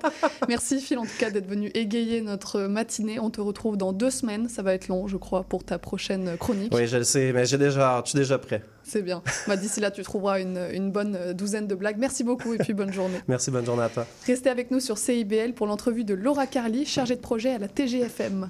Merci 0.48 0.80
Phil 0.80 1.00
en 1.00 1.04
tout 1.04 1.18
cas 1.20 1.30
d'être 1.30 1.48
venu 1.48 1.72
égayer 1.74 2.22
notre 2.22 2.62
matinée. 2.62 3.20
On 3.20 3.30
te 3.30 3.42
retrouve 3.42 3.78
dans 3.78 3.94
deux 3.94 4.12
semaines. 4.12 4.48
Ça 4.50 4.62
va 4.62 4.74
être 4.74 4.88
long, 4.88 5.08
je 5.08 5.18
crois, 5.18 5.44
pour 5.44 5.64
ta 5.64 5.80
prochaine 5.80 6.38
chronique. 6.38 6.74
Oui, 6.74 6.88
je 6.88 6.98
le 6.98 7.04
sais, 7.04 7.32
mais 7.34 7.46
j'ai 7.46 7.58
déjà. 7.58 8.02
Je 8.06 8.12
suis 8.12 8.20
déjà 8.20 8.38
prêt. 8.38 8.62
C'est 8.84 9.02
bien. 9.02 9.24
Bah, 9.48 9.56
D'ici 9.58 9.80
là, 9.80 9.90
tu 9.90 10.04
trouveras 10.04 10.40
une, 10.40 10.60
une 10.72 10.92
bonne 10.92 11.34
douzaine 11.34 11.68
de 11.68 11.74
blagues. 11.74 11.98
Merci 11.98 12.24
beaucoup 12.24 12.54
et 12.54 12.58
puis 12.58 12.74
bonne 12.74 12.94
journée. 12.94 13.18
Merci, 13.28 13.50
bonne 13.50 13.66
journée 13.66 13.84
à 13.84 13.90
toi. 13.90 14.06
Restez 14.28 14.50
avec 14.50 14.70
nous 14.70 14.80
sur 14.80 14.98
CIBL 15.00 15.54
pour 15.54 15.66
l'entrevue 15.66 16.04
de 16.04 16.14
Laura 16.14 16.46
Carly, 16.46 16.86
chargée 16.86 17.16
de 17.16 17.22
projet 17.22 17.52
à 17.52 17.58
la 17.58 17.68
TGFM. 17.68 18.50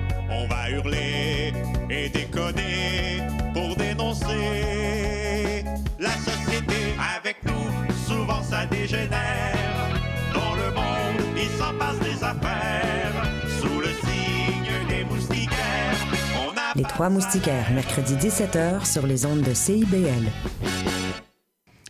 On 0.31 0.47
va 0.47 0.69
hurler 0.69 1.53
et 1.89 2.09
déconner 2.09 3.19
pour 3.53 3.75
dénoncer 3.75 5.63
la 5.99 6.11
société 6.11 6.95
avec 7.17 7.37
nous. 7.45 7.93
Souvent 8.07 8.41
ça 8.43 8.65
dégénère. 8.65 9.89
Dans 10.33 10.55
le 10.55 10.71
monde, 10.73 11.37
il 11.37 11.49
s'en 11.49 11.77
passe 11.77 11.99
des 11.99 12.23
affaires. 12.23 13.13
Sous 13.59 13.79
le 13.79 13.87
signe 13.87 14.87
des 14.87 15.03
moustiquaires, 15.03 15.97
on 16.45 16.49
a 16.57 16.73
Les 16.75 16.83
Trois 16.83 17.09
Moustiquaires, 17.09 17.69
mercredi 17.71 18.15
17h 18.15 18.85
sur 18.85 19.05
les 19.05 19.25
ondes 19.25 19.41
de 19.41 19.53
CIBL. 19.53 20.31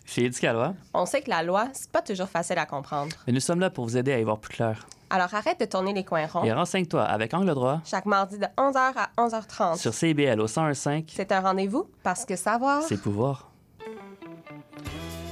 Chez 0.05 0.25
Éducalois, 0.25 0.73
On 0.93 1.05
sait 1.05 1.21
que 1.21 1.29
la 1.29 1.41
loi, 1.41 1.69
c'est 1.73 1.89
pas 1.89 2.01
toujours 2.01 2.27
facile 2.27 2.57
à 2.57 2.65
comprendre. 2.65 3.15
mais 3.27 3.33
nous 3.33 3.39
sommes 3.39 3.61
là 3.61 3.69
pour 3.69 3.85
vous 3.85 3.95
aider 3.97 4.11
à 4.11 4.19
y 4.19 4.23
voir 4.23 4.39
plus 4.39 4.53
clair. 4.53 4.85
Alors 5.13 5.33
arrête 5.33 5.59
de 5.59 5.65
tourner 5.65 5.93
les 5.93 6.03
coins 6.05 6.25
ronds. 6.25 6.43
Et 6.45 6.53
renseigne-toi 6.53 7.03
avec 7.03 7.33
Angle 7.33 7.53
droit 7.53 7.81
Chaque 7.85 8.05
mardi 8.05 8.37
de 8.37 8.45
11h 8.57 8.93
à 8.95 9.09
11h30. 9.17 9.77
sur 9.77 9.93
CIBL 9.93 10.39
au 10.39 10.47
101.5, 10.47 11.03
C'est 11.13 11.31
un 11.31 11.41
rendez-vous 11.41 11.89
parce 12.01 12.23
que 12.25 12.35
savoir. 12.35 12.81
c'est 12.83 13.01
pouvoir. 13.01 13.47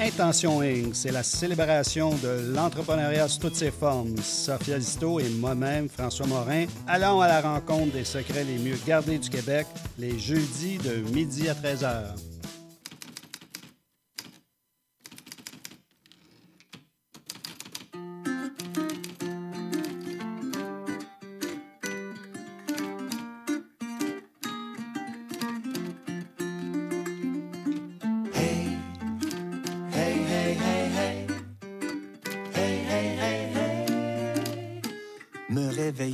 Intention 0.01 0.61
Inc., 0.61 0.95
c'est 0.95 1.11
la 1.11 1.23
célébration 1.23 2.11
de 2.11 2.53
l'entrepreneuriat 2.55 3.27
sous 3.27 3.39
toutes 3.39 3.55
ses 3.55 3.69
formes. 3.71 4.15
Sophia 4.17 4.79
Zito 4.79 5.19
et 5.19 5.27
moi-même, 5.29 5.89
François 5.89 6.25
Morin, 6.25 6.65
allons 6.87 7.19
à 7.19 7.27
la 7.27 7.41
rencontre 7.41 7.91
des 7.91 8.05
secrets 8.05 8.45
les 8.45 8.57
mieux 8.59 8.77
gardés 8.87 9.17
du 9.19 9.29
Québec 9.29 9.67
les 9.97 10.17
jeudis 10.17 10.77
de 10.77 11.01
midi 11.13 11.49
à 11.49 11.53
13h. 11.53 12.15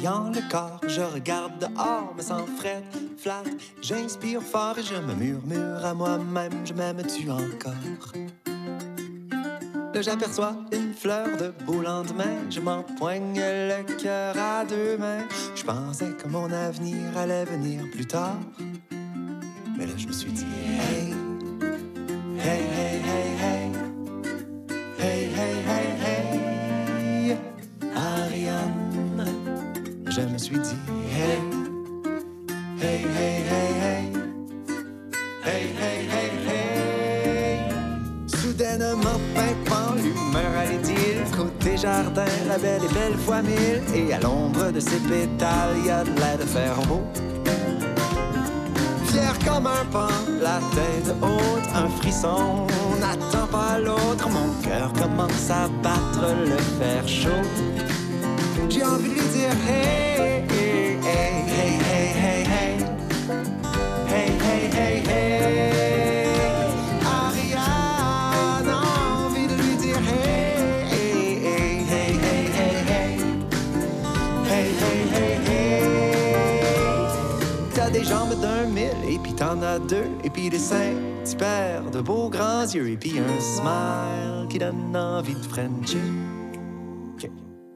Le 0.05 0.51
corps, 0.51 0.79
je 0.87 1.01
regarde 1.01 1.57
dehors, 1.57 2.13
me 2.15 2.21
sens 2.21 2.47
frette, 2.59 2.83
flat. 3.17 3.41
J'inspire 3.81 4.39
fort 4.39 4.77
et 4.77 4.83
je 4.83 4.93
me 4.93 5.15
murmure 5.15 5.83
à 5.83 5.95
moi-même, 5.95 6.63
je 6.63 6.73
m'aime-tu 6.73 7.31
encore? 7.31 7.73
J'aperçois 9.99 10.57
une 10.71 10.93
fleur 10.93 11.25
de 11.37 11.51
beau 11.65 11.81
lendemain, 11.81 12.47
je 12.51 12.59
m'empoigne 12.59 13.33
le 13.35 13.81
cœur 13.97 14.37
à 14.37 14.63
deux 14.63 14.95
mains. 14.95 15.25
Je 15.55 15.63
pensais 15.63 16.11
que 16.11 16.27
mon 16.27 16.51
avenir 16.51 17.17
allait 17.17 17.45
venir 17.45 17.89
plus 17.91 18.05
tard. 18.05 18.37
Mais 19.75 19.87
là, 19.87 19.93
je 19.97 20.05
me 20.05 20.13
suis 20.13 20.31
dit, 20.31 20.45
hey, 20.93 21.14
l'ombre 44.95 45.09
de 45.09 45.09
ses 45.09 45.27
pétales, 45.27 45.85
y 45.85 45.89
a 45.89 46.03
de 46.03 46.19
l'air 46.19 46.37
de 46.37 46.43
faire 46.43 46.75
beau. 46.87 47.01
Fier 49.05 49.33
comme 49.45 49.67
un 49.67 49.85
pan, 49.91 50.07
la 50.41 50.59
tête 50.73 51.15
haute, 51.21 51.69
un 51.73 51.89
frisson 52.01 52.67
n'attend 52.99 53.47
pas 53.47 53.79
l'autre. 53.79 54.29
Mon 54.29 54.49
cœur 54.61 54.91
commence 54.93 55.49
à 55.49 55.67
battre 55.81 56.33
le 56.45 56.57
fer 56.79 57.07
chaud. 57.07 57.64
Deux, 79.79 80.07
et 80.23 80.29
puis 80.29 80.49
des 80.49 80.59
seins, 80.59 80.95
tu 81.29 81.35
perds 81.35 81.91
de 81.91 82.01
beaux 82.01 82.29
grands 82.29 82.63
yeux, 82.63 82.89
et 82.89 82.97
puis 82.97 83.19
un 83.19 83.39
smile 83.39 84.47
qui 84.49 84.59
donne 84.59 84.95
envie 84.95 85.33
de 85.33 85.45
Frencher. 85.45 85.97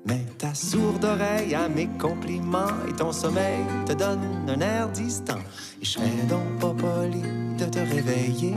Mais 0.06 0.26
ta 0.38 0.54
sourde 0.56 1.06
oreille 1.06 1.54
à 1.54 1.68
mes 1.70 1.88
compliments 2.00 2.74
et 2.88 2.94
ton 2.94 3.12
sommeil 3.12 3.60
te 3.86 3.94
donne 3.94 4.22
un 4.48 4.60
air 4.60 4.90
distant. 4.90 5.38
Et 5.82 5.86
je 5.86 5.92
serais 5.92 6.26
donc 6.28 6.60
pas 6.60 6.74
poli 6.74 7.22
de 7.58 7.66
te 7.66 7.80
réveiller. 7.80 8.56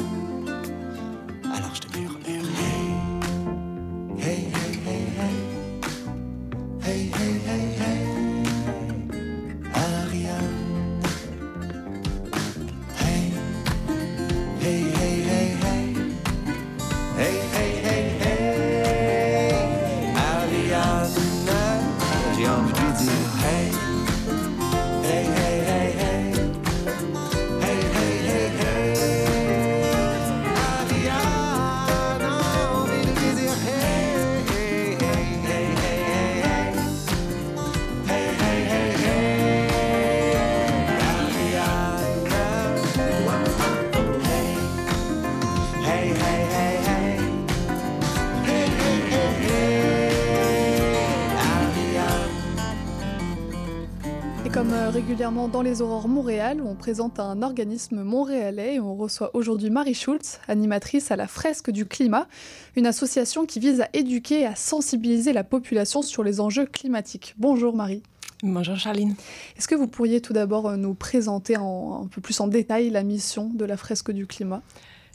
Dans 55.53 55.61
les 55.61 55.83
Aurores 55.83 56.09
Montréal, 56.09 56.63
où 56.63 56.69
on 56.69 56.75
présente 56.75 57.21
un 57.21 57.43
organisme 57.43 58.03
montréalais 58.03 58.77
et 58.77 58.81
on 58.81 58.97
reçoit 58.97 59.31
aujourd'hui 59.37 59.69
Marie 59.69 59.93
Schultz, 59.93 60.41
animatrice 60.49 61.11
à 61.11 61.17
la 61.17 61.27
Fresque 61.27 61.71
du 61.71 61.85
Climat, 61.85 62.27
une 62.75 62.87
association 62.87 63.45
qui 63.45 63.61
vise 63.61 63.83
à 63.83 63.89
éduquer 63.93 64.41
et 64.41 64.47
à 64.47 64.55
sensibiliser 64.55 65.35
la 65.35 65.45
population 65.45 66.01
sur 66.01 66.25
les 66.25 66.41
enjeux 66.41 66.65
climatiques. 66.65 67.35
Bonjour 67.37 67.77
Marie. 67.77 68.03
Bonjour 68.43 68.77
Charline. 68.77 69.15
Est-ce 69.59 69.69
que 69.69 69.75
vous 69.75 69.89
pourriez 69.89 70.23
tout 70.23 70.33
d'abord 70.33 70.69
euh, 70.69 70.77
nous 70.77 70.95
présenter 70.95 71.59
en, 71.59 72.05
un 72.05 72.07
peu 72.07 72.23
plus 72.23 72.41
en 72.41 72.49
détail 72.49 72.89
la 72.89 73.03
mission 73.03 73.51
de 73.53 73.67
la 73.67 73.77
fresque 73.77 74.11
du 74.11 74.27
climat? 74.27 74.63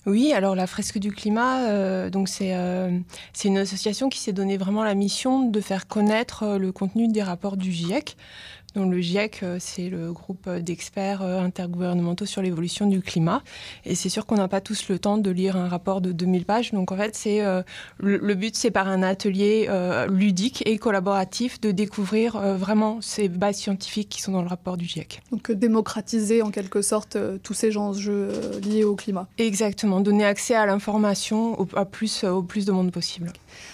Oui, 0.06 0.32
alors 0.32 0.56
la 0.56 0.68
fresque 0.68 1.00
du 1.00 1.12
climat, 1.12 1.68
euh, 1.68 2.10
donc 2.10 2.30
c'est 2.30 2.56
euh, 2.56 2.98
c'est 3.34 3.50
une 3.50 3.58
association 3.58 4.08
qui 4.08 4.20
s'est 4.20 4.32
donné 4.32 4.56
vraiment 4.56 4.86
la 4.86 4.96
mission 4.96 5.50
de 5.50 5.60
faire 5.60 5.88
connaître 5.88 6.58
le 6.58 6.72
contenu 6.72 7.10
des 7.10 7.24
rapports 7.24 7.58
du 7.58 7.74
GIEC. 7.74 8.16
Donc 8.76 8.92
le 8.92 9.00
GIEC, 9.00 9.42
euh, 9.44 9.58
c'est 9.60 9.90
le 9.90 10.12
groupe 10.12 10.50
d'experts 10.50 11.22
euh, 11.22 11.40
intergouvernementaux 11.40 12.26
sur 12.26 12.42
l'évolution 12.42 12.86
du 12.86 13.02
climat. 13.02 13.42
Et 13.86 13.96
c'est 13.96 14.10
sûr 14.10 14.26
qu'on 14.26 14.36
n'a 14.36 14.48
pas 14.48 14.62
tous 14.62 14.90
le 14.90 15.00
temps 15.00 15.18
de 15.18 15.32
lire 15.32 15.56
un 15.56 15.68
rapport 15.68 16.02
de 16.02 16.12
2000 16.12 16.46
pages. 16.46 16.72
Donc 16.74 16.92
en 16.92 16.98
fait, 16.98 17.16
c'est 17.16 17.44
euh, 17.44 17.64
le, 17.98 18.18
le 18.18 18.36
but, 18.36 18.56
c'est 18.56 18.72
par 18.72 18.88
un 18.88 19.02
atelier 19.04 19.68
euh, 19.70 20.08
ludique 20.08 20.64
et 20.68 20.78
collaboratif 20.78 21.60
de 21.60 21.72
découvrir 21.72 22.36
euh, 22.36 22.56
vraiment 22.56 23.00
ces 23.02 23.30
bases 23.30 23.58
scientifiques 23.58 24.10
qui 24.10 24.22
sont 24.22 24.32
dans 24.32 24.42
le 24.42 24.48
rapport 24.48 24.78
du 24.78 24.86
GIEC. 24.86 25.22
Donc 25.32 25.50
euh, 25.50 25.56
démocratiser 25.56 26.42
en 26.42 26.52
quelque 26.52 26.82
sorte 26.82 27.16
euh, 27.16 27.38
tous 27.42 27.54
ces 27.54 27.78
enjeux 27.78 28.30
euh, 28.32 28.60
liés 28.60 28.84
au 28.84 28.96
climat. 28.96 29.28
Exactement, 29.38 30.02
donner 30.02 30.26
accès 30.26 30.56
à 30.56 30.66
l'information 30.66 31.60
au, 31.60 31.68
à 31.76 31.86
plus, 31.86 32.24
au 32.24 32.44
plus 32.44 32.66
de 32.66 32.72
monde 32.72 32.92
possible. 32.92 33.32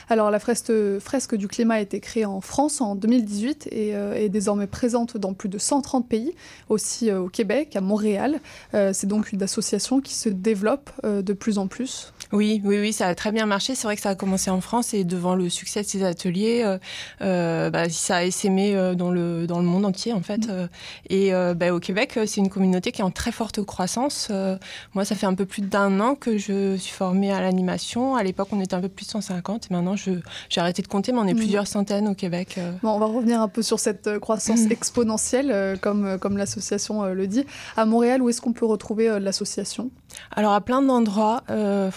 Alors 0.09 0.31
la 0.31 0.39
fresque, 0.39 1.35
du 1.35 1.47
climat 1.47 1.75
a 1.75 1.79
été 1.79 1.99
créée 1.99 2.25
en 2.25 2.41
France 2.41 2.81
en 2.81 2.95
2018 2.95 3.67
et 3.71 3.95
euh, 3.95 4.13
est 4.13 4.29
désormais 4.29 4.67
présente 4.67 5.17
dans 5.17 5.33
plus 5.33 5.49
de 5.49 5.57
130 5.57 6.07
pays, 6.07 6.33
aussi 6.69 7.09
euh, 7.09 7.21
au 7.21 7.29
Québec, 7.29 7.75
à 7.75 7.81
Montréal. 7.81 8.39
Euh, 8.73 8.91
c'est 8.93 9.07
donc 9.07 9.31
une 9.31 9.41
association 9.43 10.01
qui 10.01 10.13
se 10.13 10.29
développe 10.29 10.91
de 11.03 11.33
plus 11.33 11.57
en 11.57 11.67
plus. 11.67 12.13
Oui, 12.33 12.61
oui, 12.65 12.79
oui, 12.79 12.91
ça 12.93 13.07
a 13.07 13.15
très 13.15 13.31
bien 13.31 13.45
marché. 13.45 13.75
C'est 13.75 13.83
vrai 13.87 13.95
que 13.95 14.01
ça 14.01 14.09
a 14.09 14.15
commencé 14.15 14.49
en 14.49 14.59
France 14.59 14.93
et 14.95 15.03
devant 15.03 15.35
le 15.35 15.49
succès 15.49 15.83
de 15.83 15.87
ces 15.87 16.03
ateliers, 16.03 16.63
euh, 16.65 16.77
euh, 17.21 17.69
bah, 17.69 17.87
ça 17.89 18.17
a 18.17 18.23
essaimé 18.23 18.75
euh, 18.75 18.95
dans 18.95 19.11
le, 19.11 19.45
dans 19.45 19.59
le 19.59 19.65
monde 19.65 19.85
entier 19.85 20.13
en 20.13 20.21
fait. 20.21 20.49
Euh, 20.49 20.67
et 21.09 21.33
euh, 21.33 21.53
bah, 21.53 21.71
au 21.73 21.79
Québec, 21.79 22.19
c'est 22.25 22.37
une 22.41 22.49
communauté 22.49 22.91
qui 22.91 23.01
est 23.01 23.03
en 23.03 23.11
très 23.11 23.31
forte 23.31 23.61
croissance. 23.63 24.29
Euh, 24.31 24.57
moi, 24.95 25.05
ça 25.05 25.13
fait 25.15 25.27
un 25.27 25.35
peu 25.35 25.45
plus 25.45 25.61
d'un 25.61 25.99
an 25.99 26.15
que 26.15 26.37
je 26.39 26.75
suis 26.75 26.91
formée 26.93 27.31
à 27.31 27.39
l'animation. 27.39 28.15
À 28.15 28.23
l'époque, 28.23 28.47
on 28.51 28.59
était 28.59 28.73
un 28.73 28.81
peu 28.81 28.89
plus 28.89 29.05
de 29.05 29.11
150 29.11 29.67
et 29.69 29.73
maintenant, 29.73 29.95
j'ai 29.95 30.21
arrêté 30.57 30.81
de 30.81 30.87
compter, 30.87 31.11
mais 31.11 31.19
on 31.19 31.27
est 31.27 31.33
Mhm. 31.33 31.39
plusieurs 31.39 31.67
centaines 31.67 32.07
au 32.07 32.15
Québec. 32.15 32.59
Bon, 32.81 32.89
on 32.93 32.99
va 32.99 33.05
revenir 33.05 33.41
un 33.41 33.47
peu 33.47 33.61
sur 33.61 33.79
cette 33.79 34.17
croissance 34.19 34.61
exponentielle, 34.71 35.51
euh, 35.51 35.75
comme, 35.79 36.17
comme 36.19 36.37
l'association 36.37 37.03
le 37.05 37.27
dit. 37.27 37.45
À 37.77 37.85
Montréal, 37.85 38.23
où 38.23 38.29
est-ce 38.29 38.41
qu'on 38.41 38.53
peut 38.53 38.65
retrouver 38.65 39.19
l'association? 39.19 39.91
Alors 40.35 40.53
à 40.53 40.61
plein 40.61 40.81
d'endroits, 40.81 41.43
euh, 41.49 41.89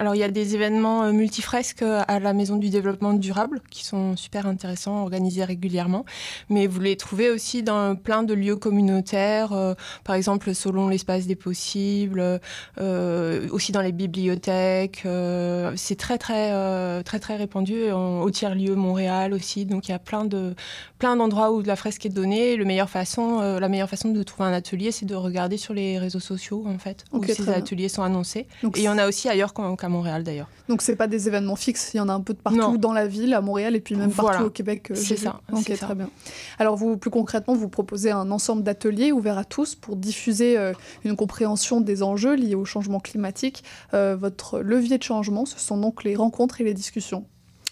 Alors 0.00 0.14
il 0.14 0.18
y 0.18 0.22
a 0.24 0.28
des 0.30 0.54
événements 0.54 1.02
euh, 1.04 1.12
multifresques 1.12 1.82
euh, 1.82 2.02
à 2.08 2.18
la 2.20 2.32
Maison 2.32 2.56
du 2.56 2.68
Développement 2.70 3.12
Durable 3.12 3.60
qui 3.70 3.84
sont 3.84 4.16
super 4.16 4.46
intéressants, 4.46 5.02
organisés 5.02 5.44
régulièrement. 5.44 6.04
Mais 6.48 6.66
vous 6.66 6.80
les 6.80 6.96
trouvez 6.96 7.30
aussi 7.30 7.62
dans 7.62 7.94
plein 7.96 8.22
de 8.22 8.34
lieux 8.34 8.56
communautaires, 8.56 9.52
euh, 9.52 9.74
par 10.04 10.14
exemple 10.16 10.54
selon 10.54 10.88
l'espace 10.88 11.26
des 11.26 11.36
possibles, 11.36 12.40
euh, 12.80 13.48
aussi 13.50 13.72
dans 13.72 13.80
les 13.82 13.92
bibliothèques. 13.92 15.02
euh, 15.06 15.72
c'est 15.76 15.96
très 15.96 16.18
très 16.18 17.02
très 17.04 17.18
très 17.20 17.36
répandu 17.36 17.90
en- 17.92 18.20
au 18.22 18.30
tiers 18.30 18.54
lieu 18.54 18.74
Montréal 18.74 19.32
aussi. 19.32 19.64
Donc 19.66 19.88
il 19.88 19.92
y 19.92 19.94
a 19.94 19.98
plein 19.98 20.24
de 20.24 20.54
plein 20.98 21.16
d'endroits 21.16 21.52
où 21.52 21.62
la 21.62 21.76
fresque 21.76 22.04
est 22.06 22.10
donnée. 22.10 22.56
Le 22.56 22.64
meilleure 22.64 22.90
façon, 22.90 23.40
la 23.40 23.68
meilleure 23.68 23.88
façon 23.88 24.08
de 24.10 24.22
trouver 24.22 24.48
un 24.48 24.52
atelier, 24.52 24.90
c'est 24.92 25.06
de 25.06 25.14
regarder 25.14 25.56
sur 25.56 25.74
les 25.74 25.98
réseaux 25.98 26.20
sociaux 26.20 26.64
en 26.66 26.78
fait 26.78 27.04
où 27.12 27.22
ces 27.24 27.42
bien. 27.44 27.52
ateliers 27.54 27.88
sont 27.88 28.02
annoncés. 28.02 28.46
Donc, 28.62 28.76
et 28.76 28.80
il 28.80 28.84
y 28.84 28.88
en 28.88 28.98
a 28.98 29.06
aussi 29.06 29.28
ailleurs 29.28 29.52
qu'en- 29.68 29.76
qu'à 29.76 29.88
Montréal 29.88 30.24
d'ailleurs. 30.24 30.48
Donc 30.68 30.82
c'est 30.82 30.96
pas 30.96 31.06
des 31.06 31.28
événements 31.28 31.56
fixes, 31.56 31.92
il 31.94 31.98
y 31.98 32.00
en 32.00 32.08
a 32.08 32.12
un 32.12 32.20
peu 32.20 32.34
de 32.34 32.38
partout 32.40 32.58
Non. 32.58 32.74
dans 32.76 32.92
la 32.92 33.06
ville, 33.06 33.34
à 33.34 33.40
Montréal 33.40 33.76
et 33.76 33.80
puis 33.80 33.94
même 33.94 34.10
Voilà. 34.10 34.30
partout 34.32 34.46
au 34.46 34.50
Québec. 34.50 34.90
euh, 34.90 34.94
C'est 34.94 35.14
vu. 35.16 35.22
ça, 35.24 35.40
Ok, 35.52 35.64
ça. 35.68 35.76
très 35.86 35.94
bien. 35.94 36.10
Alors 36.58 36.76
vous, 36.76 36.96
plus 36.96 37.10
concrètement, 37.10 37.54
vous 37.54 37.68
proposez 37.68 38.10
un 38.10 38.30
ensemble 38.30 38.62
d'ateliers 38.62 39.12
ouverts 39.12 39.38
à 39.38 39.44
tous 39.44 39.74
pour 39.74 39.96
diffuser 39.96 40.56
euh, 40.58 40.72
une 41.04 41.16
compréhension 41.16 41.80
des 41.80 42.02
enjeux 42.02 42.34
liés 42.34 42.54
au 42.54 42.64
changement 42.64 43.00
climatique. 43.00 43.64
Euh, 43.94 44.16
votre 44.18 44.60
levier 44.60 44.98
de 44.98 45.02
changement, 45.02 45.46
ce 45.46 45.58
sont 45.58 45.76
donc 45.78 46.04
les 46.04 46.16
rencontres 46.16 46.60
et 46.60 46.64
les 46.64 46.74
discussions. 46.74 47.24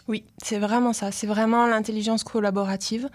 Oui, 0.09 0.23
c'est 0.41 0.59
vraiment 0.59 0.93
ça. 0.93 1.11
C'est 1.11 1.27
vraiment 1.27 1.67
l'intelligence 1.67 2.23
collaborative. 2.23 3.09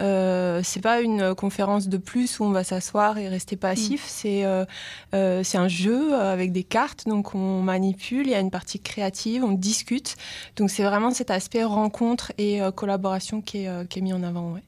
Euh, 0.00 0.62
c'est 0.64 0.80
pas 0.80 1.02
une 1.02 1.34
conférence 1.34 1.88
de 1.88 1.98
plus 1.98 2.40
où 2.40 2.44
on 2.44 2.50
va 2.50 2.64
s'asseoir 2.64 3.18
et 3.18 3.28
rester 3.28 3.56
passif. 3.56 4.04
C'est 4.06 4.44
euh, 4.46 4.64
euh, 5.14 5.42
c'est 5.44 5.58
un 5.58 5.68
jeu 5.68 6.14
avec 6.14 6.52
des 6.52 6.64
cartes, 6.64 7.06
donc 7.06 7.34
on 7.34 7.60
manipule. 7.60 8.26
Il 8.26 8.30
y 8.30 8.34
a 8.34 8.40
une 8.40 8.50
partie 8.50 8.80
créative, 8.80 9.44
on 9.44 9.52
discute. 9.52 10.16
Donc 10.56 10.70
c'est 10.70 10.82
vraiment 10.84 11.10
cet 11.10 11.30
aspect 11.30 11.62
rencontre 11.64 12.32
et 12.38 12.62
euh, 12.62 12.70
collaboration 12.70 13.42
qui 13.42 13.64
est, 13.64 13.68
euh, 13.68 13.84
qui 13.84 13.98
est 13.98 14.02
mis 14.02 14.14
en 14.14 14.22
avant. 14.22 14.52
ouais. 14.54 14.62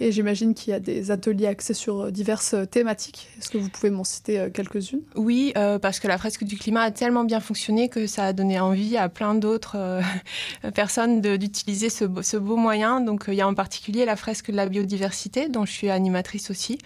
Et 0.00 0.12
j'imagine 0.12 0.54
qu'il 0.54 0.70
y 0.70 0.74
a 0.74 0.80
des 0.80 1.10
ateliers 1.10 1.46
axés 1.46 1.74
sur 1.74 2.00
euh, 2.02 2.10
diverses 2.10 2.54
euh, 2.54 2.64
thématiques. 2.66 3.28
Est-ce 3.38 3.50
que 3.50 3.58
vous 3.58 3.68
pouvez 3.68 3.90
m'en 3.90 4.04
citer 4.04 4.38
euh, 4.38 4.50
quelques-unes? 4.50 5.00
Oui, 5.14 5.52
parce 5.82 6.00
que 6.00 6.08
la 6.08 6.18
fresque 6.18 6.44
du 6.44 6.56
climat 6.56 6.82
a 6.82 6.90
tellement 6.90 7.24
bien 7.24 7.40
fonctionné 7.40 7.88
que 7.88 8.06
ça 8.06 8.24
a 8.26 8.32
donné 8.32 8.60
envie 8.60 8.96
à 8.96 9.08
plein 9.08 9.34
d'autres 9.34 10.00
personnes 10.74 11.20
d'utiliser 11.20 11.90
ce, 11.90 12.04
beau- 12.04 12.56
moyen. 12.56 13.00
Donc 13.00 13.24
il 13.28 13.34
y 13.34 13.40
a 13.40 13.48
en 13.48 13.54
particulier 13.54 14.04
la 14.04 14.16
fresque 14.16 14.50
de 14.50 14.56
la 14.56 14.66
biodiversité, 14.68 15.48
dont 15.48 15.64
je 15.64 15.72
suis 15.72 15.90
animatrice 15.90 16.50
aussi, 16.50 16.78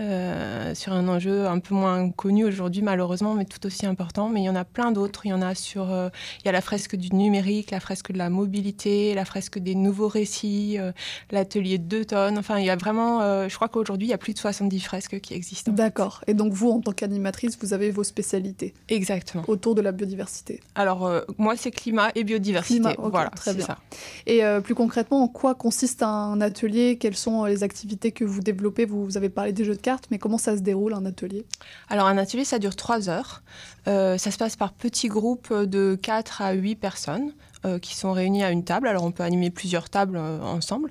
euh, 0.00 0.74
sur 0.74 0.92
un 0.92 1.08
enjeu 1.08 1.46
un 1.46 1.58
peu 1.58 1.74
moins 1.74 2.10
connu 2.10 2.44
aujourd'hui 2.44 2.82
malheureusement, 2.82 3.34
mais 3.34 3.44
tout 3.44 3.64
aussi 3.66 3.86
important. 3.86 4.28
Mais 4.28 4.40
il 4.40 4.44
y 4.44 4.48
en 4.48 4.56
a 4.56 4.64
plein 4.64 4.92
d'autres. 4.92 5.26
Il 5.26 5.30
y 5.30 5.32
en 5.32 5.42
a 5.42 5.54
sur, 5.54 5.92
euh, 5.92 6.08
il 6.40 6.46
y 6.46 6.48
a 6.48 6.52
la 6.52 6.60
fresque 6.60 6.96
du 6.96 7.14
numérique, 7.14 7.70
la 7.70 7.80
fresque 7.80 8.12
de 8.12 8.18
la 8.18 8.30
mobilité, 8.30 9.14
la 9.14 9.24
fresque 9.24 9.58
des 9.58 9.74
nouveaux 9.74 10.08
récits, 10.08 10.76
euh, 10.78 10.92
l'atelier 11.30 11.78
de 11.78 11.84
deux 11.84 12.04
tonnes. 12.04 12.38
Enfin, 12.38 12.58
il 12.58 12.66
y 12.66 12.70
a 12.70 12.76
vraiment, 12.76 13.20
je 13.48 13.54
crois 13.54 13.68
qu'aujourd'hui 13.68 14.08
il 14.08 14.10
y 14.10 14.14
a 14.14 14.18
plus 14.18 14.34
de 14.34 14.38
70 14.38 14.80
fresques 14.80 15.20
qui 15.20 15.34
existent. 15.34 15.72
D'accord. 15.72 16.22
Et 16.26 16.34
donc 16.34 16.52
vous, 16.52 16.70
en 16.70 16.80
tant 16.80 16.92
qu'animatrice, 16.92 17.58
vous 17.60 17.72
avez 17.72 17.90
vos 17.90 18.04
spécialités 18.04 18.74
Exactement. 18.88 19.44
autour 19.48 19.74
de 19.74 19.80
la 19.80 19.92
biodiversité. 19.92 20.60
Alors, 20.74 21.10
moi, 21.38 21.56
c'est 21.56 21.70
climat 21.70 22.10
et 22.14 22.24
biodiversité. 22.24 22.80
Climat, 22.80 22.94
voilà, 22.98 23.30
très 23.30 23.54
bien. 23.54 23.66
ça. 23.66 23.78
Et 24.26 24.42
plus 24.62 24.74
concrètement, 24.74 25.22
en 25.22 25.28
quoi 25.28 25.54
consiste 25.54 26.02
un 26.02 26.40
atelier? 26.40 26.96
Quelles 26.98 27.16
sont 27.16 27.44
les 27.44 27.62
activités 27.62 28.12
que 28.12 28.24
vous 28.24 28.40
développez? 28.40 28.84
Vous, 28.84 29.04
vous 29.04 29.16
avez 29.16 29.28
parlé 29.28 29.52
des 29.52 29.64
jeux 29.64 29.74
de 29.74 29.81
mais 30.10 30.18
comment 30.18 30.38
ça 30.38 30.56
se 30.56 30.62
déroule 30.62 30.94
un 30.94 31.04
atelier? 31.06 31.46
Alors, 31.88 32.06
un 32.06 32.18
atelier, 32.18 32.44
ça 32.44 32.58
dure 32.58 32.76
trois 32.76 33.08
heures. 33.08 33.42
Euh, 33.88 34.18
ça 34.18 34.30
se 34.30 34.38
passe 34.38 34.56
par 34.56 34.72
petits 34.72 35.08
groupes 35.08 35.52
de 35.52 35.98
4 36.00 36.42
à 36.42 36.52
8 36.52 36.76
personnes. 36.76 37.32
Euh, 37.64 37.78
qui 37.78 37.94
sont 37.94 38.12
réunis 38.12 38.42
à 38.42 38.50
une 38.50 38.64
table. 38.64 38.88
Alors 38.88 39.04
on 39.04 39.12
peut 39.12 39.22
animer 39.22 39.50
plusieurs 39.50 39.88
tables 39.90 40.16
euh, 40.16 40.40
ensemble, 40.42 40.88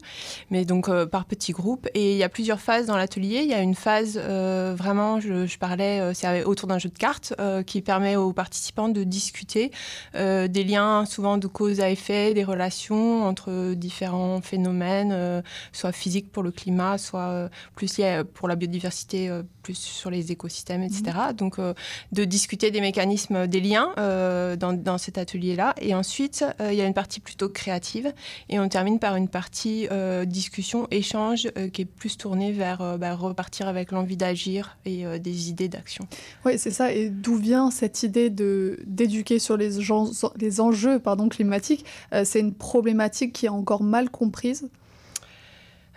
mais 0.50 0.66
donc 0.66 0.90
euh, 0.90 1.06
par 1.06 1.26
petits 1.26 1.52
groupes. 1.52 1.88
Et 1.94 2.12
il 2.14 2.18
y 2.18 2.24
a 2.24 2.30
plusieurs 2.30 2.60
phases 2.60 2.86
dans 2.86 2.98
l'atelier. 2.98 3.42
Il 3.44 3.50
y 3.50 3.54
a 3.54 3.62
une 3.62 3.76
phase 3.76 4.18
vraiment, 4.18 5.20
je, 5.20 5.46
je 5.46 5.58
parlais, 5.58 6.14
c'est 6.14 6.44
autour 6.44 6.68
d'un 6.68 6.80
jeu 6.80 6.90
de 6.90 6.98
cartes 6.98 7.34
qui 7.66 7.82
permet 7.82 8.16
aux 8.16 8.34
participants 8.34 8.90
de 8.90 9.04
discuter 9.04 9.72
des 10.14 10.64
liens 10.64 11.06
souvent 11.06 11.38
de 11.38 11.48
cause 11.48 11.80
à 11.80 11.90
effet, 11.90 12.34
des 12.34 12.44
relations 12.44 13.26
entre 13.26 13.74
différents 13.74 14.42
phénomènes, 14.42 15.44
soit 15.72 15.92
physiques 15.92 16.32
pour 16.32 16.44
le 16.44 16.52
climat, 16.52 16.98
soit 16.98 17.50
plus 17.76 17.98
liés 17.98 18.22
pour 18.34 18.48
la 18.48 18.56
biodiversité, 18.56 19.30
plus 19.62 19.78
sur 19.78 20.10
les 20.10 20.32
écosystèmes, 20.32 20.84
etc. 20.84 21.12
Donc 21.36 21.60
euh, 21.60 21.74
de 22.12 22.26
discuter 22.26 22.72
des 22.72 22.82
mécanismes, 22.82 23.48
des 23.48 23.60
liens 23.60 23.94
dans, 23.98 24.74
dans 24.74 24.98
cet 24.98 25.18
atelier-là. 25.18 25.74
Et 25.82 25.94
ensuite, 25.96 26.44
il 26.70 26.76
y 26.76 26.82
a 26.82 26.86
une 26.86 26.93
partie 26.93 27.20
plutôt 27.20 27.49
créative 27.49 28.14
et 28.49 28.59
on 28.59 28.70
termine 28.70 28.99
par 28.99 29.16
une 29.16 29.28
partie 29.28 29.88
euh, 29.91 30.26
discussion, 30.26 30.88
échange 30.91 31.47
euh, 31.57 31.70
qui 31.70 31.82
est 31.84 31.86
plus 31.86 32.18
tournée 32.18 32.51
vers 32.51 32.82
euh, 32.82 32.97
bah, 32.97 33.16
repartir 33.16 33.68
avec 33.68 33.91
l'envie 33.91 34.18
d'agir 34.18 34.78
et 34.86 35.05
euh, 35.05 35.18
des 35.18 35.49
idées 35.49 35.70
d'action. 35.70 36.07
Oui, 36.45 36.57
c'est 36.57 36.72
ça. 36.72 36.93
Et 36.93 37.09
d'où 37.09 37.36
vient 37.36 37.72
cette 37.72 38.03
idée 38.03 38.30
de 38.30 38.80
d'éduquer 38.86 39.39
sur 39.39 39.57
les, 39.57 39.82
gens, 39.82 40.09
les 40.38 40.62
enjeux 40.62 40.99
pardon, 40.99 41.30
climatiques 41.30 41.86
Euh, 42.14 42.24
C'est 42.26 42.39
une 42.39 42.53
problématique 42.53 43.34
qui 43.34 43.45
est 43.45 43.49
encore 43.49 43.84
mal 43.84 44.09
comprise? 44.09 44.70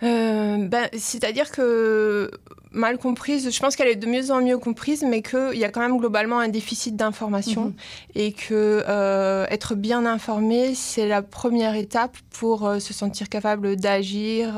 Euh, 0.03 0.67
ben, 0.67 0.89
C'est-à-dire 0.93 1.51
que 1.51 2.31
mal 2.75 2.97
comprise, 2.97 3.49
je 3.49 3.59
pense 3.59 3.75
qu'elle 3.75 3.87
est 3.87 3.95
de 3.95 4.05
mieux 4.05 4.29
en 4.31 4.41
mieux 4.41 4.57
comprise, 4.57 5.03
mais 5.07 5.21
qu'il 5.21 5.57
y 5.57 5.63
a 5.63 5.69
quand 5.69 5.79
même 5.81 5.97
globalement 5.97 6.39
un 6.39 6.49
déficit 6.49 6.95
d'information 6.95 7.65
Mhm. 7.65 7.73
et 8.15 8.31
que 8.33 8.83
euh, 8.87 9.45
être 9.49 9.73
bien 9.75 10.05
informé, 10.05 10.75
c'est 10.75 11.07
la 11.07 11.21
première 11.21 11.75
étape 11.75 12.15
pour 12.37 12.67
euh, 12.67 12.79
se 12.79 12.93
sentir 12.93 13.29
capable 13.29 13.75
d'agir. 13.77 14.53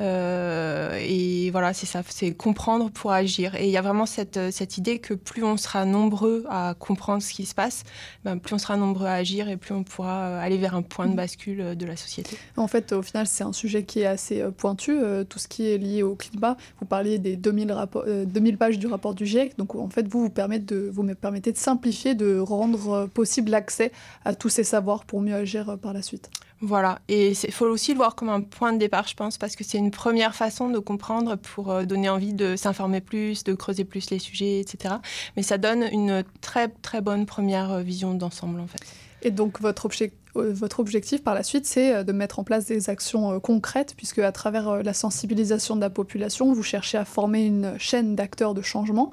euh, 0.00 0.98
et 1.00 1.50
voilà, 1.50 1.72
c'est 1.72 1.86
ça, 1.86 2.02
c'est 2.08 2.32
comprendre 2.34 2.90
pour 2.90 3.12
agir. 3.12 3.54
Et 3.56 3.64
il 3.66 3.70
y 3.70 3.76
a 3.76 3.82
vraiment 3.82 4.06
cette, 4.06 4.38
cette 4.50 4.78
idée 4.78 4.98
que 4.98 5.14
plus 5.14 5.44
on 5.44 5.56
sera 5.56 5.84
nombreux 5.84 6.44
à 6.48 6.74
comprendre 6.78 7.22
ce 7.22 7.32
qui 7.32 7.46
se 7.46 7.54
passe, 7.54 7.82
ben, 8.24 8.38
plus 8.38 8.54
on 8.54 8.58
sera 8.58 8.76
nombreux 8.76 9.06
à 9.06 9.14
agir 9.14 9.48
et 9.48 9.56
plus 9.56 9.74
on 9.74 9.82
pourra 9.84 10.38
aller 10.40 10.56
vers 10.58 10.74
un 10.74 10.82
point 10.82 11.06
de 11.06 11.14
bascule 11.14 11.60
euh, 11.60 11.74
de 11.74 11.86
la 11.86 11.96
société. 11.96 12.36
En 12.56 12.68
fait, 12.68 12.92
au 12.92 13.02
final, 13.02 13.26
c'est 13.26 13.44
un 13.44 13.52
sujet 13.52 13.84
qui 13.84 14.00
est 14.00 14.06
assez 14.06 14.42
pointu, 14.56 14.98
tout 15.28 15.38
ce 15.38 15.48
qui 15.48 15.68
est 15.70 15.78
lié 15.78 16.02
au 16.02 16.14
climat. 16.14 16.56
Vous 16.80 16.86
parliez 16.86 17.18
des 17.24 17.36
2000, 17.36 17.72
rapports- 17.72 18.04
euh, 18.06 18.24
2000 18.24 18.56
pages 18.58 18.78
du 18.78 18.86
rapport 18.86 19.14
du 19.14 19.26
GIEC. 19.26 19.56
Donc, 19.58 19.74
en 19.74 19.88
fait, 19.88 20.06
vous, 20.06 20.20
vous, 20.20 20.30
permettez 20.30 20.74
de, 20.74 20.88
vous 20.92 21.02
me 21.02 21.14
permettez 21.14 21.50
de 21.50 21.56
simplifier, 21.56 22.14
de 22.14 22.38
rendre 22.38 22.90
euh, 22.92 23.06
possible 23.08 23.50
l'accès 23.50 23.90
à 24.24 24.34
tous 24.34 24.50
ces 24.50 24.62
savoirs 24.62 25.04
pour 25.04 25.20
mieux 25.20 25.34
agir 25.34 25.70
euh, 25.70 25.76
par 25.76 25.92
la 25.92 26.02
suite. 26.02 26.30
Voilà, 26.60 27.00
et 27.08 27.30
il 27.32 27.52
faut 27.52 27.66
aussi 27.66 27.90
le 27.92 27.96
voir 27.98 28.14
comme 28.14 28.28
un 28.30 28.40
point 28.40 28.72
de 28.72 28.78
départ, 28.78 29.06
je 29.08 29.14
pense, 29.14 29.36
parce 29.36 29.54
que 29.56 29.64
c'est 29.64 29.76
une 29.76 29.90
première 29.90 30.34
façon 30.34 30.70
de 30.70 30.78
comprendre 30.78 31.36
pour 31.36 31.82
donner 31.84 32.08
envie 32.08 32.32
de 32.32 32.56
s'informer 32.56 33.00
plus, 33.02 33.44
de 33.44 33.52
creuser 33.54 33.84
plus 33.84 34.08
les 34.10 34.18
sujets, 34.18 34.60
etc. 34.60 34.94
Mais 35.36 35.42
ça 35.42 35.58
donne 35.58 35.82
une 35.92 36.22
très 36.40 36.68
très 36.68 37.02
bonne 37.02 37.26
première 37.26 37.80
vision 37.80 38.14
d'ensemble, 38.14 38.60
en 38.60 38.66
fait. 38.66 38.80
Et 39.22 39.30
donc 39.30 39.60
votre, 39.60 39.88
obje- 39.88 40.04
euh, 40.04 40.08
votre 40.34 40.80
objectif 40.80 41.22
par 41.22 41.34
la 41.34 41.42
suite, 41.42 41.66
c'est 41.66 41.94
euh, 41.94 42.04
de 42.04 42.12
mettre 42.12 42.38
en 42.38 42.44
place 42.44 42.66
des 42.66 42.90
actions 42.90 43.32
euh, 43.32 43.38
concrètes, 43.38 43.94
puisque 43.96 44.18
à 44.18 44.32
travers 44.32 44.68
euh, 44.68 44.82
la 44.82 44.92
sensibilisation 44.92 45.76
de 45.76 45.80
la 45.80 45.90
population, 45.90 46.52
vous 46.52 46.62
cherchez 46.62 46.98
à 46.98 47.04
former 47.04 47.44
une 47.44 47.74
chaîne 47.78 48.16
d'acteurs 48.16 48.54
de 48.54 48.62
changement. 48.62 49.12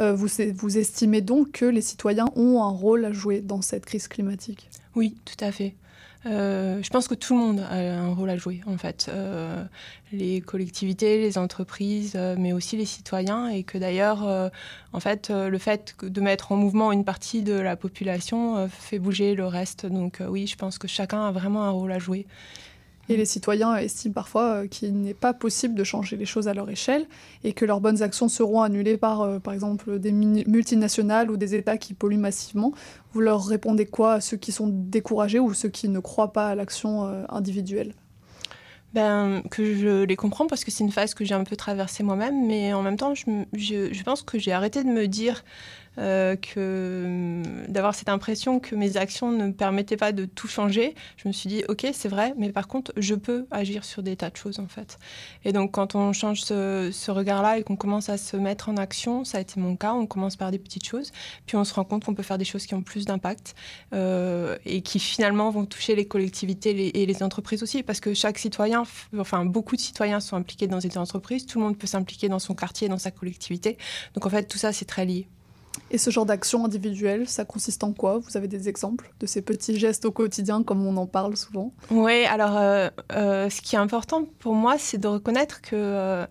Euh, 0.00 0.14
vous 0.14 0.78
estimez 0.78 1.20
donc 1.20 1.52
que 1.52 1.64
les 1.66 1.82
citoyens 1.82 2.30
ont 2.34 2.62
un 2.62 2.70
rôle 2.70 3.04
à 3.04 3.12
jouer 3.12 3.40
dans 3.40 3.62
cette 3.62 3.84
crise 3.84 4.08
climatique? 4.08 4.70
Oui, 4.94 5.14
tout 5.24 5.44
à 5.44 5.52
fait. 5.52 5.74
Euh, 6.26 6.80
je 6.82 6.90
pense 6.90 7.08
que 7.08 7.14
tout 7.14 7.34
le 7.34 7.40
monde 7.40 7.60
a 7.60 7.74
un 7.74 8.14
rôle 8.14 8.30
à 8.30 8.36
jouer, 8.36 8.60
en 8.66 8.76
fait. 8.76 9.06
Euh, 9.08 9.64
les 10.12 10.40
collectivités, 10.40 11.18
les 11.18 11.38
entreprises, 11.38 12.12
euh, 12.16 12.36
mais 12.38 12.52
aussi 12.52 12.76
les 12.76 12.84
citoyens. 12.84 13.48
Et 13.48 13.64
que 13.64 13.78
d'ailleurs, 13.78 14.50
en 14.92 15.00
fait, 15.00 15.30
le 15.30 15.58
fait 15.58 15.96
de 16.02 16.20
mettre 16.20 16.52
en 16.52 16.56
mouvement 16.56 16.92
une 16.92 17.04
partie 17.04 17.42
de 17.42 17.54
la 17.54 17.76
population 17.76 18.68
fait 18.68 18.98
bouger 18.98 19.34
le 19.34 19.46
reste. 19.46 19.86
Donc 19.86 20.22
oui, 20.26 20.46
je 20.46 20.56
pense 20.56 20.78
que 20.78 20.88
chacun 20.88 21.26
a 21.26 21.32
vraiment 21.32 21.64
un 21.64 21.70
rôle 21.70 21.92
à 21.92 21.98
jouer. 21.98 22.26
Les 23.16 23.24
citoyens 23.24 23.76
estiment 23.76 24.14
parfois 24.14 24.42
euh, 24.42 24.66
qu'il 24.66 25.00
n'est 25.00 25.14
pas 25.14 25.32
possible 25.32 25.74
de 25.74 25.84
changer 25.84 26.16
les 26.16 26.24
choses 26.24 26.48
à 26.48 26.54
leur 26.54 26.68
échelle 26.70 27.06
et 27.44 27.52
que 27.52 27.64
leurs 27.64 27.80
bonnes 27.80 28.02
actions 28.02 28.28
seront 28.28 28.62
annulées 28.62 28.96
par, 28.96 29.22
euh, 29.22 29.38
par 29.38 29.54
exemple, 29.54 29.98
des 29.98 30.12
multinationales 30.12 31.30
ou 31.30 31.36
des 31.36 31.54
États 31.54 31.76
qui 31.76 31.94
polluent 31.94 32.18
massivement. 32.18 32.72
Vous 33.12 33.20
leur 33.20 33.44
répondez 33.44 33.86
quoi 33.86 34.14
à 34.14 34.20
ceux 34.20 34.36
qui 34.36 34.52
sont 34.52 34.68
découragés 34.68 35.38
ou 35.38 35.52
ceux 35.54 35.68
qui 35.68 35.88
ne 35.88 36.00
croient 36.00 36.32
pas 36.32 36.48
à 36.48 36.54
l'action 36.54 37.06
euh, 37.06 37.24
individuelle? 37.28 37.94
Ben, 38.94 39.42
que 39.50 39.74
je 39.74 40.04
les 40.04 40.16
comprends 40.16 40.46
parce 40.46 40.64
que 40.64 40.70
c'est 40.70 40.84
une 40.84 40.92
phase 40.92 41.14
que 41.14 41.24
j'ai 41.24 41.34
un 41.34 41.44
peu 41.44 41.56
traversée 41.56 42.02
moi-même, 42.02 42.46
mais 42.46 42.74
en 42.74 42.82
même 42.82 42.98
temps, 42.98 43.14
je 43.14 44.02
pense 44.02 44.20
que 44.20 44.38
j'ai 44.38 44.52
arrêté 44.52 44.84
de 44.84 44.90
me 44.90 45.08
dire 45.08 45.44
euh, 45.98 46.36
que 46.36 47.42
d'avoir 47.68 47.94
cette 47.94 48.08
impression 48.08 48.60
que 48.60 48.74
mes 48.74 48.96
actions 48.96 49.30
ne 49.30 49.50
permettaient 49.52 49.98
pas 49.98 50.12
de 50.12 50.24
tout 50.24 50.48
changer. 50.48 50.94
Je 51.16 51.28
me 51.28 51.32
suis 51.32 51.48
dit, 51.48 51.64
ok, 51.68 51.86
c'est 51.92 52.08
vrai, 52.08 52.32
mais 52.38 52.50
par 52.50 52.66
contre, 52.66 52.92
je 52.96 53.14
peux 53.14 53.46
agir 53.50 53.84
sur 53.84 54.02
des 54.02 54.16
tas 54.16 54.30
de 54.30 54.36
choses 54.36 54.58
en 54.58 54.68
fait. 54.68 54.98
Et 55.44 55.52
donc, 55.52 55.72
quand 55.72 55.94
on 55.94 56.12
change 56.12 56.42
ce, 56.42 57.10
regard-là 57.10 57.58
et 57.58 57.62
qu'on 57.62 57.76
commence 57.76 58.08
à 58.08 58.16
se 58.16 58.38
mettre 58.38 58.70
en 58.70 58.76
action, 58.78 59.24
ça 59.24 59.38
a 59.38 59.40
été 59.42 59.60
mon 59.60 59.76
cas. 59.76 59.92
On 59.92 60.06
commence 60.06 60.36
par 60.36 60.50
des 60.50 60.58
petites 60.58 60.86
choses, 60.86 61.12
puis 61.46 61.56
on 61.56 61.64
se 61.64 61.74
rend 61.74 61.84
compte 61.84 62.04
qu'on 62.04 62.14
peut 62.14 62.22
faire 62.22 62.38
des 62.38 62.44
choses 62.46 62.64
qui 62.64 62.74
ont 62.74 62.82
plus 62.82 63.04
d'impact 63.04 63.54
euh, 63.92 64.56
et 64.64 64.80
qui 64.80 64.98
finalement 64.98 65.50
vont 65.50 65.66
toucher 65.66 65.94
les 65.94 66.06
collectivités 66.06 67.02
et 67.02 67.06
les 67.06 67.22
entreprises 67.22 67.62
aussi, 67.62 67.82
parce 67.82 68.00
que 68.00 68.14
chaque 68.14 68.38
citoyen, 68.38 68.84
enfin 69.18 69.44
beaucoup 69.44 69.76
de 69.76 69.80
citoyens 69.80 70.20
sont 70.20 70.36
impliqués 70.36 70.68
dans 70.68 70.78
des 70.78 70.96
entreprises, 70.96 71.44
tout 71.44 71.58
le 71.58 71.66
monde 71.66 71.76
peut 71.76 71.86
s'impliquer 71.86 72.28
dans 72.30 72.38
son 72.38 72.54
quartier, 72.54 72.88
dans 72.88 72.98
sa 72.98 73.10
collectivité. 73.10 73.76
Donc 74.14 74.24
en 74.24 74.30
fait, 74.30 74.44
tout 74.44 74.58
ça, 74.58 74.72
c'est 74.72 74.86
très 74.86 75.04
lié. 75.04 75.28
Et 75.92 75.98
ce 75.98 76.08
genre 76.08 76.24
d'action 76.24 76.64
individuelle, 76.64 77.28
ça 77.28 77.44
consiste 77.44 77.84
en 77.84 77.92
quoi? 77.92 78.18
Vous 78.18 78.38
avez 78.38 78.48
des 78.48 78.70
exemples 78.70 79.12
de 79.20 79.26
ces 79.26 79.42
petits 79.42 79.78
gestes 79.78 80.06
au 80.06 80.10
quotidien 80.10 80.62
comme 80.62 80.86
on 80.86 80.96
en 80.96 81.06
parle 81.06 81.36
souvent? 81.36 81.74
Oui, 81.90 82.24
alors 82.24 82.56
euh, 82.56 82.88
euh, 83.12 83.50
ce 83.50 83.60
qui 83.60 83.76
est 83.76 83.78
important 83.78 84.24
pour 84.38 84.54
moi, 84.54 84.76
c'est 84.78 84.96
de 84.96 85.06
reconnaître 85.06 85.60
que 85.60 86.26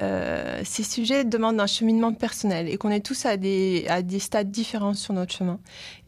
euh, 0.00 0.60
ces 0.64 0.82
sujets 0.82 1.24
demandent 1.24 1.60
un 1.60 1.66
cheminement 1.66 2.14
personnel 2.14 2.70
et 2.70 2.78
qu'on 2.78 2.88
est 2.88 3.04
tous 3.04 3.26
à 3.26 3.36
des, 3.36 3.84
à 3.88 4.00
des 4.00 4.18
stades 4.18 4.50
différents 4.50 4.94
sur 4.94 5.12
notre 5.12 5.34
chemin. 5.34 5.60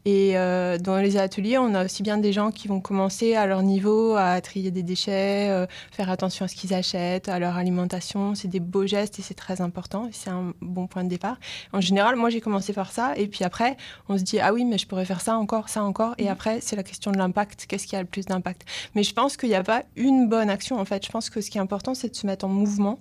Et 0.06 0.36
euh, 0.36 0.76
dans 0.76 0.98
les 0.98 1.16
ateliers, 1.16 1.56
on 1.56 1.74
a 1.74 1.84
aussi 1.84 2.02
bien 2.02 2.18
des 2.18 2.32
gens 2.32 2.50
qui 2.50 2.68
vont 2.68 2.80
commencer 2.80 3.34
à 3.34 3.46
leur 3.46 3.62
niveau 3.62 4.14
à 4.16 4.38
trier 4.42 4.70
des 4.70 4.82
déchets, 4.82 5.48
euh, 5.48 5.66
faire 5.92 6.10
attention 6.10 6.44
à 6.44 6.48
ce 6.48 6.54
qu'ils 6.54 6.74
achètent, 6.74 7.30
à 7.30 7.38
leur 7.38 7.56
alimentation. 7.56 8.34
C'est 8.34 8.48
des 8.48 8.60
beaux 8.60 8.86
gestes 8.86 9.18
et 9.18 9.22
c'est 9.22 9.34
très 9.34 9.62
important. 9.62 10.10
C'est 10.12 10.28
un 10.28 10.52
bon 10.60 10.86
point 10.86 11.04
de 11.04 11.08
départ. 11.08 11.38
En 11.72 11.80
général, 11.80 12.16
moi, 12.16 12.28
j'ai 12.28 12.42
commencé 12.42 12.74
par 12.74 12.92
ça. 12.92 13.16
Et 13.16 13.28
puis 13.28 13.44
après, 13.44 13.78
on 14.10 14.18
se 14.18 14.22
dit, 14.22 14.40
ah 14.40 14.52
oui, 14.52 14.66
mais 14.66 14.76
je 14.76 14.86
pourrais 14.86 15.06
faire 15.06 15.22
ça 15.22 15.38
encore, 15.38 15.70
ça 15.70 15.82
encore. 15.82 16.14
Et 16.18 16.28
après, 16.28 16.60
c'est 16.60 16.76
la 16.76 16.82
question 16.82 17.10
de 17.10 17.16
l'impact. 17.16 17.64
Qu'est-ce 17.66 17.86
qui 17.86 17.96
a 17.96 18.00
le 18.00 18.08
plus 18.08 18.26
d'impact? 18.26 18.66
Mais 18.94 19.04
je 19.04 19.14
pense 19.14 19.38
qu'il 19.38 19.48
n'y 19.48 19.54
a 19.54 19.64
pas 19.64 19.84
une 19.96 20.28
bonne 20.28 20.50
action, 20.50 20.78
en 20.78 20.84
fait. 20.84 21.04
Je 21.06 21.10
pense 21.10 21.30
que 21.30 21.40
ce 21.40 21.50
qui 21.50 21.56
est 21.56 21.62
important, 21.62 21.94
c'est 21.94 22.10
de 22.10 22.16
se 22.16 22.26
mettre 22.26 22.44
en 22.44 22.48
mouvement. 22.48 22.98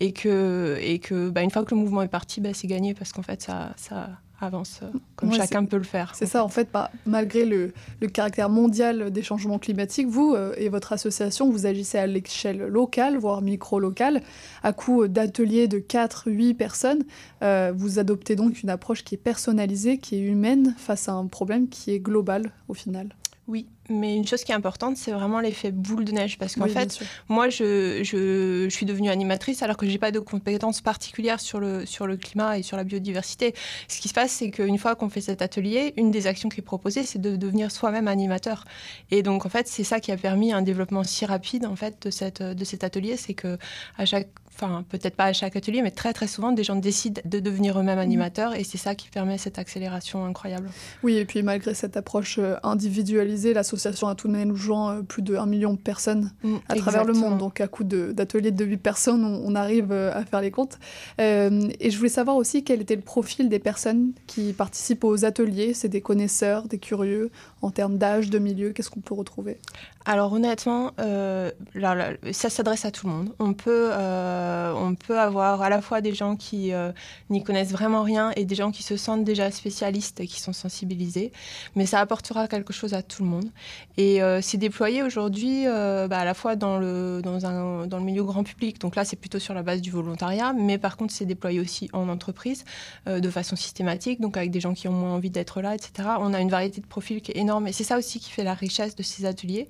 Et 0.00 0.12
que, 0.12 0.78
et 0.82 0.98
que 0.98 1.30
bah, 1.30 1.42
une 1.42 1.50
fois 1.50 1.64
que 1.64 1.74
le 1.74 1.80
mouvement 1.80 2.02
est 2.02 2.08
parti, 2.08 2.42
bah, 2.42 2.50
c'est 2.52 2.66
gagné 2.66 2.92
parce 2.92 3.12
qu'en 3.12 3.22
fait, 3.22 3.40
ça, 3.40 3.72
ça 3.76 4.08
avance 4.42 4.80
euh, 4.82 4.86
comme 5.16 5.30
Ouais, 5.30 5.36
chacun 5.36 5.64
peut 5.64 5.76
le 5.76 5.82
faire. 5.82 6.14
C'est 6.14 6.26
ça, 6.26 6.44
en 6.44 6.48
fait, 6.48 6.68
bah, 6.72 6.90
malgré 7.06 7.44
le, 7.44 7.72
le 8.00 8.08
caractère 8.08 8.48
mondial 8.48 9.10
des 9.10 9.22
changements 9.22 9.58
climatiques, 9.58 10.08
vous 10.08 10.34
euh, 10.34 10.54
et 10.56 10.68
votre 10.68 10.92
association, 10.92 11.50
vous 11.50 11.66
agissez 11.66 11.98
à 11.98 12.06
l'échelle 12.06 12.58
locale, 12.58 13.18
voire 13.18 13.42
micro-locale, 13.42 14.22
à 14.62 14.72
coup 14.72 15.06
d'ateliers 15.08 15.68
de 15.68 15.78
4-8 15.78 16.54
personnes. 16.54 17.04
Euh, 17.42 17.72
vous 17.74 17.98
adoptez 17.98 18.36
donc 18.36 18.62
une 18.62 18.70
approche 18.70 19.04
qui 19.04 19.14
est 19.14 19.18
personnalisée, 19.18 19.98
qui 19.98 20.16
est 20.16 20.20
humaine, 20.20 20.74
face 20.78 21.08
à 21.08 21.12
un 21.12 21.26
problème 21.26 21.68
qui 21.68 21.92
est 21.92 22.00
global 22.00 22.52
au 22.68 22.74
final. 22.74 23.14
Oui, 23.52 23.66
mais 23.90 24.16
une 24.16 24.26
chose 24.26 24.44
qui 24.44 24.52
est 24.52 24.54
importante, 24.54 24.96
c'est 24.96 25.12
vraiment 25.12 25.38
l'effet 25.38 25.72
boule 25.72 26.06
de 26.06 26.12
neige. 26.12 26.38
Parce 26.38 26.54
qu'en 26.54 26.64
Oui, 26.64 26.70
fait, 26.70 26.98
moi, 27.28 27.50
je, 27.50 28.00
je, 28.02 28.64
je 28.66 28.74
suis 28.74 28.86
devenue 28.86 29.10
animatrice 29.10 29.62
alors 29.62 29.76
que 29.76 29.86
j'ai 29.86 29.98
pas 29.98 30.10
de 30.10 30.20
compétences 30.20 30.80
particulières 30.80 31.38
sur 31.38 31.60
le, 31.60 31.84
sur 31.84 32.06
le 32.06 32.16
climat 32.16 32.56
et 32.58 32.62
sur 32.62 32.78
la 32.78 32.84
biodiversité. 32.84 33.54
Ce 33.88 34.00
qui 34.00 34.08
se 34.08 34.14
passe, 34.14 34.32
c'est 34.32 34.50
qu'une 34.50 34.78
fois 34.78 34.94
qu'on 34.94 35.10
fait 35.10 35.20
cet 35.20 35.42
atelier, 35.42 35.92
une 35.98 36.10
des 36.10 36.26
actions 36.26 36.48
qui 36.48 36.60
est 36.60 36.64
proposée, 36.64 37.02
c'est 37.02 37.20
de 37.20 37.36
devenir 37.36 37.70
soi-même 37.70 38.08
animateur. 38.08 38.64
Et 39.10 39.22
donc, 39.22 39.44
en 39.44 39.50
fait, 39.50 39.68
c'est 39.68 39.84
ça 39.84 40.00
qui 40.00 40.12
a 40.12 40.16
permis 40.16 40.50
un 40.54 40.62
développement 40.62 41.04
si 41.04 41.26
rapide 41.26 41.66
en 41.66 41.76
fait, 41.76 42.06
de, 42.06 42.10
cette, 42.10 42.42
de 42.42 42.64
cet 42.64 42.84
atelier. 42.84 43.18
C'est 43.18 43.34
que 43.34 43.58
à 43.98 44.06
chaque 44.06 44.28
Enfin, 44.54 44.84
peut-être 44.90 45.16
pas 45.16 45.24
à 45.24 45.32
chaque 45.32 45.56
atelier, 45.56 45.82
mais 45.82 45.90
très 45.90 46.12
très 46.12 46.26
souvent, 46.26 46.52
des 46.52 46.62
gens 46.62 46.76
décident 46.76 47.20
de 47.24 47.40
devenir 47.40 47.78
eux-mêmes 47.80 47.98
animateurs 47.98 48.54
et 48.54 48.64
c'est 48.64 48.78
ça 48.78 48.94
qui 48.94 49.08
permet 49.08 49.38
cette 49.38 49.58
accélération 49.58 50.24
incroyable. 50.24 50.68
Oui, 51.02 51.16
et 51.16 51.24
puis 51.24 51.42
malgré 51.42 51.74
cette 51.74 51.96
approche 51.96 52.38
euh, 52.38 52.56
individualisée, 52.62 53.54
l'association 53.54 54.08
a 54.08 54.14
tout 54.14 54.28
de 54.28 54.32
même 54.32 54.50
rejoint 54.52 54.96
euh, 54.98 55.02
plus 55.02 55.22
de 55.22 55.36
1 55.36 55.46
million 55.46 55.72
de 55.72 55.78
personnes 55.78 56.32
Mm, 56.44 56.56
à 56.68 56.74
travers 56.76 57.04
le 57.04 57.12
monde. 57.14 57.38
Donc 57.38 57.60
à 57.60 57.66
coup 57.68 57.84
de- 57.84 58.12
d'ateliers 58.12 58.50
de, 58.50 58.64
8 58.64 58.76
personnes, 58.76 59.24
on, 59.24 59.42
on 59.50 59.54
arrive 59.54 59.90
euh, 59.92 60.12
à 60.14 60.24
faire 60.24 60.40
les 60.40 60.50
comptes. 60.50 60.78
Euh, 61.20 61.68
et 61.80 61.90
je 61.90 61.96
voulais 61.96 62.08
savoir 62.10 62.36
aussi 62.36 62.62
quel 62.64 62.80
était 62.82 62.96
le 62.96 63.02
profil 63.02 63.48
des 63.48 63.58
personnes 63.58 64.12
qui 64.26 64.52
participent 64.52 65.04
aux 65.04 65.24
ateliers. 65.24 65.74
C'est 65.74 65.88
des 65.88 66.00
connaisseurs, 66.00 66.68
des 66.68 66.78
curieux, 66.78 67.30
en 67.62 67.70
termes 67.70 67.96
d'âge, 67.98 68.30
de 68.30 68.38
milieu, 68.38 68.70
qu'est-ce 68.72 68.90
qu'on 68.90 69.00
peut 69.00 69.14
retrouver? 69.14 69.58
Alors 70.04 70.32
honnêtement, 70.32 70.90
euh, 70.98 71.50
là, 71.74 71.94
là, 71.94 72.10
ça 72.32 72.50
s'adresse 72.50 72.84
à 72.84 72.90
tout 72.90 73.06
le 73.06 73.12
monde. 73.12 73.30
On 73.38 73.52
peut, 73.54 73.90
euh, 73.92 74.41
on 74.76 74.94
peut 74.94 75.18
avoir 75.18 75.62
à 75.62 75.68
la 75.68 75.80
fois 75.80 76.00
des 76.00 76.14
gens 76.14 76.36
qui 76.36 76.72
euh, 76.72 76.92
n'y 77.30 77.42
connaissent 77.42 77.72
vraiment 77.72 78.02
rien 78.02 78.32
et 78.36 78.44
des 78.44 78.54
gens 78.54 78.70
qui 78.70 78.82
se 78.82 78.96
sentent 78.96 79.24
déjà 79.24 79.50
spécialistes 79.50 80.20
et 80.20 80.26
qui 80.26 80.40
sont 80.40 80.52
sensibilisés, 80.52 81.32
mais 81.74 81.86
ça 81.86 82.00
apportera 82.00 82.48
quelque 82.48 82.72
chose 82.72 82.94
à 82.94 83.02
tout 83.02 83.22
le 83.22 83.28
monde. 83.28 83.50
Et 83.96 84.22
euh, 84.22 84.40
c'est 84.42 84.58
déployé 84.58 85.02
aujourd'hui 85.02 85.66
euh, 85.66 86.08
bah, 86.08 86.18
à 86.18 86.24
la 86.24 86.34
fois 86.34 86.56
dans 86.56 86.78
le, 86.78 87.20
dans, 87.22 87.86
dans 87.86 87.98
le 87.98 88.04
milieu 88.04 88.24
grand 88.24 88.44
public, 88.44 88.80
donc 88.80 88.96
là 88.96 89.04
c'est 89.04 89.16
plutôt 89.16 89.38
sur 89.38 89.54
la 89.54 89.62
base 89.62 89.80
du 89.80 89.90
volontariat, 89.90 90.52
mais 90.52 90.78
par 90.78 90.96
contre 90.96 91.12
c'est 91.12 91.26
déployé 91.26 91.60
aussi 91.60 91.88
en 91.92 92.08
entreprise 92.08 92.64
euh, 93.08 93.20
de 93.20 93.30
façon 93.30 93.56
systématique, 93.56 94.20
donc 94.20 94.36
avec 94.36 94.50
des 94.50 94.60
gens 94.60 94.74
qui 94.74 94.88
ont 94.88 94.92
moins 94.92 95.12
envie 95.12 95.30
d'être 95.30 95.60
là, 95.60 95.74
etc. 95.74 96.08
On 96.20 96.34
a 96.34 96.40
une 96.40 96.50
variété 96.50 96.80
de 96.80 96.86
profils 96.86 97.20
qui 97.20 97.32
est 97.32 97.38
énorme 97.38 97.66
et 97.68 97.72
c'est 97.72 97.84
ça 97.84 97.98
aussi 97.98 98.20
qui 98.20 98.30
fait 98.30 98.44
la 98.44 98.54
richesse 98.54 98.96
de 98.96 99.02
ces 99.02 99.26
ateliers. 99.26 99.68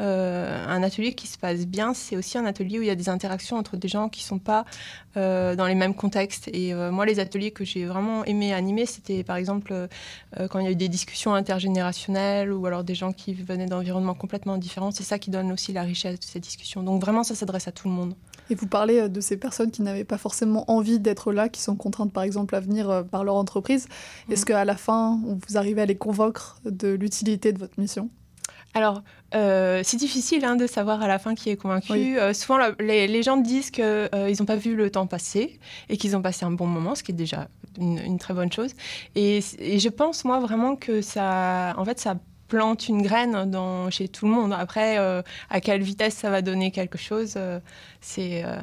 Euh, 0.00 0.66
un 0.66 0.82
atelier 0.82 1.14
qui 1.14 1.26
se 1.26 1.38
passe 1.38 1.66
bien, 1.66 1.94
c'est 1.94 2.16
aussi 2.16 2.36
un 2.38 2.44
atelier 2.44 2.78
où 2.78 2.82
il 2.82 2.88
y 2.88 2.90
a 2.90 2.96
des 2.96 3.08
interactions 3.08 3.56
entre 3.56 3.76
des 3.76 3.88
gens 3.88 4.08
qui 4.14 4.22
ne 4.22 4.28
sont 4.28 4.38
pas 4.38 4.64
euh, 5.16 5.56
dans 5.56 5.66
les 5.66 5.74
mêmes 5.74 5.94
contextes. 5.94 6.48
Et 6.52 6.72
euh, 6.72 6.90
moi, 6.90 7.04
les 7.04 7.20
ateliers 7.20 7.50
que 7.50 7.64
j'ai 7.64 7.84
vraiment 7.84 8.24
aimé 8.24 8.54
animer, 8.54 8.86
c'était 8.86 9.24
par 9.24 9.36
exemple 9.36 9.72
euh, 9.72 10.48
quand 10.48 10.58
il 10.60 10.64
y 10.64 10.68
a 10.68 10.70
eu 10.70 10.76
des 10.76 10.88
discussions 10.88 11.34
intergénérationnelles 11.34 12.52
ou 12.52 12.64
alors 12.66 12.84
des 12.84 12.94
gens 12.94 13.12
qui 13.12 13.34
venaient 13.34 13.66
d'environnements 13.66 14.14
complètement 14.14 14.56
différents. 14.56 14.90
C'est 14.92 15.04
ça 15.04 15.18
qui 15.18 15.30
donne 15.30 15.52
aussi 15.52 15.72
la 15.72 15.82
richesse 15.82 16.18
de 16.18 16.24
ces 16.24 16.40
discussions. 16.40 16.82
Donc 16.82 17.00
vraiment, 17.00 17.24
ça 17.24 17.34
s'adresse 17.34 17.68
à 17.68 17.72
tout 17.72 17.88
le 17.88 17.94
monde. 17.94 18.14
Et 18.50 18.54
vous 18.54 18.66
parlez 18.66 19.08
de 19.08 19.20
ces 19.20 19.38
personnes 19.38 19.70
qui 19.70 19.82
n'avaient 19.82 20.04
pas 20.04 20.18
forcément 20.18 20.70
envie 20.70 21.00
d'être 21.00 21.32
là, 21.32 21.48
qui 21.48 21.62
sont 21.62 21.76
contraintes 21.76 22.12
par 22.12 22.22
exemple 22.22 22.54
à 22.54 22.60
venir 22.60 23.04
par 23.10 23.24
leur 23.24 23.36
entreprise. 23.36 23.88
Est-ce 24.30 24.44
qu'à 24.44 24.64
la 24.66 24.76
fin, 24.76 25.18
vous 25.24 25.56
arrivez 25.56 25.80
à 25.80 25.86
les 25.86 25.96
convaincre 25.96 26.60
de 26.66 26.88
l'utilité 26.88 27.52
de 27.52 27.58
votre 27.58 27.80
mission? 27.80 28.10
Alors, 28.74 29.02
euh, 29.34 29.80
c'est 29.84 29.96
difficile 29.96 30.44
hein, 30.44 30.56
de 30.56 30.66
savoir 30.66 31.00
à 31.02 31.08
la 31.08 31.18
fin 31.18 31.34
qui 31.34 31.50
est 31.50 31.56
convaincu. 31.56 31.92
Oui. 31.92 32.16
Euh, 32.18 32.32
souvent, 32.34 32.58
la- 32.58 32.72
les, 32.80 33.06
les 33.06 33.22
gens 33.22 33.36
disent 33.36 33.70
qu'ils 33.70 34.10
n'ont 34.12 34.44
pas 34.46 34.56
vu 34.56 34.74
le 34.74 34.90
temps 34.90 35.06
passer 35.06 35.58
et 35.88 35.96
qu'ils 35.96 36.16
ont 36.16 36.22
passé 36.22 36.44
un 36.44 36.50
bon 36.50 36.66
moment, 36.66 36.94
ce 36.94 37.02
qui 37.02 37.12
est 37.12 37.14
déjà 37.14 37.48
une, 37.78 37.98
une 37.98 38.18
très 38.18 38.34
bonne 38.34 38.52
chose. 38.52 38.72
Et, 39.14 39.40
et 39.58 39.78
je 39.78 39.88
pense, 39.88 40.24
moi, 40.24 40.40
vraiment 40.40 40.76
que 40.76 41.02
ça, 41.02 41.74
en 41.76 41.84
fait, 41.84 41.98
ça 42.00 42.16
plante 42.48 42.88
une 42.88 43.00
graine 43.02 43.50
dans, 43.50 43.90
chez 43.90 44.06
tout 44.08 44.26
le 44.26 44.32
monde. 44.32 44.52
Après, 44.52 44.98
euh, 44.98 45.22
à 45.50 45.60
quelle 45.60 45.82
vitesse 45.82 46.14
ça 46.14 46.30
va 46.30 46.42
donner 46.42 46.70
quelque 46.70 46.98
chose, 46.98 47.34
euh, 47.36 47.58
c'est... 48.00 48.44
euh, 48.44 48.56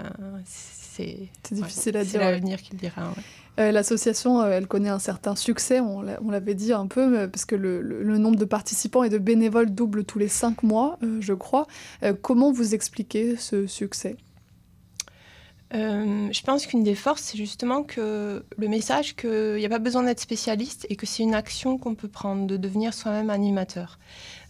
c'est 0.46 1.30
C'est 1.44 1.56
difficile 1.56 1.98
à 1.98 2.04
c'est 2.04 2.12
dire, 2.12 2.22
l'avenir 2.22 2.62
qui 2.62 2.74
le 2.74 2.78
dira. 2.78 3.02
ouais. 3.02 3.24
Euh, 3.60 3.72
L'association, 3.72 4.42
euh, 4.42 4.52
elle 4.52 4.68
connaît 4.68 4.90
un 4.90 5.00
certain 5.00 5.36
succès, 5.36 5.80
on 5.82 6.02
l'a- 6.02 6.20
on 6.24 6.32
l'avait 6.32 6.56
dit 6.56 6.72
un 6.74 6.88
peu, 6.88 7.08
mais- 7.08 7.28
parce 7.28 7.46
que 7.46 7.56
le, 7.56 8.18
nombre 8.18 8.38
de 8.38 8.46
participants 8.46 9.04
et 9.04 9.10
de 9.10 9.18
bénévoles 9.18 9.72
double 9.74 10.06
tous 10.06 10.20
les 10.20 10.30
cinq 10.30 10.64
mois, 10.64 10.98
euh, 11.04 11.18
je 11.22 11.34
crois. 11.34 11.68
Euh, 12.04 12.14
comment 12.20 12.52
vous 12.52 12.74
expliquez 12.76 13.36
ce 13.36 13.68
succès? 13.68 14.16
Euh, 15.74 16.28
je 16.32 16.42
pense 16.44 16.66
qu'une 16.66 16.84
des 16.84 16.96
forces, 16.96 17.22
c'est 17.22 17.38
justement 17.38 17.84
que 17.84 18.44
le 18.58 18.68
message 18.68 19.16
qu'il 19.16 19.56
n'y 19.56 19.66
a 19.66 19.70
pas 19.70 19.80
besoin 19.80 20.04
d'être 20.04 20.20
spécialiste 20.20 20.86
et 20.90 20.96
que 20.98 21.06
c'est 21.06 21.24
une 21.24 21.34
action 21.34 21.78
qu'on 21.78 21.96
peut 21.96 22.10
prendre, 22.10 22.46
de 22.46 22.58
devenir 22.58 22.94
soi-même 22.94 23.30
animateur. 23.30 23.98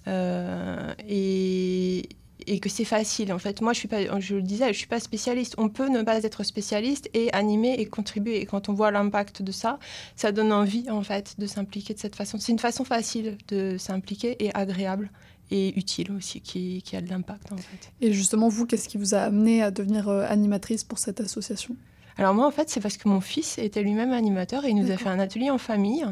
Euh, 0.08 0.94
et, 1.08 2.10
et 2.48 2.60
que 2.60 2.70
c'est 2.70 2.86
facile. 2.86 3.34
En 3.34 3.40
fait, 3.40 3.62
moi, 3.62 3.74
je, 3.74 3.80
suis 3.80 3.88
pas, 3.88 4.20
je 4.20 4.36
le 4.36 4.42
disais, 4.42 4.72
je 4.74 4.78
suis 4.78 4.88
pas 4.88 5.00
spécialiste. 5.00 5.56
On 5.58 5.70
peut 5.70 5.88
ne 5.88 6.02
pas 6.04 6.24
être 6.24 6.44
spécialiste 6.44 7.10
et 7.14 7.32
animer 7.34 7.74
et 7.74 7.86
contribuer. 7.86 8.42
Et 8.42 8.46
quand 8.46 8.70
on 8.70 8.74
voit 8.74 8.92
l'impact 8.92 9.42
de 9.42 9.52
ça, 9.52 9.80
ça 10.16 10.32
donne 10.32 10.52
envie, 10.52 10.90
en 10.90 11.04
fait, 11.04 11.36
de 11.40 11.46
s'impliquer 11.46 11.94
de 11.94 12.00
cette 12.00 12.16
façon. 12.16 12.38
C'est 12.40 12.52
une 12.52 12.60
façon 12.60 12.84
facile 12.84 13.38
de 13.48 13.78
s'impliquer 13.78 14.44
et 14.44 14.54
agréable 14.56 15.12
et 15.52 15.78
utile 15.78 16.12
aussi, 16.14 16.40
qui, 16.42 16.82
qui 16.82 16.96
a 16.96 17.02
de 17.02 17.10
l'impact, 17.10 17.52
en 17.52 17.58
fait. 17.58 17.92
Et 18.00 18.14
justement, 18.14 18.48
vous, 18.48 18.66
qu'est-ce 18.66 18.88
qui 18.88 18.98
vous 18.98 19.14
a 19.16 19.20
amené 19.20 19.62
à 19.62 19.70
devenir 19.70 20.08
euh, 20.08 20.26
animatrice 20.28 20.84
pour 20.84 20.98
cette 20.98 21.20
association? 21.20 21.76
Alors 22.22 22.36
moi, 22.36 22.46
en 22.46 22.52
fait, 22.52 22.70
c'est 22.70 22.82
parce 22.82 22.98
que 22.98 23.10
mon 23.10 23.20
fils 23.20 23.58
était 23.58 23.82
lui-même 23.82 24.12
animateur 24.14 24.64
et 24.66 24.70
il 24.70 24.76
nous 24.76 24.92
a 24.92 24.98
fait 24.98 25.10
un 25.10 25.18
atelier 25.18 25.50
en 25.50 25.58
famille. 25.58 26.06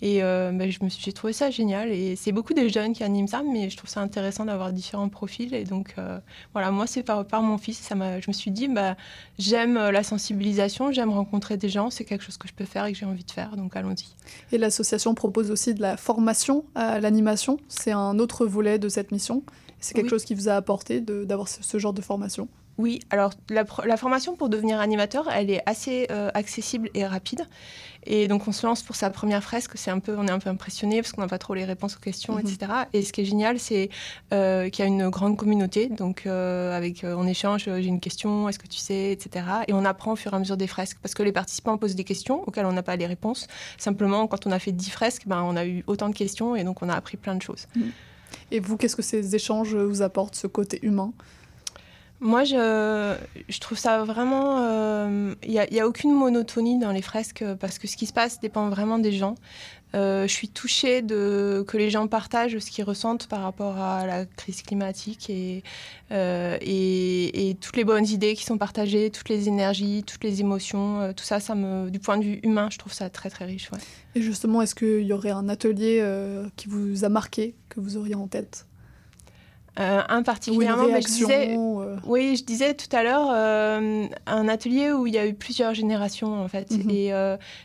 Et 0.00 0.22
euh, 0.22 0.52
ben, 0.52 0.70
je 0.70 0.78
me 0.84 0.88
suis, 0.88 1.02
j'ai 1.02 1.12
trouvé 1.12 1.32
ça 1.32 1.50
génial. 1.50 1.90
Et 1.90 2.14
c'est 2.14 2.30
beaucoup 2.30 2.54
de 2.54 2.68
jeunes 2.68 2.92
qui 2.92 3.02
animent 3.02 3.26
ça, 3.26 3.42
mais 3.42 3.68
je 3.68 3.76
trouve 3.76 3.90
ça 3.90 4.00
intéressant 4.00 4.44
d'avoir 4.44 4.72
différents 4.72 5.08
profils. 5.08 5.52
Et 5.52 5.64
donc, 5.64 5.94
euh, 5.98 6.20
voilà, 6.52 6.70
moi, 6.70 6.86
c'est 6.86 7.02
par, 7.02 7.26
par 7.26 7.42
mon 7.42 7.58
fils. 7.58 7.76
Ça 7.78 7.96
m'a, 7.96 8.20
je 8.20 8.26
me 8.28 8.32
suis 8.32 8.52
dit, 8.52 8.68
bah, 8.68 8.96
j'aime 9.40 9.76
euh, 9.76 9.90
la 9.90 10.04
sensibilisation, 10.04 10.92
j'aime 10.92 11.10
rencontrer 11.10 11.56
des 11.56 11.68
gens. 11.68 11.90
C'est 11.90 12.04
quelque 12.04 12.22
chose 12.22 12.36
que 12.36 12.46
je 12.46 12.54
peux 12.54 12.64
faire 12.64 12.84
et 12.86 12.92
que 12.92 12.98
j'ai 12.98 13.06
envie 13.06 13.24
de 13.24 13.30
faire. 13.32 13.56
Donc, 13.56 13.74
allons-y. 13.74 14.14
Et 14.52 14.58
l'association 14.58 15.16
propose 15.16 15.50
aussi 15.50 15.74
de 15.74 15.82
la 15.82 15.96
formation 15.96 16.64
à 16.76 17.00
l'animation. 17.00 17.58
C'est 17.66 17.90
un 17.90 18.20
autre 18.20 18.46
volet 18.46 18.78
de 18.78 18.88
cette 18.88 19.10
mission. 19.10 19.42
C'est 19.80 19.94
quelque 19.94 20.04
Oui. 20.04 20.10
chose 20.10 20.24
qui 20.24 20.36
vous 20.36 20.48
a 20.48 20.52
apporté 20.52 21.00
d'avoir 21.00 21.48
ce, 21.48 21.64
ce 21.64 21.78
genre 21.78 21.92
de 21.92 22.02
formation? 22.02 22.46
Oui, 22.78 23.00
alors 23.10 23.32
la, 23.50 23.96
formation 23.96 24.36
pour 24.36 24.48
devenir 24.48 24.78
animateur, 24.78 25.28
elle 25.32 25.50
est 25.50 25.62
assez 25.66 26.06
euh, 26.12 26.30
accessible 26.32 26.88
et 26.94 27.04
rapide. 27.04 27.44
Et 28.06 28.28
donc 28.28 28.46
on 28.46 28.52
se 28.52 28.64
lance 28.64 28.82
pour 28.84 28.94
sa 28.94 29.10
première 29.10 29.42
fresque. 29.42 29.72
C'est 29.74 29.90
un 29.90 29.98
peu, 29.98 30.16
on 30.16 30.28
est 30.28 30.30
un 30.30 30.38
peu 30.38 30.48
impressionné 30.48 31.02
parce 31.02 31.12
qu'on 31.12 31.20
n'a 31.20 31.26
pas 31.28 31.38
trop 31.38 31.54
les 31.54 31.64
réponses 31.64 31.96
aux 31.96 32.00
questions, 32.00 32.34
Mhm. 32.34 32.40
etc. 32.40 32.72
Et 32.92 33.02
ce 33.02 33.12
qui 33.12 33.22
est 33.22 33.24
génial, 33.24 33.58
c'est 33.58 33.90
euh, 34.32 34.68
qu'il 34.70 34.84
y 34.84 34.88
a 34.88 34.88
une 34.88 35.08
grande 35.08 35.36
communauté. 35.36 35.88
Donc 35.88 36.22
euh, 36.26 36.74
avec, 36.76 37.04
on 37.04 37.26
échange, 37.26 37.64
j'ai 37.64 37.84
une 37.86 37.98
question, 38.00 38.48
est-ce 38.48 38.60
que 38.60 38.68
tu 38.68 38.78
sais, 38.78 39.10
etc. 39.10 39.44
Et 39.66 39.72
on 39.72 39.84
apprend 39.84 40.12
au 40.12 40.16
fur 40.16 40.32
et 40.32 40.36
à 40.36 40.38
mesure 40.38 40.56
des 40.56 40.68
fresques 40.68 40.98
parce 41.02 41.14
que 41.14 41.24
les 41.24 41.32
participants 41.32 41.76
posent 41.78 41.96
des 41.96 42.04
questions 42.04 42.44
auxquelles 42.46 42.66
on 42.66 42.72
n'a 42.72 42.84
pas 42.84 42.94
les 42.94 43.06
réponses. 43.06 43.48
Simplement, 43.76 44.28
quand 44.28 44.46
on 44.46 44.52
a 44.52 44.60
fait 44.60 44.72
10 44.72 44.90
fresques, 44.90 45.24
ben, 45.26 45.42
on 45.42 45.56
a 45.56 45.66
eu 45.66 45.82
autant 45.88 46.08
de 46.08 46.14
questions 46.14 46.54
et 46.54 46.62
donc 46.62 46.80
on 46.82 46.88
a 46.88 46.94
appris 46.94 47.16
plein 47.16 47.34
de 47.34 47.42
choses. 47.42 47.66
Et 48.52 48.60
vous, 48.60 48.76
qu'est-ce 48.76 48.96
que 48.96 49.02
ces 49.02 49.34
échanges 49.34 49.74
vous 49.74 50.02
apportent, 50.02 50.36
ce 50.36 50.46
côté 50.46 50.78
humain? 50.82 51.12
Moi, 52.20 52.44
je, 52.44 53.58
trouve 53.60 53.78
ça 53.78 54.02
vraiment. 54.04 54.58
euh, 54.60 55.34
Il 55.44 55.50
n'y 55.70 55.80
a, 55.80 55.86
aucune 55.86 56.12
monotonie 56.12 56.78
dans 56.78 56.90
les 56.90 57.02
fresques 57.02 57.42
euh, 57.42 57.54
parce 57.54 57.78
que 57.78 57.86
ce 57.86 57.96
qui 57.96 58.06
se 58.06 58.12
passe 58.12 58.40
dépend 58.40 58.68
vraiment 58.68 58.98
des 58.98 59.12
gens. 59.12 59.36
Euh, 59.94 60.26
je 60.26 60.32
suis 60.32 60.48
touchée 60.48 61.00
de, 61.00 61.64
que 61.66 61.78
les 61.78 61.88
gens 61.88 62.06
partagent 62.08 62.58
ce 62.58 62.70
qu'ils 62.70 62.84
ressentent 62.84 63.26
par 63.26 63.40
rapport 63.40 63.78
à 63.78 64.06
la 64.06 64.26
crise 64.26 64.62
climatique 64.62 65.30
et, 65.30 65.62
euh, 66.12 66.58
toutes 67.60 67.76
les 67.76 67.84
bonnes 67.84 68.06
idées 68.06 68.34
qui 68.34 68.44
sont 68.44 68.58
partagées, 68.58 69.10
toutes 69.10 69.28
les 69.30 69.48
énergies, 69.48 70.04
toutes 70.06 70.24
les 70.24 70.40
émotions. 70.40 71.00
euh, 71.00 71.12
tout 71.12 71.24
ça, 71.24 71.40
ça 71.40 71.54
me, 71.54 71.90
du 71.90 71.98
point 72.00 72.18
de 72.18 72.24
vue 72.24 72.40
humain, 72.42 72.68
je 72.70 72.78
trouve 72.78 72.92
ça 72.92 73.08
très 73.08 73.30
très 73.30 73.46
riche. 73.46 73.70
Et 74.14 74.20
justement, 74.20 74.60
est-ce 74.60 74.74
qu'il 74.74 75.06
y 75.06 75.12
aurait 75.12 75.30
un 75.30 75.48
atelier 75.48 76.00
euh, 76.02 76.48
qui 76.56 76.68
vous 76.68 77.04
a 77.04 77.08
marqué, 77.08 77.54
que 77.70 77.80
vous 77.80 77.96
auriez 77.96 78.14
en 78.14 78.28
tête? 78.28 78.67
Euh, 79.78 80.02
un 80.08 80.22
particulièrement, 80.24 80.88
mais 80.88 81.00
je 81.02 81.06
disais, 81.06 81.56
euh. 81.56 81.96
oui, 82.04 82.34
je 82.36 82.44
disais 82.44 82.74
tout 82.74 82.94
à 82.96 83.02
l'heure 83.04 83.28
euh, 83.32 84.06
un 84.26 84.48
atelier 84.48 84.90
où 84.90 85.06
il 85.06 85.14
y 85.14 85.18
a 85.18 85.26
eu 85.26 85.34
plusieurs 85.34 85.72
générations 85.74 86.42
en 86.42 86.48
fait, 86.48 86.70
Mhm. 86.72 86.90
et 86.90 87.12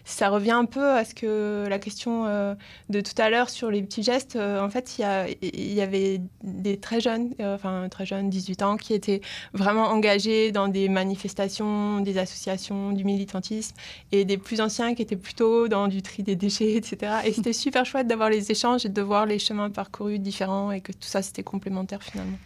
ça 0.06 0.30
revient 0.30 0.52
un 0.52 0.66
peu 0.66 0.86
à 0.92 1.06
ce 1.06 1.16
que 1.16 1.66
la 1.68 1.80
question 1.80 2.26
de 2.26 3.02
tout 3.02 3.20
à 3.20 3.30
l'heure 3.30 3.50
sur 3.50 3.72
les 3.72 3.82
petits 3.82 4.04
gestes. 4.04 4.36
en 4.38 4.70
fait, 4.70 4.98
il 4.98 5.02
y, 5.02 5.06
a- 5.06 5.28
il 5.42 5.74
y 5.74 5.82
avait 5.82 6.22
des 6.44 6.78
très 6.78 7.00
jeunes, 7.02 7.32
enfin 7.40 7.88
très 7.90 8.06
jeunes, 8.06 8.30
18 8.30 8.62
ans, 8.62 8.78
qui 8.78 8.94
étaient 8.94 9.22
vraiment 9.54 9.86
engagés 9.88 10.52
dans 10.52 10.68
des 10.68 10.90
manifestations, 10.90 12.00
des 12.02 12.18
associations, 12.18 12.92
du 12.92 13.06
militantisme, 13.06 13.76
et 14.12 14.26
des 14.26 14.38
plus 14.38 14.62
anciens 14.62 14.94
qui 14.94 15.02
étaient 15.02 15.16
plutôt 15.16 15.68
dans 15.68 15.88
du 15.88 16.02
tri 16.02 16.22
des 16.22 16.36
déchets, 16.36 16.74
etc. 16.74 17.14
Et 17.26 17.32
c'était 17.34 17.54
super 17.54 17.86
chouette 17.86 18.08
d'avoir 18.08 18.30
les 18.30 18.52
échanges 18.52 18.86
et 18.86 18.90
de 18.90 19.02
voir 19.02 19.26
les 19.26 19.40
chemins 19.40 19.70
parcourus 19.72 20.20
différents 20.20 20.72
et 20.72 20.82
que 20.82 20.92
tout 20.92 21.08
ça 21.08 21.22
c'était 21.22 21.44
complémentaire 21.44 22.02
finalement. 22.04 22.38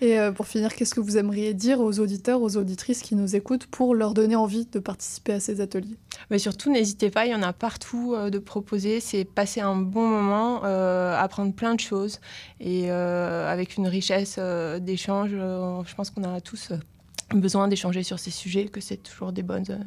Et 0.00 0.18
euh, 0.18 0.32
pour 0.32 0.46
finir, 0.46 0.74
qu'est-ce 0.74 0.94
que 0.94 1.00
vous 1.00 1.16
aimeriez 1.16 1.54
dire 1.54 1.80
aux 1.80 2.00
auditeurs, 2.00 2.42
aux 2.42 2.56
auditrices 2.56 3.00
qui 3.00 3.14
nous 3.14 3.36
écoutent 3.36 3.66
pour 3.66 3.94
leur 3.94 4.12
donner 4.12 4.36
envie 4.36 4.66
de 4.66 4.78
participer 4.80 5.32
à 5.34 5.40
ces 5.40 5.60
ateliers? 5.60 5.96
Mais 6.30 6.38
surtout, 6.38 6.70
n'hésitez 6.70 7.10
pas, 7.10 7.26
il 7.26 7.30
y 7.30 7.34
en 7.34 7.42
a 7.42 7.52
partout 7.52 8.12
euh, 8.14 8.28
de 8.28 8.38
proposer. 8.38 9.00
C'est 9.00 9.24
passer 9.24 9.60
un 9.60 9.76
bon 9.76 10.06
moment, 10.06 10.62
euh, 10.64 11.16
apprendre 11.16 11.54
plein 11.54 11.74
de 11.74 11.80
choses 11.80 12.20
et 12.60 12.90
euh, 12.90 13.50
avec 13.50 13.76
une 13.76 13.86
richesse 13.86 14.36
euh, 14.38 14.80
d'échange. 14.80 15.30
euh, 15.32 15.82
je 15.86 15.94
pense 15.94 16.10
qu'on 16.10 16.24
a 16.24 16.40
tous 16.40 16.72
euh, 16.72 16.76
besoin 17.34 17.68
d'échanger 17.68 18.02
sur 18.02 18.18
ces 18.18 18.32
sujets, 18.32 18.66
que 18.66 18.80
c'est 18.80 18.98
toujours 18.98 19.32
des 19.32 19.42
bonnes, 19.42 19.64
euh, 19.70 19.78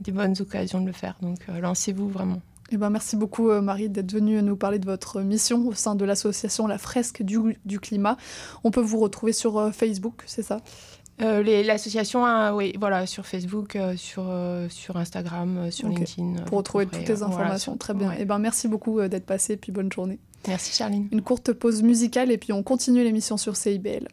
des 0.00 0.12
bonnes 0.12 0.34
occasions 0.40 0.80
de 0.80 0.86
le 0.86 0.92
faire. 0.92 1.16
Donc, 1.22 1.38
euh, 1.48 1.60
lancez-vous 1.60 2.08
vraiment. 2.08 2.42
Eh 2.72 2.76
ben, 2.76 2.90
merci 2.90 3.16
beaucoup 3.16 3.50
euh, 3.50 3.60
Marie 3.60 3.88
d'être 3.88 4.12
venue 4.12 4.42
nous 4.42 4.56
parler 4.56 4.78
de 4.78 4.86
votre 4.86 5.20
mission 5.20 5.66
au 5.68 5.74
sein 5.74 5.94
de 5.94 6.04
l'association 6.04 6.66
La 6.66 6.78
Fresque 6.78 7.22
du, 7.22 7.38
du 7.64 7.78
Climat. 7.78 8.16
On 8.64 8.70
peut 8.70 8.80
vous 8.80 8.98
retrouver 8.98 9.32
sur 9.32 9.58
euh, 9.58 9.70
Facebook, 9.70 10.22
c'est 10.26 10.42
ça? 10.42 10.60
Euh, 11.22 11.42
L'association, 11.62 12.24
oui, 12.54 12.74
voilà, 12.78 13.06
sur 13.06 13.24
Facebook, 13.24 13.76
euh, 13.76 13.96
sur, 13.96 14.24
euh, 14.28 14.68
sur 14.68 14.96
Instagram, 14.96 15.70
sur. 15.70 15.88
LinkedIn. 15.88 16.42
Pour 16.44 16.58
retrouver 16.58 16.86
toutes 16.86 17.08
les 17.08 17.14
voilà, 17.14 17.34
informations. 17.34 17.76
Très 17.76 17.94
bien. 17.94 18.10
ouais. 18.10 18.16
Eh 18.20 18.24
ben, 18.24 18.38
merci 18.38 18.68
beaucoup 18.68 19.00
d'être 19.00 19.24
passé, 19.24 19.56
puis 19.56 19.72
bonne 19.72 19.90
journée. 19.90 20.18
Merci 20.46 20.76
Charline. 20.76 21.08
Une 21.10 21.22
courte 21.22 21.52
pause 21.52 21.82
musicale 21.82 22.30
et 22.30 22.38
puis 22.38 22.52
on 22.52 22.62
continue 22.62 23.02
l'émission 23.02 23.36
sur 23.36 23.56
CIBL. 23.56 24.08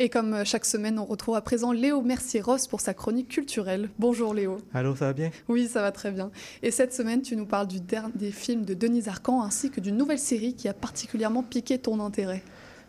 Et 0.00 0.08
comme 0.08 0.32
euh, 0.32 0.44
chaque 0.44 0.64
semaine, 0.64 0.98
on 0.98 1.04
retrouve 1.04 1.34
à 1.34 1.40
présent 1.40 1.72
Léo 1.72 2.02
Mercier-Ross 2.02 2.68
pour 2.68 2.80
sa 2.80 2.94
chronique 2.94 3.28
culturelle. 3.28 3.90
Bonjour 3.98 4.32
Léo. 4.32 4.58
Allô, 4.72 4.94
ça 4.94 5.06
va 5.06 5.12
bien? 5.12 5.30
Oui, 5.48 5.66
ça 5.66 5.82
va 5.82 5.90
très 5.90 6.12
bien. 6.12 6.30
Et 6.62 6.70
cette 6.70 6.94
semaine, 6.94 7.20
tu 7.22 7.34
nous 7.36 7.46
parles 7.46 7.66
du 7.66 7.80
der- 7.80 8.08
des 8.14 8.30
films 8.30 8.64
de 8.64 8.74
Denise 8.74 9.08
Arcan 9.08 9.42
ainsi 9.42 9.70
que 9.70 9.80
d'une 9.80 9.96
nouvelle 9.96 10.20
série 10.20 10.54
qui 10.54 10.68
a 10.68 10.72
particulièrement 10.74 11.42
piqué 11.42 11.78
ton 11.78 11.98
intérêt. 12.04 12.42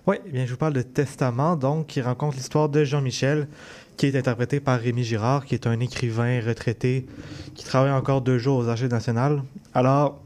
Oui, 0.05 0.17
eh 0.25 0.29
bien, 0.29 0.45
je 0.45 0.51
vous 0.51 0.57
parle 0.57 0.73
de 0.73 0.83
Testament, 0.83 1.55
donc, 1.55 1.87
qui 1.87 1.99
raconte 2.01 2.35
l'histoire 2.35 2.69
de 2.69 2.83
Jean-Michel, 2.83 3.47
qui 3.97 4.05
est 4.05 4.15
interprété 4.15 4.59
par 4.59 4.79
Rémi 4.79 5.03
Girard, 5.03 5.45
qui 5.45 5.55
est 5.55 5.65
un 5.67 5.79
écrivain 5.79 6.39
retraité 6.45 7.07
qui 7.55 7.65
travaille 7.65 7.91
encore 7.91 8.21
deux 8.21 8.37
jours 8.37 8.59
aux 8.59 8.67
Archives 8.67 8.87
nationales. 8.91 9.41
Alors, 9.73 10.21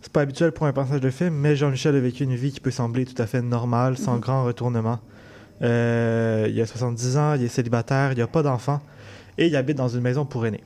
c'est 0.00 0.12
pas 0.12 0.20
habituel 0.20 0.52
pour 0.52 0.66
un 0.66 0.72
passage 0.72 1.00
de 1.00 1.10
film, 1.10 1.34
mais 1.34 1.56
Jean-Michel 1.56 1.96
a 1.96 2.00
vécu 2.00 2.22
une 2.22 2.34
vie 2.36 2.52
qui 2.52 2.60
peut 2.60 2.70
sembler 2.70 3.04
tout 3.06 3.20
à 3.20 3.26
fait 3.26 3.42
normale, 3.42 3.98
sans 3.98 4.14
Mhm. 4.14 4.20
grand 4.20 4.44
retournement. 4.44 5.00
Euh, 5.62 6.48
il 6.50 6.60
a 6.60 6.66
70 6.66 7.16
ans, 7.16 7.34
il 7.34 7.44
est 7.44 7.48
célibataire, 7.48 8.12
il 8.12 8.18
n'a 8.18 8.26
pas 8.26 8.42
d'enfant, 8.42 8.80
et 9.38 9.46
il 9.46 9.56
habite 9.56 9.76
dans 9.76 9.88
une 9.88 10.00
maison 10.00 10.24
pour 10.24 10.46
aînés. 10.46 10.62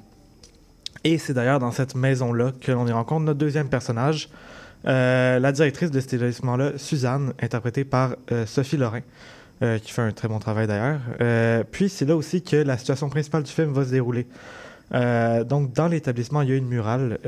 Et 1.05 1.19
c'est 1.19 1.35
d'ailleurs 1.35 1.59
dans 1.59 1.71
cette 1.71 1.95
maison-là 1.95 2.53
que 2.61 2.73
l'on 2.73 2.87
y 2.87 2.93
rencontre 2.93 3.25
notre 3.25 3.39
deuxième 3.39 3.69
personnage, 3.69 4.29
euh, 4.87 5.39
la 5.39 5.53
directrice 5.53 5.91
de 5.91 6.01
cet 6.01 6.15
établissement-là, 6.15 6.73
Suzanne, 6.77 7.33
interprétée 7.41 7.85
par 7.85 8.17
euh, 8.33 8.47
Sophie 8.47 8.77
Lorrain, 8.77 9.03
qui 9.83 9.91
fait 9.91 10.03
un 10.03 10.13
très 10.13 10.29
bon 10.29 10.39
travail 10.39 10.67
d'ailleurs. 10.67 11.01
Puis 11.71 11.89
c'est 11.89 12.05
là 12.05 12.15
aussi 12.15 12.43
que 12.43 12.57
la 12.57 12.77
situation 12.77 13.09
principale 13.09 13.43
du 13.43 13.51
film 13.51 13.73
va 13.73 13.87
se 13.87 13.91
dérouler. 13.91 14.27
Donc 14.93 15.73
dans 15.73 15.89
l'établissement, 15.89 16.43
il 16.43 16.51
y 16.51 16.53
a 16.53 16.57
une 16.57 16.69
murale 16.69 17.19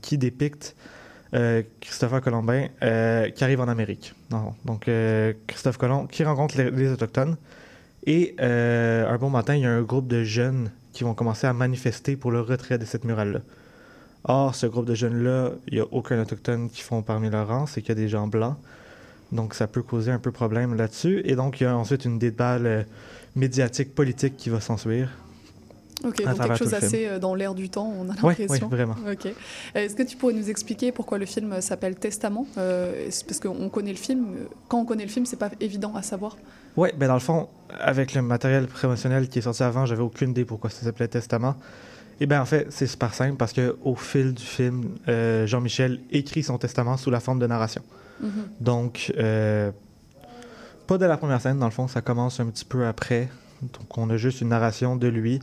qui 0.00 0.16
dépicte 0.16 0.74
euh, 1.34 1.62
Christopher 1.80 2.20
Colombin 2.20 2.66
euh, 2.82 3.30
qui 3.30 3.44
arrive 3.44 3.60
en 3.60 3.68
Amérique. 3.68 4.14
Donc 4.64 4.88
euh, 4.88 5.32
Christophe 5.46 5.76
Colomb 5.76 6.06
qui 6.06 6.24
rencontre 6.24 6.60
les, 6.60 6.90
Autochtones. 6.90 7.36
Et 8.06 8.34
euh, 8.40 9.08
un 9.08 9.18
bon 9.18 9.30
matin, 9.30 9.54
il 9.54 9.62
y 9.62 9.66
a 9.66 9.70
un 9.70 9.82
groupe 9.82 10.08
de 10.08 10.24
jeunes 10.24 10.70
qui 10.92 11.04
vont 11.04 11.14
commencer 11.14 11.46
à 11.46 11.52
manifester 11.52 12.16
pour 12.16 12.30
le 12.30 12.40
retrait 12.40 12.78
de 12.78 12.84
cette 12.84 13.04
murale-là. 13.04 13.40
Or, 14.24 14.54
ce 14.54 14.66
groupe 14.66 14.86
de 14.86 14.94
jeunes-là, 14.94 15.52
il 15.68 15.74
n'y 15.74 15.80
a 15.80 15.86
aucun 15.90 16.20
autochtone 16.20 16.68
qui 16.70 16.82
font 16.82 17.02
parmi 17.02 17.30
leurs 17.30 17.48
rangs, 17.48 17.66
c'est 17.66 17.80
qu'il 17.80 17.90
y 17.90 17.92
a 17.92 18.02
des 18.02 18.08
gens 18.08 18.26
blancs. 18.26 18.56
Donc, 19.32 19.54
ça 19.54 19.66
peut 19.66 19.82
causer 19.82 20.10
un 20.10 20.18
peu 20.18 20.32
problème 20.32 20.74
là-dessus. 20.74 21.22
Et 21.24 21.36
donc, 21.36 21.60
il 21.60 21.64
y 21.64 21.66
a 21.66 21.76
ensuite 21.76 22.04
une 22.04 22.18
déballe 22.18 22.86
médiatique, 23.36 23.94
politique 23.94 24.36
qui 24.36 24.50
va 24.50 24.60
s'ensuivre. 24.60 25.10
Ok, 26.04 26.24
donc 26.24 26.38
quelque 26.40 26.56
chose 26.56 26.72
assez 26.74 27.06
euh, 27.06 27.18
dans 27.18 27.34
l'air 27.34 27.54
du 27.54 27.68
temps, 27.68 27.92
on 27.98 28.04
a 28.08 28.14
l'impression. 28.14 28.68
oui, 28.70 28.76
vraiment. 28.76 28.96
Ok. 29.10 29.26
Euh, 29.26 29.32
Est-ce 29.74 29.94
que 29.94 30.02
tu 30.02 30.16
pourrais 30.16 30.32
nous 30.32 30.48
expliquer 30.48 30.92
pourquoi 30.92 31.18
le 31.18 31.26
film 31.26 31.52
euh, 31.52 31.60
s'appelle 31.60 31.96
Testament 31.96 32.46
Euh, 32.56 33.08
Parce 33.26 33.38
qu'on 33.40 33.68
connaît 33.68 33.90
le 33.92 33.96
film. 33.98 34.26
Quand 34.68 34.78
on 34.80 34.84
connaît 34.84 35.04
le 35.04 35.10
film, 35.10 35.26
c'est 35.26 35.38
pas 35.38 35.50
évident 35.60 35.94
à 35.94 36.02
savoir? 36.02 36.36
Oui, 36.76 36.88
ben 36.96 37.08
dans 37.08 37.14
le 37.14 37.20
fond, 37.20 37.48
avec 37.78 38.14
le 38.14 38.22
matériel 38.22 38.66
promotionnel 38.66 39.28
qui 39.28 39.40
est 39.40 39.42
sorti 39.42 39.62
avant, 39.62 39.86
j'avais 39.86 40.02
aucune 40.02 40.30
idée 40.30 40.44
pourquoi 40.44 40.70
ça 40.70 40.82
s'appelait 40.84 41.08
Testament. 41.08 41.56
Et 42.20 42.26
bien 42.26 42.40
en 42.42 42.46
fait, 42.46 42.66
c'est 42.70 42.86
super 42.86 43.12
simple 43.14 43.36
parce 43.36 43.52
que 43.52 43.76
au 43.82 43.94
fil 43.96 44.34
du 44.34 44.42
film, 44.44 44.84
euh, 45.08 45.46
Jean-Michel 45.46 46.00
écrit 46.10 46.42
son 46.42 46.58
testament 46.58 46.96
sous 46.96 47.10
la 47.10 47.18
forme 47.18 47.38
de 47.38 47.46
narration. 47.46 47.82
Mhm. 48.20 48.30
Donc, 48.60 49.12
euh, 49.18 49.70
pas 50.86 50.98
de 50.98 51.06
la 51.06 51.16
première 51.16 51.40
scène, 51.40 51.58
dans 51.58 51.66
le 51.66 51.72
fond, 51.72 51.88
ça 51.88 52.00
commence 52.02 52.40
un 52.40 52.46
petit 52.46 52.64
peu 52.64 52.86
après. 52.86 53.28
Donc, 53.62 53.96
on 53.98 54.08
a 54.10 54.16
juste 54.16 54.40
une 54.40 54.48
narration 54.48 54.96
de 54.96 55.06
lui. 55.08 55.40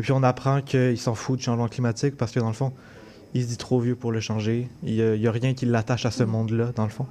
Et 0.00 0.02
puis, 0.02 0.12
on 0.12 0.22
apprend 0.22 0.62
qu'il 0.62 0.96
s'en 0.96 1.14
fout 1.14 1.38
du 1.38 1.44
changement 1.44 1.68
climatique 1.68 2.16
parce 2.16 2.32
que, 2.32 2.40
dans 2.40 2.48
le 2.48 2.54
fond, 2.54 2.72
il 3.34 3.42
se 3.42 3.48
dit 3.48 3.58
trop 3.58 3.80
vieux 3.80 3.96
pour 3.96 4.12
le 4.12 4.20
changer. 4.20 4.66
Il 4.82 4.94
n'y 4.94 5.26
a, 5.26 5.30
rien 5.30 5.52
qui 5.52 5.66
l'attache 5.66 6.06
à 6.06 6.10
ce 6.10 6.24
monde-là, 6.24 6.72
dans 6.74 6.84
le 6.84 6.88
fond. 6.88 7.04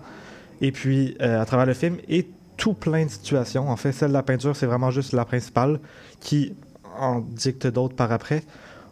Et 0.59 0.71
puis, 0.71 1.15
euh, 1.21 1.39
à 1.39 1.45
travers 1.45 1.67
le 1.67 1.75
film, 1.75 1.97
et 2.07 2.27
tout 2.57 2.73
plein 2.73 3.05
de 3.05 3.11
situations. 3.11 3.69
En 3.69 3.75
fait, 3.75 3.91
celle 3.91 4.07
de 4.07 4.13
la 4.13 4.23
peinture, 4.23 4.55
c'est 4.55 4.65
vraiment 4.65 4.89
juste 4.89 5.13
la 5.13 5.23
principale 5.23 5.79
qui 6.19 6.55
en 6.97 7.19
dicte 7.19 7.67
d'autres 7.67 7.95
par 7.95 8.11
après. 8.11 8.41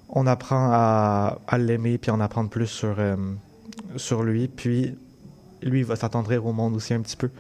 On 0.09 0.27
apprend 0.27 0.69
à, 0.71 1.57
l'aimer 1.57 1.97
puis 1.97 2.11
en 2.11 2.19
apprendre 2.19 2.51
plus 2.51 2.67
sur, 2.67 2.97
euh, 2.99 3.15
sur 3.95 4.21
lui. 4.21 4.47
Puis, 4.47 4.93
lui, 5.63 5.79
il 5.79 5.85
va 5.85 5.95
s'attendrir 5.95 6.45
au 6.45 6.53
monde 6.53 6.75
aussi 6.75 6.93
un 6.93 7.01
petit 7.01 7.17
peu. 7.17 7.31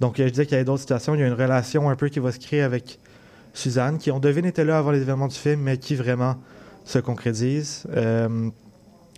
Donc, 0.00 0.16
je 0.18 0.24
disais 0.24 0.44
qu'il 0.44 0.54
y 0.54 0.56
avait 0.56 0.64
d'autres 0.64 0.80
situations. 0.80 1.14
Il 1.14 1.20
y 1.20 1.22
a 1.22 1.28
une 1.28 1.34
relation 1.34 1.88
un 1.88 1.94
peu 1.94 2.08
qui 2.08 2.18
va 2.18 2.32
se 2.32 2.40
créer 2.40 2.62
avec 2.62 2.98
Suzanne, 3.54 3.98
qui, 3.98 4.10
on 4.10 4.20
devine, 4.20 4.44
était 4.44 4.64
là 4.64 4.78
avant 4.78 4.90
les 4.90 5.00
événements 5.00 5.28
du 5.28 5.36
film, 5.36 5.60
mais 5.60 5.78
qui 5.78 5.94
vraiment 5.94 6.36
se 6.84 6.98
concrétise. 6.98 7.86
Euh, 7.94 8.50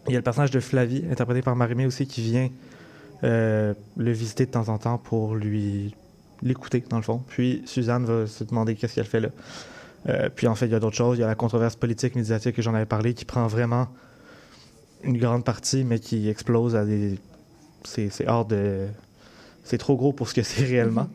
il 0.08 0.12
y 0.12 0.16
a 0.16 0.18
le 0.18 0.24
personnage 0.24 0.50
de 0.50 0.60
Flavie, 0.60 1.04
interprété 1.10 1.42
par 1.42 1.54
Marimé 1.54 1.86
aussi, 1.86 2.06
qui 2.06 2.22
vient 2.22 2.50
euh, 3.24 3.72
le 3.96 4.12
visiter 4.12 4.46
de 4.46 4.50
temps 4.50 4.68
en 4.68 4.78
temps 4.78 4.98
pour 4.98 5.36
lui 5.36 5.94
l'écouter, 6.42 6.82
dans 6.88 6.96
le 6.96 7.02
fond. 7.02 7.22
Puis 7.28 7.62
Suzanne 7.66 8.04
va 8.04 8.26
se 8.26 8.42
demander 8.44 8.74
qu'est-ce 8.74 8.96
qu'elle 8.96 9.04
fait 9.04 9.20
là. 9.20 9.28
Euh, 10.08 10.28
puis 10.34 10.48
en 10.48 10.54
fait, 10.56 10.66
il 10.66 10.72
y 10.72 10.74
a 10.74 10.80
d'autres 10.80 10.96
choses. 10.96 11.18
Il 11.18 11.20
y 11.20 11.24
a 11.24 11.28
la 11.28 11.36
controverse 11.36 11.76
politique, 11.76 12.16
médiatique 12.16 12.56
que 12.56 12.62
j'en 12.62 12.74
avais 12.74 12.86
parlé, 12.86 13.14
qui 13.14 13.24
prend 13.24 13.46
vraiment 13.46 13.88
une 15.04 15.18
grande 15.18 15.44
partie, 15.44 15.84
mais 15.84 16.00
qui 16.00 16.28
explose 16.28 16.74
à 16.74 16.84
des. 16.84 17.18
C'est 17.84 18.10
hors 18.28 18.44
de. 18.44 18.88
C'est 19.64 19.78
trop 19.78 19.96
gros 19.96 20.12
pour 20.12 20.28
ce 20.28 20.34
que 20.34 20.42
c'est 20.42 20.64
réellement. 20.66 21.08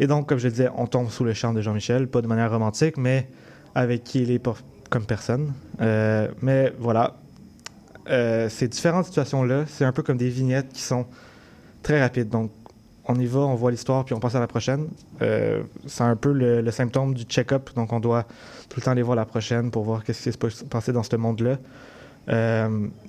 Et 0.00 0.06
donc, 0.06 0.26
comme 0.26 0.38
je 0.38 0.48
disais, 0.48 0.70
on 0.76 0.86
tombe 0.86 1.10
sous 1.10 1.24
le 1.24 1.34
charme 1.34 1.54
de 1.54 1.60
Jean-Michel, 1.60 2.08
pas 2.08 2.22
de 2.22 2.26
manière 2.26 2.50
romantique, 2.50 2.96
mais 2.96 3.28
avec 3.74 4.02
qui 4.02 4.22
il 4.22 4.30
est 4.30 4.42
comme 4.88 5.04
personne. 5.04 5.52
Euh, 5.80 6.28
mais 6.42 6.72
voilà, 6.78 7.14
Euh, 8.08 8.48
ces 8.48 8.66
différentes 8.66 9.04
situations-là, 9.04 9.66
c'est 9.68 9.84
un 9.84 9.92
peu 9.92 10.02
comme 10.02 10.16
des 10.16 10.30
vignettes 10.30 10.72
qui 10.72 10.80
sont 10.80 11.06
très 11.82 12.00
rapides. 12.00 12.30
Donc, 12.30 12.50
on 13.04 13.14
y 13.14 13.26
va, 13.26 13.40
on 13.40 13.54
voit 13.54 13.70
l'histoire, 13.70 14.04
puis 14.04 14.14
on 14.14 14.20
passe 14.20 14.34
à 14.34 14.40
la 14.40 14.48
prochaine. 14.48 14.88
Euh, 15.22 15.62
c'est 15.86 16.02
un 16.02 16.16
peu 16.16 16.32
le, 16.32 16.68
symptôme 16.72 17.14
du 17.14 17.24
check-up. 17.24 17.70
Donc, 17.76 17.92
on 17.92 18.00
doit 18.00 18.24
tout 18.68 18.80
le 18.80 18.82
temps 18.82 18.92
aller 18.92 19.02
voir 19.02 19.16
la 19.16 19.26
prochaine 19.26 19.70
pour 19.70 19.84
voir 19.84 20.02
qu'est-ce 20.02 20.30
qui 20.30 20.32
s'est 20.32 20.66
passé 20.66 20.92
dans 20.92 21.04
ce 21.04 21.14
monde-là. 21.14 21.58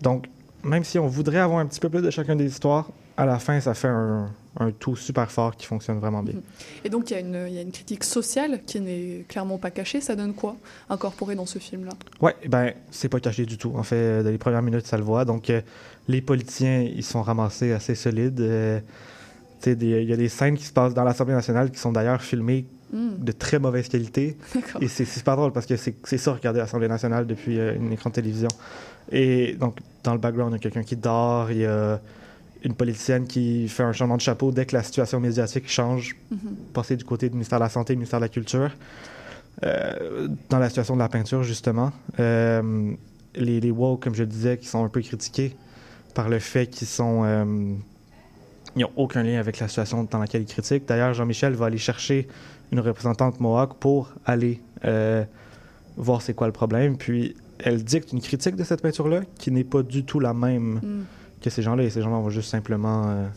Donc, 0.01 0.27
même 0.63 0.83
si 0.83 0.99
on 0.99 1.07
voudrait 1.07 1.39
avoir 1.39 1.59
un 1.59 1.65
petit 1.65 1.79
peu 1.79 1.89
plus 1.89 2.01
de 2.01 2.11
chacune 2.11 2.37
des 2.37 2.47
histoires, 2.47 2.89
à 3.17 3.25
la 3.25 3.39
fin, 3.39 3.59
ça 3.59 3.73
fait 3.73 3.87
un, 3.87 4.29
un 4.59 4.71
tout 4.71 4.95
super 4.95 5.31
fort 5.31 5.55
qui 5.55 5.65
fonctionne 5.65 5.99
vraiment 5.99 6.21
bien. 6.23 6.35
Et 6.83 6.89
donc, 6.89 7.09
il 7.09 7.13
y, 7.13 7.17
a 7.17 7.19
une- 7.21 7.45
il 7.47 7.53
y 7.53 7.57
a 7.57 7.61
une 7.61 7.71
critique 7.71 8.03
sociale 8.03 8.61
qui 8.65 8.81
n'est 8.81 9.25
clairement 9.29 9.57
pas 9.57 9.71
cachée. 9.71 10.01
Ça 10.01 10.15
donne 10.15 10.33
quoi 10.33 10.55
incorporé 10.89 11.35
dans 11.35 11.45
ce 11.45 11.57
film-là? 11.59 11.93
Ouais, 12.21 12.35
ben, 12.49 12.73
c'est 12.91 13.07
pas 13.09 13.19
caché 13.21 13.45
du 13.45 13.57
tout. 13.57 13.71
En 13.75 13.83
fait, 13.83 13.95
euh, 13.95 14.23
dans 14.23 14.29
les 14.29 14.37
premières 14.37 14.61
minutes, 14.61 14.85
ça 14.87 14.97
le 14.97 15.03
voit. 15.03 15.23
Donc, 15.25 15.49
euh, 15.49 15.61
les 16.09 16.21
politiciens, 16.21 16.81
ils 16.81 17.03
sont 17.03 17.21
ramassés 17.21 17.71
assez 17.71 17.95
solides. 17.95 18.41
Euh, 18.41 18.79
il 19.65 19.83
y 20.09 20.13
a 20.13 20.17
des 20.17 20.29
scènes 20.29 20.57
qui 20.57 20.65
se 20.65 20.73
passent 20.73 20.93
dans 20.95 21.03
l'Assemblée 21.03 21.35
nationale 21.35 21.71
qui 21.71 21.79
sont 21.79 21.91
d'ailleurs 21.91 22.21
filmées 22.21 22.65
Mm. 22.91 23.23
de 23.23 23.31
très 23.31 23.57
mauvaise 23.57 23.87
qualité. 23.87 24.35
Et 24.81 24.89
c'est 24.89 25.05
super 25.05 25.37
drôle 25.37 25.53
parce 25.53 25.65
que 25.65 25.77
c'est 25.77 25.95
c'est 26.03 26.17
ça, 26.17 26.33
regarder 26.33 26.59
l'Assemblée 26.59 26.89
nationale 26.89 27.25
depuis 27.25 27.57
euh, 27.57 27.73
une 27.77 27.93
écran 27.93 28.09
de 28.09 28.15
télévision. 28.15 28.49
Et 29.13 29.53
donc, 29.53 29.77
dans 30.03 30.11
le 30.11 30.19
background, 30.19 30.51
il 30.51 30.55
y 30.55 30.59
a 30.59 30.59
quelqu'un 30.59 30.83
qui 30.83 30.97
dort, 30.97 31.51
il 31.51 31.59
y 31.59 31.65
a 31.65 32.01
une 32.63 32.73
politicienne 32.75 33.25
qui 33.25 33.67
fait 33.67 33.83
un 33.83 33.91
changement 33.91 34.17
de 34.17 34.21
chapeau 34.21 34.51
dès 34.51 34.65
que 34.65 34.75
la 34.75 34.83
situation 34.83 35.19
médiatique 35.19 35.67
change, 35.69 36.15
Mhm. 36.31 36.39
passer 36.73 36.95
du 36.95 37.03
côté 37.03 37.27
du 37.29 37.33
ministère 37.35 37.59
de 37.59 37.63
la 37.63 37.69
Santé, 37.69 37.93
du 37.93 37.97
ministère 37.97 38.19
de 38.19 38.25
la 38.25 38.29
Culture. 38.29 38.71
Euh, 39.63 40.27
dans 40.49 40.59
la 40.59 40.69
situation 40.69 40.95
de 40.95 40.99
la 40.99 41.09
peinture, 41.09 41.43
justement, 41.43 41.91
euh, 42.19 42.91
les, 43.35 43.59
les 43.59 43.71
woke, 43.71 44.01
comme 44.03 44.15
je 44.15 44.23
le 44.23 44.27
disais, 44.29 44.57
qui 44.57 44.67
sont 44.67 44.83
un 44.83 44.89
peu 44.89 45.01
critiqués 45.01 45.55
par 46.13 46.29
le 46.29 46.39
fait 46.39 46.67
qu'ils 46.67 46.87
sont. 46.87 47.21
euh, 47.25 47.73
ils 48.75 48.81
n'ont 48.83 48.91
aucun 48.95 49.21
lien 49.23 49.39
avec 49.39 49.59
la 49.59 49.67
situation 49.67 50.07
dans 50.09 50.17
laquelle 50.19 50.43
ils 50.43 50.47
critiquent. 50.47 50.87
D'ailleurs, 50.87 51.13
Jean-Michel 51.13 51.53
va 51.53 51.65
aller 51.65 51.77
chercher 51.77 52.27
une 52.71 52.79
représentante 52.79 53.39
Mohawk 53.41 53.75
pour 53.79 54.13
aller 54.25 54.61
euh, 54.85 55.25
voir 55.97 56.21
c'est 56.21 56.33
quoi 56.33 56.47
le 56.47 56.53
problème. 56.53 56.95
Puis 56.97 57.35
elle 57.59 57.83
dicte 57.83 58.13
une 58.13 58.21
critique 58.21 58.55
de 58.55 58.63
cette 58.63 58.81
peinture-là 58.81 59.21
qui 59.37 59.51
n'est 59.51 59.65
pas 59.65 59.83
du 59.83 60.05
tout 60.05 60.19
la 60.21 60.33
même 60.33 60.79
Mm. 60.81 61.03
Que 61.41 61.49
ces 61.49 61.61
gens-là. 61.61 61.83
Et 61.83 61.89
ces 61.89 62.01
gens-là 62.01 62.17
vont 62.17 62.29
juste 62.29 62.49
simplement 62.49 63.03
euh, 63.07 63.27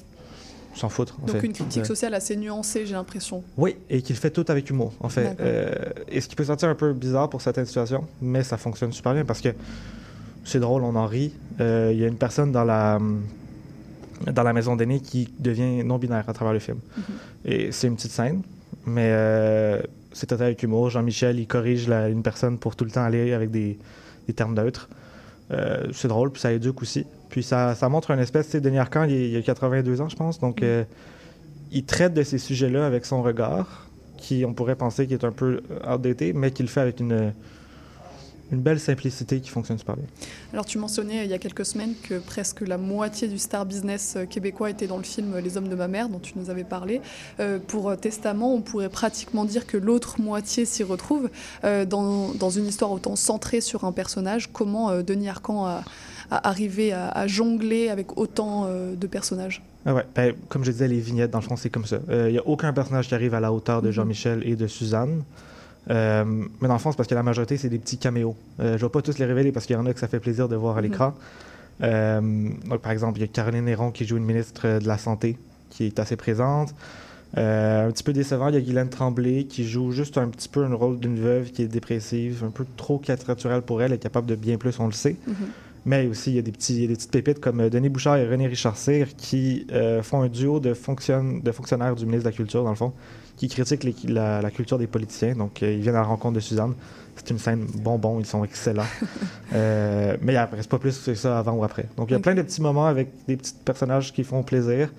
s'en 0.74 0.88
foutre. 0.88 1.16
en 1.22 1.26
Donc, 1.26 1.36
fait. 1.40 1.46
une 1.46 1.52
critique 1.52 1.86
sociale 1.86 2.14
assez 2.14 2.36
nuancée, 2.36 2.84
j'ai 2.86 2.94
l'impression. 2.94 3.42
oui, 3.56 3.76
et 3.90 4.02
qu'il 4.02 4.16
fait 4.16 4.30
tout 4.30 4.44
avec 4.48 4.68
humour, 4.70 4.92
en 5.00 5.08
fait. 5.08 5.36
Euh, 5.40 5.72
et 6.08 6.20
ce 6.20 6.28
qui 6.28 6.34
peut 6.36 6.44
sortir 6.44 6.68
un 6.68 6.74
peu 6.74 6.92
bizarre 6.92 7.28
pour 7.30 7.40
certaines 7.42 7.66
situations, 7.66 8.04
mais 8.20 8.42
ça 8.42 8.56
fonctionne 8.56 8.92
super 8.92 9.14
bien 9.14 9.24
parce 9.24 9.40
que 9.40 9.50
c'est 10.44 10.60
drôle, 10.60 10.82
on 10.82 10.94
en 10.96 11.06
rit. 11.06 11.32
Euh, 11.60 11.90
Il 11.92 11.98
y 12.00 12.04
a 12.04 12.08
une 12.08 12.16
personne 12.18 12.52
dans 12.52 12.64
la, 12.64 12.98
dans 14.32 14.42
la 14.42 14.52
maison 14.52 14.76
d'aînés 14.76 15.00
qui 15.00 15.28
devient 15.38 15.82
non-binaire 15.84 16.28
à 16.28 16.32
travers 16.32 16.52
le 16.52 16.58
film. 16.60 16.78
Et 17.44 17.72
c'est 17.72 17.86
une 17.86 17.96
petite 17.96 18.10
scène, 18.12 18.42
mais 18.86 19.10
euh, 19.12 19.80
c'est 20.12 20.26
total 20.26 20.46
avec 20.48 20.62
humour. 20.62 20.90
Jean-Michel, 20.90 21.38
il 21.38 21.46
corrige 21.46 21.88
la- 21.88 22.08
une 22.08 22.22
personne 22.22 22.58
pour 22.58 22.74
tout 22.76 22.84
le 22.84 22.90
temps 22.90 23.02
aller 23.04 23.32
avec 23.32 23.50
des, 23.50 23.78
des 24.26 24.32
termes 24.34 24.54
neutres. 24.54 24.88
Euh, 25.54 25.86
c'est 25.92 26.08
drôle, 26.08 26.30
puis 26.30 26.40
ça 26.40 26.52
éduque 26.52 26.82
aussi. 26.82 27.06
Puis 27.28 27.42
ça, 27.42 27.74
ça 27.74 27.88
montre 27.88 28.10
une 28.10 28.20
espèce, 28.20 28.46
tu 28.46 28.52
sais, 28.52 28.60
Denis 28.60 28.78
Arcand, 28.78 29.04
il, 29.04 29.14
il 29.14 29.36
a 29.36 29.42
82 29.42 30.00
ans, 30.00 30.08
je 30.08 30.16
pense, 30.16 30.38
donc 30.38 30.62
euh, 30.62 30.84
il 31.72 31.84
traite 31.84 32.14
de 32.14 32.22
ces 32.22 32.38
sujets-là 32.38 32.86
avec 32.86 33.04
son 33.04 33.22
regard, 33.22 33.86
qui 34.16 34.44
on 34.46 34.54
pourrait 34.54 34.76
penser 34.76 35.06
qu'il 35.06 35.14
est 35.14 35.24
un 35.24 35.32
peu 35.32 35.62
euh, 35.70 35.94
outdated, 35.94 36.34
mais 36.34 36.50
qu'il 36.50 36.66
le 36.66 36.70
fait 36.70 36.80
avec 36.80 37.00
une, 37.00 37.32
une 38.52 38.60
belle 38.60 38.78
simplicité 38.78 39.40
qui 39.40 39.50
fonctionne 39.50 39.78
super 39.78 39.96
bien. 39.96 40.04
Alors, 40.52 40.64
tu 40.64 40.78
mentionnais 40.78 41.20
euh, 41.20 41.24
il 41.24 41.30
y 41.30 41.34
a 41.34 41.38
quelques 41.38 41.64
semaines 41.64 41.94
que 42.02 42.18
presque 42.18 42.60
la 42.60 42.78
moitié 42.78 43.26
du 43.28 43.38
star 43.38 43.64
business 43.66 44.14
euh, 44.16 44.26
québécois 44.26 44.70
était 44.70 44.86
dans 44.86 44.98
le 44.98 45.02
film 45.02 45.38
Les 45.38 45.56
Hommes 45.56 45.68
de 45.68 45.74
ma 45.74 45.88
mère, 45.88 46.08
dont 46.08 46.18
tu 46.20 46.34
nous 46.36 46.50
avais 46.50 46.64
parlé. 46.64 47.00
Euh, 47.40 47.58
pour 47.58 47.88
euh, 47.88 47.96
Testament, 47.96 48.54
on 48.54 48.60
pourrait 48.60 48.90
pratiquement 48.90 49.44
dire 49.44 49.66
que 49.66 49.76
l'autre 49.76 50.20
moitié 50.20 50.64
s'y 50.66 50.82
retrouve 50.84 51.30
euh, 51.64 51.84
dans, 51.84 52.32
dans 52.34 52.50
une 52.50 52.66
histoire 52.66 52.92
autant 52.92 53.16
centrée 53.16 53.60
sur 53.60 53.84
un 53.84 53.92
personnage. 53.92 54.50
Comment 54.52 54.90
euh, 54.90 55.02
Denis 55.02 55.28
Arcand 55.28 55.66
a, 55.66 55.82
a 56.30 56.48
arrivé 56.48 56.92
à, 56.92 57.08
à 57.08 57.26
jongler 57.26 57.88
avec 57.88 58.16
autant 58.18 58.66
euh, 58.66 58.94
de 58.94 59.06
personnages? 59.06 59.62
Ah 59.86 59.94
ouais, 59.94 60.06
ben, 60.14 60.34
comme 60.48 60.64
je 60.64 60.70
disais, 60.70 60.88
les 60.88 61.00
vignettes, 61.00 61.30
dans 61.30 61.40
le 61.40 61.44
fond, 61.44 61.56
c'est 61.56 61.68
comme 61.70 61.84
ça. 61.84 61.98
Il 62.10 62.32
n'y 62.32 62.38
a 62.38 62.46
aucun 62.46 62.72
personnage 62.72 63.08
qui 63.08 63.14
arrive 63.14 63.34
à 63.34 63.40
la 63.40 63.52
hauteur 63.52 63.82
de 63.82 63.88
Mhm. 63.88 63.92
Jean-Michel 63.92 64.42
et 64.46 64.56
de 64.56 64.66
Suzanne. 64.66 65.22
Euh, 65.90 66.24
mais 66.60 66.68
dans 66.68 66.74
le 66.74 66.78
fond, 66.80 66.90
c'est 66.90 66.96
parce 66.96 67.08
que 67.08 67.14
la 67.14 67.22
majorité, 67.22 67.56
c'est 67.56 67.68
des 67.68 67.78
petits 67.78 67.98
caméos. 67.98 68.36
Euh, 68.60 68.70
je 68.78 68.82
ne 68.84 68.88
vais 68.88 68.88
pas 68.88 69.02
tous 69.02 69.18
les 69.18 69.24
révéler 69.26 69.52
parce 69.52 69.66
qu'il 69.66 69.76
y 69.76 69.78
en 69.78 69.86
a 69.86 69.92
que 69.92 70.00
ça 70.00 70.08
fait 70.08 70.20
plaisir 70.20 70.48
de 70.48 70.56
voir 70.56 70.76
à 70.78 70.80
Mhm. 70.82 70.88
l'écran. 70.88 71.14
Euh, 71.82 72.20
donc, 72.68 72.80
par 72.80 72.92
exemple, 72.92 73.18
il 73.18 73.22
y 73.22 73.24
a 73.24 73.28
Caroline 73.28 73.64
Néron 73.64 73.90
qui 73.90 74.04
joue 74.06 74.16
une 74.16 74.24
ministre 74.24 74.78
de 74.78 74.86
la 74.86 74.96
Santé 74.98 75.36
qui 75.70 75.84
est 75.86 75.98
assez 75.98 76.16
présente. 76.16 76.74
Un 77.36 77.90
petit 77.90 78.04
peu 78.04 78.12
décevant, 78.12 78.46
il 78.48 78.54
y 78.54 78.58
a 78.58 78.60
Guylaine 78.60 78.88
Tremblay 78.88 79.44
qui 79.44 79.66
joue 79.66 79.90
juste 79.90 80.18
un 80.18 80.28
petit 80.28 80.48
peu 80.48 80.64
un 80.64 80.72
rôle 80.72 81.00
d'une 81.00 81.18
veuve 81.18 81.50
qui 81.50 81.62
est 81.62 81.66
dépressive, 81.66 82.44
un 82.46 82.50
peu 82.50 82.64
trop 82.76 82.98
caricaturale 82.98 83.62
pour 83.62 83.82
elle, 83.82 83.90
elle 83.90 83.96
est 83.96 84.00
capable 84.00 84.28
de 84.28 84.36
bien 84.36 84.56
plus, 84.56 84.78
on 84.78 84.86
le 84.86 84.92
sait. 84.92 85.16
Mais 85.84 86.06
aussi, 86.06 86.30
il 86.30 86.36
y 86.36 86.38
a 86.38 86.42
des, 86.42 86.52
petits, 86.52 86.76
il 86.76 86.82
y 86.82 86.84
a 86.84 86.88
des 86.88 86.94
petites 86.94 87.10
pépites 87.10 87.40
comme 87.40 87.68
Denis 87.68 87.88
Bouchard 87.88 88.16
et 88.18 88.28
René 88.28 88.46
Richard 88.46 88.76
Cyr 88.76 89.08
qui 89.16 89.66
font 90.02 90.22
un 90.22 90.28
duo 90.28 90.60
de 90.60 90.74
fonctionnaires 90.74 91.96
du 91.96 92.06
ministre 92.06 92.24
de 92.24 92.30
la 92.30 92.36
Culture, 92.36 92.62
dans 92.62 92.70
le 92.70 92.76
fond, 92.76 92.92
qui 93.36 93.48
critiquent 93.48 93.84
les- 93.84 93.94
la, 94.12 94.40
la 94.42 94.50
culture 94.50 94.78
des 94.78 94.86
politiciens. 94.86 95.34
Donc, 95.34 95.62
euh, 95.62 95.72
ils 95.72 95.80
viennent 95.80 95.96
à 95.96 96.00
la 96.00 96.04
rencontre 96.06 96.34
de 96.34 96.40
Suzanne. 96.40 96.74
C'est 97.16 97.30
une 97.30 97.38
scène 97.38 97.64
bonbon, 97.76 98.18
ils 98.20 98.26
sont 98.26 98.44
excellents. 98.44 98.82
Euh, 99.54 100.16
mais 100.20 100.32
il 100.32 100.36
ne 100.50 100.56
reste 100.56 100.68
pas 100.70 100.78
plus 100.80 100.98
que 100.98 101.14
ça 101.14 101.38
avant 101.38 101.52
ou 101.52 101.62
après. 101.62 101.86
Donc, 101.96 102.10
il 102.10 102.14
y 102.14 102.16
a 102.16 102.18
plein 102.18 102.34
de 102.34 102.42
petits 102.42 102.60
moments 102.60 102.86
avec 102.86 103.08
des 103.28 103.36
petits 103.36 103.54
personnages 103.64 104.12
qui 104.12 104.24
font 104.24 104.42
plaisir. 104.42 104.90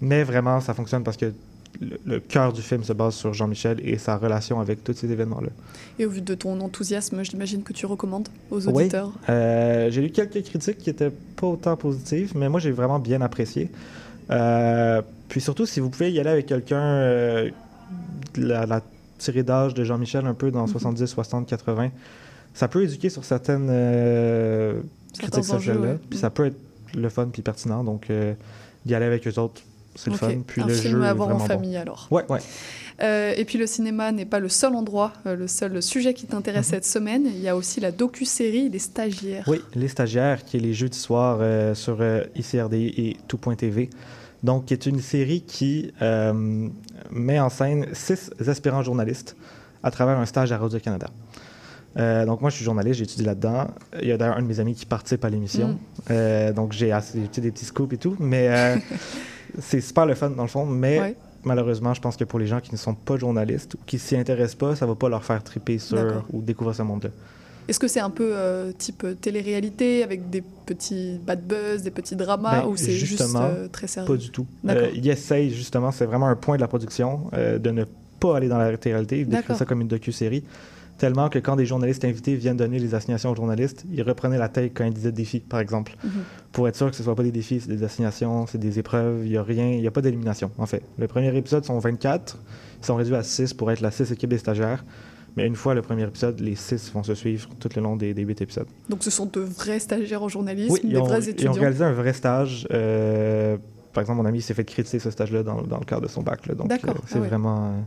Mais 0.00 0.22
vraiment, 0.24 0.60
ça 0.62 0.72
fonctionne 0.72 1.02
parce 1.02 1.18
que 1.18 1.32
le, 1.82 2.00
le 2.06 2.20
cœur 2.20 2.52
du 2.54 2.62
film 2.62 2.82
se 2.82 2.94
base 2.94 3.14
sur 3.14 3.34
Jean-Michel 3.34 3.78
et 3.86 3.98
sa 3.98 4.16
relation 4.16 4.58
avec 4.58 4.82
tous 4.82 4.94
ces 4.94 5.10
événements-là. 5.12 5.50
Et 5.98 6.06
au 6.06 6.10
vu 6.10 6.22
de 6.22 6.34
ton 6.34 6.58
enthousiasme, 6.62 7.22
j'imagine 7.24 7.62
que 7.62 7.74
tu 7.74 7.84
recommandes 7.84 8.28
aux 8.50 8.66
Oui. 8.68 8.72
auditeurs. 8.84 9.12
Euh, 9.28 9.90
j'ai 9.90 10.00
lu 10.00 10.10
quelques 10.10 10.42
critiques 10.44 10.78
qui 10.78 10.88
étaient 10.88 11.10
pas 11.36 11.46
autant 11.48 11.76
positives, 11.76 12.32
mais 12.36 12.48
moi 12.48 12.58
j'ai 12.60 12.70
vraiment 12.70 12.98
bien 13.00 13.20
apprécié. 13.20 13.70
Euh, 14.30 15.02
puis 15.28 15.40
surtout, 15.42 15.66
si 15.66 15.80
vous 15.80 15.90
pouvez 15.90 16.10
y 16.10 16.20
aller 16.20 16.30
avec 16.30 16.46
quelqu'un, 16.46 16.80
euh, 16.80 17.50
la, 18.36 18.66
la 18.66 18.80
tirée 19.18 19.42
d'âge 19.42 19.74
de 19.74 19.84
Jean-Michel, 19.84 20.26
un 20.26 20.34
peu 20.34 20.50
dans 20.50 20.66
70, 20.66 21.06
60, 21.06 21.46
80, 21.46 21.90
ça 22.54 22.68
peut 22.68 22.82
éduquer 22.82 23.10
sur 23.10 23.24
certaines 23.24 23.68
euh, 23.70 24.80
critiques 25.18 25.44
sociales 25.44 25.56
enjeux, 25.58 25.72
là, 25.86 25.92
ouais. 25.92 25.98
puis 26.08 26.18
ça 26.18 26.30
peut 26.30 26.46
être 26.46 26.56
le 26.94 27.08
fun 27.08 27.28
puis 27.32 27.42
pertinent. 27.42 27.84
Donc, 27.84 28.10
euh, 28.10 28.34
d'y 28.84 28.94
aller 28.94 29.06
avec 29.06 29.26
eux 29.28 29.38
autres, 29.38 29.60
c'est 29.94 30.10
le 30.10 30.16
fun. 30.16 30.30
Puis 30.46 30.62
un 30.62 30.66
le 30.66 30.74
film 30.74 30.98
jeu 30.98 31.04
à 31.04 31.12
voir 31.14 31.28
en 31.28 31.32
vraiment 31.34 31.46
bon. 31.46 31.54
famille, 31.54 31.76
alors. 31.76 32.08
Ouais, 32.10 32.24
ouais. 32.28 32.40
Euh, 33.02 33.32
et 33.36 33.44
puis 33.44 33.56
le 33.58 33.66
cinéma 33.66 34.12
n'est 34.12 34.26
pas 34.26 34.40
le 34.40 34.48
seul 34.48 34.74
endroit, 34.74 35.12
euh, 35.26 35.34
le 35.36 35.46
seul 35.48 35.82
sujet 35.82 36.12
qui 36.14 36.26
t'intéresse 36.26 36.66
Mhm. 36.66 36.70
cette 36.74 36.84
semaine. 36.84 37.26
Il 37.26 37.40
y 37.40 37.48
a 37.48 37.56
aussi 37.56 37.80
la 37.80 37.92
docu-série 37.92 38.68
Les 38.68 38.78
Stagiaires. 38.78 39.44
Oui, 39.46 39.60
Les 39.74 39.88
Stagiaires, 39.88 40.44
qui 40.44 40.56
est 40.58 40.60
les 40.60 40.74
jeudis 40.74 40.98
soirs 40.98 41.38
euh, 41.40 41.74
sur 41.74 41.98
ICRD 42.34 42.74
et 42.74 43.16
tout.tv. 43.28 43.88
Donc, 44.42 44.66
qui 44.66 44.74
est 44.74 44.86
une 44.86 45.00
série 45.00 45.42
qui 45.42 45.92
euh, 46.00 46.68
met 47.10 47.38
en 47.38 47.50
scène 47.50 47.86
six 47.92 48.30
aspirants 48.46 48.82
journalistes 48.82 49.36
à 49.82 49.90
travers 49.90 50.18
un 50.18 50.26
stage 50.26 50.50
à 50.52 50.58
Radio-Canada. 50.58 51.08
Euh, 51.98 52.24
donc, 52.24 52.40
moi, 52.40 52.50
je 52.50 52.56
suis 52.56 52.64
journaliste, 52.64 52.98
j'ai 52.98 53.04
étudié 53.04 53.26
là-dedans. 53.26 53.68
Il 54.00 54.08
y 54.08 54.12
a 54.12 54.16
d'ailleurs 54.16 54.36
un 54.36 54.42
de 54.42 54.46
mes 54.46 54.60
amis 54.60 54.74
qui 54.74 54.86
participe 54.86 55.24
à 55.24 55.30
l'émission. 55.30 55.68
Mm. 55.68 55.78
Euh, 56.10 56.52
donc, 56.52 56.72
j'ai 56.72 56.90
des 56.90 57.50
petits 57.50 57.64
scoops 57.64 57.92
et 57.92 57.98
tout. 57.98 58.16
Mais 58.18 58.80
c'est 59.58 59.80
super 59.80 60.06
le 60.06 60.14
fun, 60.14 60.30
dans 60.30 60.42
le 60.42 60.48
fond. 60.48 60.64
Mais 60.64 61.00
Ouais. 61.00 61.16
malheureusement, 61.44 61.92
je 61.92 62.00
pense 62.00 62.16
que 62.16 62.24
pour 62.24 62.38
les 62.38 62.46
gens 62.46 62.60
qui 62.60 62.72
ne 62.72 62.78
sont 62.78 62.94
pas 62.94 63.16
journalistes 63.16 63.74
ou 63.74 63.78
qui 63.84 63.98
s'y 63.98 64.16
intéressent 64.16 64.54
pas, 64.54 64.76
ça 64.76 64.86
va 64.86 64.94
pas 64.94 65.08
leur 65.08 65.24
faire 65.24 65.42
triper 65.42 65.78
sur 65.78 66.24
ou 66.32 66.40
découvrir 66.40 66.76
ce 66.76 66.82
monde-là. 66.82 67.10
Est-ce 67.70 67.78
que 67.78 67.86
c'est 67.86 68.00
un 68.00 68.10
peu 68.10 68.32
euh, 68.34 68.72
type 68.76 69.04
euh, 69.04 69.14
télé-réalité 69.14 70.02
avec 70.02 70.28
des 70.28 70.42
petits 70.66 71.20
bad 71.24 71.40
buzz, 71.46 71.82
des 71.84 71.92
petits 71.92 72.16
dramas 72.16 72.62
Ben, 72.62 72.66
ou 72.66 72.76
c'est 72.76 72.90
juste 72.90 73.22
euh, 73.36 73.68
très 73.68 73.86
sérieux? 73.86 74.08
Pas 74.08 74.16
du 74.16 74.30
tout. 74.30 74.44
D'accord. 74.64 74.82
Euh, 74.82 74.90
il 74.92 75.08
essaye 75.08 75.54
justement, 75.54 75.92
c'est 75.92 76.04
vraiment 76.04 76.26
un 76.26 76.34
point 76.34 76.56
de 76.56 76.60
la 76.60 76.66
production, 76.66 77.30
de 77.32 77.70
ne 77.70 77.84
pas 78.18 78.36
aller 78.36 78.48
dans 78.48 78.58
la 78.58 78.64
réalité, 78.64 79.18
d'écrire 79.18 79.28
D'accord. 79.28 79.56
ça 79.56 79.66
comme 79.66 79.82
une 79.82 79.86
docu-série. 79.86 80.42
Tellement 80.98 81.28
que 81.28 81.38
quand 81.38 81.54
des 81.54 81.64
journalistes 81.64 82.04
invités 82.04 82.34
viennent 82.34 82.56
donner 82.56 82.80
les 82.80 82.92
assignations 82.96 83.30
aux 83.30 83.36
journalistes, 83.36 83.84
ils 83.92 84.02
reprenaient 84.02 84.36
la 84.36 84.48
tête 84.48 84.72
quand 84.74 84.84
ils 84.84 84.92
disaient 84.92 85.12
défis, 85.12 85.38
par 85.38 85.60
exemple. 85.60 85.92
Mhm. 86.02 86.10
Pour 86.50 86.66
être 86.66 86.74
sûr 86.74 86.90
que 86.90 86.96
ce 86.96 87.02
ne 87.02 87.04
soit 87.04 87.14
pas 87.14 87.22
des 87.22 87.30
défis, 87.30 87.60
c'est 87.60 87.70
des 87.70 87.84
assignations, 87.84 88.48
c'est 88.48 88.58
des 88.58 88.80
épreuves, 88.80 89.20
il 89.24 89.30
n'y 89.30 89.36
a 89.36 89.44
rien, 89.44 89.70
il 89.70 89.80
n'y 89.80 89.86
a 89.86 89.92
pas 89.92 90.02
d'élimination, 90.02 90.50
en 90.58 90.66
fait. 90.66 90.82
Le 90.98 91.06
premier 91.06 91.34
épisode 91.36 91.64
sont 91.64 91.78
24, 91.78 92.36
ils 92.82 92.84
sont 92.84 92.96
réduits 92.96 93.14
à 93.14 93.22
6 93.22 93.54
pour 93.54 93.70
être 93.70 93.80
la 93.80 93.92
6 93.92 94.10
équipe 94.10 94.28
des 94.28 94.38
stagiaires. 94.38 94.84
Mais 95.36 95.46
une 95.46 95.54
fois 95.56 95.74
le 95.74 95.82
premier 95.82 96.04
épisode, 96.04 96.40
les 96.40 96.54
6 96.56 96.90
vont 96.92 97.02
se 97.02 97.14
suivre 97.14 97.48
tout 97.58 97.68
le 97.76 97.82
long 97.82 97.96
des, 97.96 98.14
des 98.14 98.22
8 98.22 98.42
épisodes. 98.42 98.66
Donc 98.88 99.02
ce 99.02 99.10
sont 99.10 99.26
de 99.26 99.40
vrais 99.40 99.78
stagiaires 99.78 100.22
en 100.22 100.28
journalisme, 100.28 100.72
Oui, 100.72 100.80
des 100.90 100.96
ont, 100.98 101.04
vrais 101.04 101.18
ils 101.20 101.28
ont 101.28 101.30
étudiants. 101.30 101.52
réalisé 101.52 101.84
un 101.84 101.92
vrai 101.92 102.12
stage. 102.12 102.66
euh, 102.72 103.56
par 103.92 104.02
exemple, 104.02 104.18
mon 104.18 104.26
ami 104.26 104.40
s'est 104.40 104.54
fait 104.54 104.64
critiquer 104.64 104.98
ce 105.00 105.10
stage-là 105.10 105.42
dans, 105.42 105.62
dans 105.62 105.78
le 105.78 105.84
cadre 105.84 106.02
de 106.02 106.08
son 106.08 106.22
bac. 106.22 106.46
là. 106.46 106.54
donc, 106.54 106.68
D'accord, 106.68 106.94
euh, 106.96 107.00
c'est 107.06 107.18
ah 107.18 107.20
ouais. 107.20 107.28
vraiment. 107.28 107.66
euh, 107.66 107.80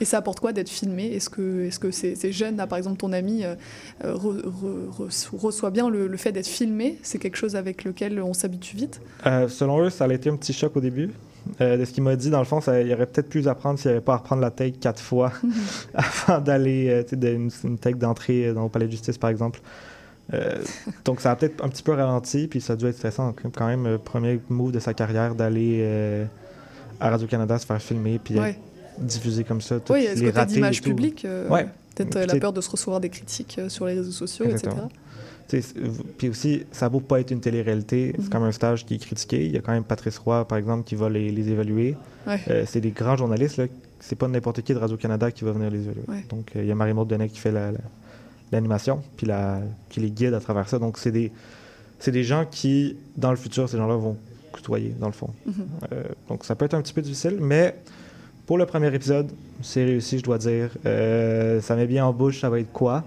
Et 0.00 0.04
ça 0.06 0.18
apporte 0.18 0.40
quoi 0.40 0.52
d'être 0.52 0.70
filmé? 0.70 1.06
Est-ce 1.12 1.28
que, 1.28 1.64
est-ce 1.66 1.78
que 1.78 1.90
ces, 1.90 2.14
ces 2.14 2.32
jeunes, 2.32 2.56
là, 2.56 2.66
par 2.66 2.78
exemple 2.78 2.96
ton 2.96 3.12
ami, 3.12 3.44
euh, 3.44 3.54
euh, 4.04 4.14
re- 4.14 4.42
re- 4.42 5.08
re- 5.08 5.36
reçoit 5.36 5.70
bien 5.70 5.88
le, 5.90 6.06
le 6.06 6.16
fait 6.16 6.32
d'être 6.32 6.46
filmé? 6.46 6.98
C'est 7.02 7.18
quelque 7.18 7.36
chose 7.36 7.56
avec 7.56 7.84
lequel 7.84 8.20
on 8.22 8.32
s'habitue 8.32 8.76
vite? 8.76 9.00
Euh, 9.26 9.48
selon 9.48 9.80
eux, 9.84 9.90
ça 9.90 10.04
a 10.04 10.12
été 10.12 10.30
un 10.30 10.36
petit 10.36 10.52
choc 10.54 10.74
au 10.76 10.80
début. 10.80 11.10
Euh, 11.60 11.76
de 11.76 11.84
ce 11.84 11.92
qu'il 11.92 12.02
m'a 12.02 12.16
dit, 12.16 12.30
dans 12.30 12.38
le 12.38 12.44
fond, 12.44 12.60
ça, 12.60 12.80
il 12.80 12.92
aurait 12.92 13.06
peut-être 13.06 13.28
pu 13.28 13.46
apprendre 13.48 13.78
s'il 13.78 13.90
n'y 13.90 13.96
avait 13.96 14.04
pas 14.04 14.14
à 14.14 14.16
reprendre 14.18 14.40
la 14.42 14.50
take 14.50 14.78
quatre 14.78 15.00
fois 15.00 15.30
avant 15.94 16.40
d'aller, 16.40 16.88
euh, 16.88 17.02
tu 17.02 17.10
sais, 17.10 17.16
d'une 17.16 17.50
une 17.64 17.78
take 17.78 17.98
d'entrée 17.98 18.46
euh, 18.48 18.54
dans 18.54 18.62
le 18.64 18.68
palais 18.70 18.86
de 18.86 18.90
justice, 18.92 19.18
par 19.18 19.30
exemple. 19.30 19.60
Euh, 20.32 20.56
donc, 21.04 21.20
ça 21.20 21.32
a 21.32 21.36
peut-être 21.36 21.62
un 21.62 21.68
petit 21.68 21.82
peu 21.82 21.92
ralenti, 21.92 22.46
puis 22.48 22.60
ça 22.60 22.72
a 22.72 22.76
dû 22.76 22.86
être 22.86 22.96
stressant 22.96 23.34
quand 23.52 23.66
même, 23.66 23.98
premier 23.98 24.40
move 24.48 24.72
de 24.72 24.78
sa 24.78 24.94
carrière 24.94 25.34
d'aller 25.34 26.26
à 27.00 27.10
Radio-Canada 27.10 27.58
se 27.58 27.66
faire 27.66 27.80
filmer, 27.82 28.18
puis 28.22 28.38
Ouais. 28.38 28.58
diffusé 28.98 29.44
comme 29.44 29.60
ça. 29.60 29.76
Oui, 29.90 30.00
il 30.00 30.04
y 30.04 30.08
a 30.08 30.16
ce 30.16 30.20
les 30.22 30.32
côté 30.32 30.46
d'image 30.46 30.80
publique, 30.80 31.26
Ouais. 31.50 31.66
peut-être 31.94 32.32
la 32.32 32.40
peur 32.40 32.52
de 32.52 32.60
se 32.60 32.70
recevoir 32.70 33.00
des 33.00 33.10
critiques 33.10 33.60
sur 33.68 33.86
les 33.86 33.94
réseaux 33.94 34.12
sociaux, 34.12 34.44
etc. 34.46 34.56
Exactement. 34.68 34.86
V- 34.88 34.94
Puis 36.18 36.28
aussi, 36.28 36.64
ça 36.72 36.88
vaut 36.88 37.00
pas 37.00 37.20
être 37.20 37.30
une 37.30 37.40
télé-réalité. 37.40 38.14
Mhm. 38.16 38.24
C'est 38.24 38.30
comme 38.32 38.42
un 38.44 38.52
stage 38.52 38.84
qui 38.86 38.94
est 38.94 38.98
critiqué. 38.98 39.44
Il 39.44 39.52
y 39.52 39.56
a 39.56 39.60
quand 39.60 39.72
même 39.72 39.84
Patrice 39.84 40.18
Roy, 40.18 40.46
par 40.46 40.58
exemple, 40.58 40.84
qui 40.84 40.94
va 40.94 41.08
les, 41.08 41.30
les 41.30 41.48
évaluer. 41.50 41.96
Ouais. 42.26 42.40
Euh, 42.48 42.64
c'est 42.66 42.80
des 42.80 42.90
grands 42.90 43.16
journalistes. 43.16 43.56
Là. 43.58 43.66
C'est 44.00 44.16
pas 44.16 44.28
n'importe 44.28 44.62
qui 44.62 44.72
de 44.74 44.78
Radio-Canada 44.78 45.30
qui 45.30 45.44
va 45.44 45.52
venir 45.52 45.70
les 45.70 45.80
évaluer. 45.82 46.02
Ouais. 46.08 46.24
Donc, 46.28 46.50
euh, 46.56 46.62
il 46.62 46.68
y 46.68 46.70
a 46.72 46.74
Marie-Maud 46.74 47.08
Denet 47.08 47.28
qui 47.28 47.38
fait 47.38 47.52
la- 47.52 47.72
la- 47.72 47.78
l'animation, 48.52 49.02
puis 49.16 49.26
la, 49.26 49.60
qui 49.88 50.00
les 50.00 50.10
guide 50.10 50.34
à 50.34 50.40
travers 50.40 50.68
ça. 50.68 50.78
Donc, 50.78 50.98
c'est 50.98 51.10
des, 51.12 51.32
c'est 51.98 52.12
des 52.12 52.24
gens 52.24 52.44
qui, 52.50 52.96
dans 53.16 53.30
le 53.30 53.36
futur, 53.36 53.68
ces 53.68 53.76
gens-là 53.76 53.96
vont 53.96 54.16
côtoyer, 54.52 54.94
dans 55.00 55.06
le 55.08 55.12
fond. 55.12 55.30
Mhm. 55.46 55.54
Euh, 55.92 56.02
donc, 56.28 56.44
ça 56.44 56.54
peut 56.54 56.64
être 56.64 56.74
un 56.74 56.82
petit 56.82 56.92
peu 56.92 57.02
difficile, 57.02 57.38
mais 57.40 57.74
pour 58.46 58.58
le 58.58 58.66
premier 58.66 58.94
épisode, 58.94 59.30
c'est 59.62 59.84
réussi, 59.84 60.18
je 60.18 60.22
dois 60.22 60.38
dire. 60.38 60.70
Ça 61.62 61.74
met 61.76 61.86
bien 61.86 62.04
en 62.06 62.12
bouche, 62.12 62.40
ça 62.40 62.48
va 62.50 62.60
être 62.60 62.70
quoi? 62.72 63.02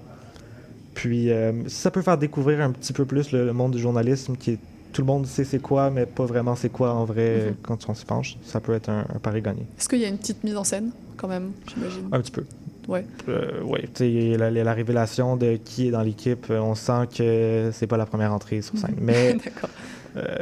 Puis, 0.97 1.31
euh, 1.31 1.51
ça 1.67 1.91
peut 1.91 2.01
faire 2.01 2.17
découvrir 2.17 2.59
un 2.61 2.71
petit 2.71 2.91
peu 2.91 3.05
plus 3.05 3.31
le, 3.31 3.45
le 3.45 3.53
monde 3.53 3.73
du 3.73 3.79
journalisme, 3.79 4.35
qui 4.35 4.51
est, 4.51 4.59
tout 4.93 5.01
le 5.01 5.05
monde 5.05 5.27
sait 5.27 5.43
c'est 5.43 5.59
quoi, 5.61 5.91
mais 5.91 6.05
pas 6.07 6.25
vraiment 6.25 6.55
c'est 6.55 6.69
quoi 6.69 6.91
en 6.93 7.05
vrai 7.05 7.21
Mhm. 7.29 7.41
euh, 7.47 7.51
quand 7.61 7.87
on 7.89 7.93
s'y 7.93 8.03
penche, 8.05 8.35
ça 8.43 8.59
peut 8.59 8.73
être 8.73 8.89
un, 8.89 9.05
un 9.13 9.19
pari 9.19 9.41
gagné. 9.41 9.61
Est-ce 9.77 9.87
qu'il 9.87 9.99
y 9.99 10.05
a 10.05 10.07
une 10.07 10.17
petite 10.17 10.43
mise 10.43 10.57
en 10.57 10.63
scène, 10.63 10.89
quand 11.17 11.27
même, 11.27 11.51
j'imagine? 11.71 12.09
Un 12.11 12.19
petit 12.19 12.31
peu. 12.31 12.43
Ouais. 12.87 13.05
Euh, 13.29 13.61
oui, 13.63 13.81
tu 13.93 14.05
sais, 14.31 14.37
la, 14.37 14.49
la 14.49 14.73
révélation 14.73 15.35
de 15.37 15.57
qui 15.57 15.87
est 15.87 15.91
dans 15.91 16.01
l'équipe, 16.01 16.47
euh, 16.49 16.59
on 16.59 16.73
sent 16.73 17.07
que 17.15 17.69
c'est 17.73 17.85
pas 17.87 17.97
la 17.97 18.05
première 18.07 18.33
entrée 18.33 18.61
sur 18.63 18.75
scène. 18.77 18.95
Mais 18.99 19.33
D'accord. 19.45 19.69
euh, 20.15 20.35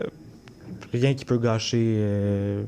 rien 0.94 1.14
qui 1.16 1.26
peut 1.26 1.38
gâcher 1.38 2.64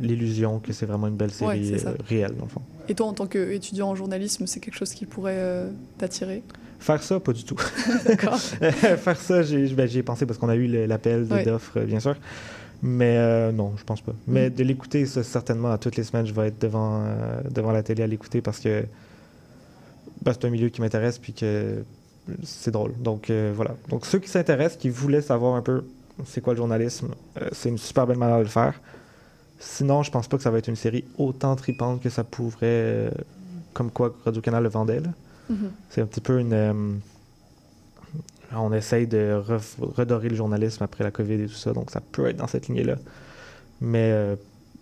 l'illusion 0.00 0.58
que 0.58 0.72
c'est 0.72 0.86
vraiment 0.86 1.06
une 1.06 1.16
belle 1.16 1.30
Ouais, 1.42 1.62
série 1.62 1.74
réelle, 2.08 2.34
dans 2.36 2.44
le 2.44 2.50
fond. 2.50 2.62
Et 2.88 2.94
toi, 2.94 3.06
en 3.06 3.12
tant 3.12 3.26
qu'étudiant 3.26 3.88
en 3.90 3.94
journalisme, 3.94 4.46
c'est 4.46 4.60
quelque 4.60 4.76
chose 4.76 4.92
qui 4.94 5.06
pourrait 5.06 5.36
euh, 5.36 5.70
t'attirer? 5.98 6.42
Faire 6.78 7.02
ça, 7.02 7.18
pas 7.20 7.32
du 7.32 7.44
tout. 7.44 7.56
D'accord. 8.06 8.38
Faire 8.40 9.20
ça, 9.20 9.42
j'ai 9.42 9.66
ben, 9.68 10.02
pensé 10.02 10.26
parce 10.26 10.38
qu'on 10.38 10.48
a 10.48 10.54
eu 10.54 10.86
l'appel 10.86 11.26
d'offres, 11.26 11.78
euh, 11.80 11.84
bien 11.84 12.00
sûr. 12.00 12.14
Mais 12.82 13.16
euh, 13.16 13.50
non, 13.52 13.74
je 13.76 13.84
pense 13.84 14.00
pas. 14.00 14.12
Mm. 14.12 14.16
Mais 14.26 14.50
de 14.50 14.62
l'écouter, 14.62 15.06
ça, 15.06 15.22
certainement, 15.22 15.70
à 15.70 15.78
toutes 15.78 15.96
les 15.96 16.04
semaines, 16.04 16.26
je 16.26 16.32
vais 16.32 16.48
être 16.48 16.60
devant, 16.60 17.02
euh, 17.02 17.40
devant 17.50 17.72
la 17.72 17.82
télé 17.82 18.02
à 18.02 18.06
l'écouter 18.06 18.40
parce 18.40 18.60
que 18.60 18.84
ben, 20.22 20.32
c'est 20.32 20.44
un 20.44 20.50
milieu 20.50 20.68
qui 20.68 20.80
m'intéresse 20.80 21.18
puis 21.18 21.32
que 21.32 21.82
c'est 22.42 22.70
drôle. 22.70 22.92
Donc 22.98 23.30
euh, 23.30 23.52
voilà. 23.54 23.74
Donc 23.88 24.06
ceux 24.06 24.18
qui 24.18 24.28
s'intéressent, 24.28 24.78
qui 24.78 24.90
voulaient 24.90 25.22
savoir 25.22 25.54
un 25.54 25.62
peu 25.62 25.84
c'est 26.26 26.40
quoi 26.40 26.52
le 26.52 26.56
journalisme, 26.56 27.14
c'est 27.52 27.68
une 27.68 27.78
super 27.78 28.06
belle 28.06 28.18
manière 28.18 28.38
de 28.38 28.42
le 28.42 28.48
faire. 28.48 28.80
Sinon, 29.60 30.02
je 30.02 30.10
pense 30.10 30.26
pas 30.26 30.36
que 30.36 30.42
ça 30.42 30.50
va 30.50 30.58
être 30.58 30.66
une 30.68 30.76
série 30.76 31.04
autant 31.16 31.54
tripante 31.54 32.02
que 32.02 32.10
ça 32.10 32.24
pourrait, 32.24 33.10
comme 33.72 33.92
quoi 33.92 34.12
Radio-Canal 34.24 34.64
le 34.64 34.68
vendait. 34.68 34.98
là. 34.98 35.10
Mhm. 35.48 35.70
C'est 35.90 36.00
un 36.02 36.06
petit 36.06 36.20
peu 36.20 36.38
une. 36.40 36.52
euh, 36.52 36.72
on 38.54 38.72
essaye 38.72 39.06
de 39.06 39.40
redorer 39.96 40.28
le 40.30 40.34
journalisme 40.36 40.82
après 40.82 41.04
la 41.04 41.10
COVID 41.10 41.34
et 41.42 41.46
tout 41.46 41.54
ça, 41.54 41.72
donc 41.72 41.90
ça 41.90 42.00
peut 42.00 42.26
être 42.28 42.36
dans 42.38 42.46
cette 42.46 42.68
lignée-là. 42.68 42.96
Mais 43.82 44.10
euh, 44.10 44.36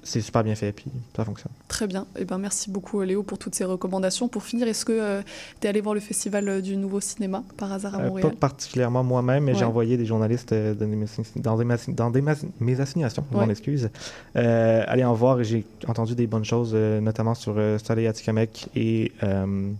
c'est 0.04 0.20
super 0.20 0.44
bien 0.44 0.54
fait, 0.54 0.70
puis 0.70 0.84
ça 1.16 1.24
fonctionne. 1.24 1.50
Très 1.66 1.88
bien. 1.88 2.06
Eh 2.16 2.24
ben, 2.24 2.38
merci 2.38 2.70
beaucoup, 2.70 3.02
Léo, 3.02 3.24
pour 3.24 3.38
toutes 3.38 3.56
ces 3.56 3.64
recommandations. 3.64 4.28
Pour 4.28 4.44
finir, 4.44 4.68
est-ce 4.68 4.84
que 4.84 5.20
tu 5.60 5.66
es 5.66 5.68
allé 5.68 5.80
voir 5.80 5.94
le 5.96 6.00
festival 6.00 6.48
euh, 6.48 6.60
du 6.60 6.76
Nouveau 6.76 7.00
Cinéma, 7.00 7.42
par 7.56 7.72
hasard, 7.72 7.96
à 7.96 8.02
Euh, 8.02 8.08
Montréal? 8.08 8.30
pas 8.30 8.36
particulièrement 8.36 9.02
moi-même, 9.02 9.42
mais 9.42 9.54
j'ai 9.56 9.64
envoyé 9.64 9.96
des 9.96 10.06
journalistes 10.06 10.52
euh, 10.52 10.72
dans, 10.74 10.86
des, 10.86 10.94
mes- 10.96 11.06
dans 11.34 11.56
des 11.56 11.92
dans 11.92 12.10
des 12.10 12.22
mes 12.60 12.80
assignations, 12.80 13.24
je 13.32 13.36
m'en 13.36 13.48
excuse, 13.50 13.90
euh, 14.36 14.84
aller 14.86 15.04
en 15.04 15.12
voir 15.14 15.40
et 15.40 15.44
j'ai 15.44 15.66
entendu 15.88 16.14
des 16.14 16.28
bonnes 16.28 16.44
choses, 16.44 16.70
euh, 16.72 17.00
notamment 17.00 17.34
sur 17.34 17.54
euh, 17.58 17.78
Soleil 17.78 18.06
Atikamek 18.06 18.68
et 18.76 19.10
euh, 19.24 19.72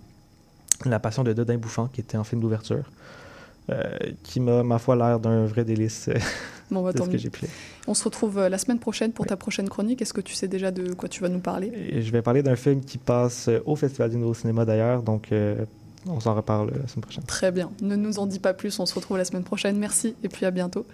La 0.84 0.98
Passion 0.98 1.24
de 1.24 1.32
Dodin 1.32 1.56
Bouffant, 1.56 1.86
qui 1.88 2.00
était 2.00 2.18
en 2.18 2.24
film 2.24 2.40
d'ouverture, 2.40 2.90
euh, 3.70 3.82
qui 4.22 4.40
m'a, 4.40 4.62
ma 4.62 4.78
foi, 4.78 4.94
l'air 4.96 5.18
d'un 5.18 5.46
vrai 5.46 5.64
délice. 5.64 6.08
euh, 6.08 6.14
Bon, 6.70 6.82
bah, 6.82 6.90
ce 6.96 7.02
que 7.08 7.16
j'ai 7.16 7.30
pu. 7.30 7.46
On 7.86 7.94
se 7.94 8.02
retrouve 8.04 8.38
euh, 8.38 8.48
la 8.48 8.58
semaine 8.58 8.80
prochaine 8.80 9.12
pour 9.12 9.24
ta 9.24 9.36
prochaine 9.36 9.68
chronique. 9.68 10.02
Est-ce 10.02 10.12
que 10.12 10.20
tu 10.20 10.34
sais 10.34 10.48
déjà 10.48 10.72
de 10.72 10.94
quoi 10.94 11.08
tu 11.08 11.22
vas 11.22 11.28
nous 11.28 11.38
parler? 11.38 11.70
Et 11.90 12.02
je 12.02 12.10
vais 12.10 12.22
parler 12.22 12.42
d'un 12.42 12.56
film 12.56 12.80
qui 12.80 12.98
passe 12.98 13.48
au 13.64 13.76
Festival 13.76 14.10
du 14.10 14.16
Nouveau 14.16 14.34
Cinéma 14.34 14.64
d'ailleurs, 14.64 15.02
donc 15.02 15.30
euh, 15.30 15.64
on 16.08 16.20
s'en 16.20 16.34
reparle 16.34 16.70
la 16.70 16.86
semaine 16.88 17.02
prochaine. 17.02 17.24
Très 17.24 17.50
bien. 17.52 17.70
Ne 17.82 17.96
nous 17.96 18.18
en 18.18 18.26
dis 18.26 18.38
pas 18.38 18.54
plus. 18.54 18.78
On 18.78 18.86
se 18.86 18.94
retrouve 18.94 19.16
la 19.18 19.24
semaine 19.24 19.44
prochaine. 19.44 19.76
Merci 19.78 20.14
et 20.22 20.28
puis 20.28 20.46
à 20.46 20.50
bientôt. 20.50 20.86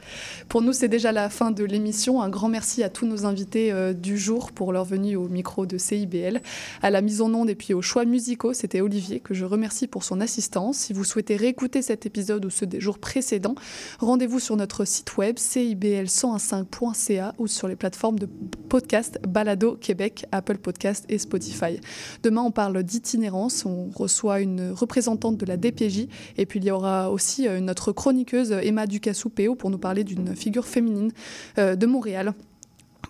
Pour 0.48 0.62
nous, 0.62 0.72
c'est 0.72 0.88
déjà 0.88 1.12
la 1.12 1.28
fin 1.28 1.50
de 1.50 1.64
l'émission. 1.64 2.22
Un 2.22 2.28
grand 2.28 2.48
merci 2.48 2.82
à 2.82 2.88
tous 2.88 3.06
nos 3.06 3.26
invités 3.26 3.72
euh, 3.72 3.92
du 3.92 4.18
jour 4.18 4.52
pour 4.52 4.72
leur 4.72 4.84
venue 4.84 5.16
au 5.16 5.28
micro 5.28 5.66
de 5.66 5.78
CIBL, 5.78 6.40
à 6.82 6.90
la 6.90 7.00
mise 7.00 7.20
en 7.20 7.32
onde 7.34 7.50
et 7.50 7.54
puis 7.54 7.74
aux 7.74 7.82
choix 7.82 8.04
musicaux. 8.04 8.54
C'était 8.54 8.80
Olivier 8.80 9.20
que 9.20 9.34
je 9.34 9.44
remercie 9.44 9.86
pour 9.86 10.04
son 10.04 10.20
assistance. 10.20 10.78
Si 10.78 10.92
vous 10.92 11.04
souhaitez 11.04 11.36
réécouter 11.36 11.82
cet 11.82 12.06
épisode 12.06 12.44
ou 12.44 12.50
ceux 12.50 12.66
des 12.66 12.80
jours 12.80 12.98
précédents, 12.98 13.54
rendez-vous 13.98 14.40
sur 14.40 14.56
notre 14.56 14.84
site 14.84 15.16
web 15.16 15.36
cibl1015.ca 15.36 17.34
ou 17.38 17.46
sur 17.46 17.68
les 17.68 17.76
plateformes 17.76 18.18
de 18.18 18.26
podcast 18.68 19.18
Balado 19.26 19.76
Québec, 19.76 20.26
Apple 20.32 20.58
Podcast 20.58 21.04
et 21.08 21.18
Spotify. 21.18 21.80
Demain, 22.22 22.42
on 22.42 22.50
parle 22.50 22.82
d'itinérance. 22.82 23.66
On 23.66 23.90
reçoit 23.94 24.40
une 24.40 24.72
représentante 25.02 25.36
de 25.36 25.46
la 25.46 25.56
DPJ. 25.56 26.06
Et 26.36 26.46
puis, 26.46 26.60
il 26.60 26.64
y 26.64 26.70
aura 26.70 27.10
aussi 27.10 27.48
euh, 27.48 27.58
notre 27.60 27.90
chroniqueuse 27.92 28.52
Emma 28.52 28.86
Ducassou-Péo 28.86 29.56
pour 29.56 29.70
nous 29.70 29.78
parler 29.78 30.04
d'une 30.04 30.36
figure 30.36 30.64
féminine 30.64 31.10
euh, 31.58 31.74
de 31.74 31.86
Montréal. 31.86 32.34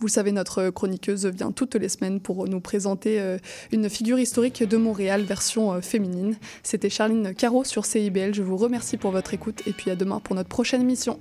Vous 0.01 0.09
savez, 0.09 0.32
notre 0.32 0.70
chroniqueuse 0.70 1.26
vient 1.26 1.53
toutes 1.53 1.74
les 1.74 1.90
semaines 1.90 2.20
pour 2.20 2.49
nous 2.49 2.61
présenter 2.61 3.20
euh, 3.20 3.36
une 3.72 3.90
figure 3.90 4.18
historique 4.18 4.62
de 4.62 4.76
Montréal, 4.78 5.22
version 5.22 5.82
féminine. 5.82 6.36
C'était 6.62 6.88
Charline 6.88 7.34
Caro 7.34 7.62
sur 7.62 7.84
CIBL. 7.84 8.34
Je 8.34 8.43
vous 8.43 8.57
remercie 8.57 8.97
pour 8.97 9.11
votre 9.11 9.34
écoute 9.34 9.62
et 9.66 9.72
puis 9.72 9.90
à 9.90 9.97
demain 9.97 10.18
pour 10.18 10.34
notre 10.34 10.49
prochaine 10.49 10.80
émission. 10.80 11.20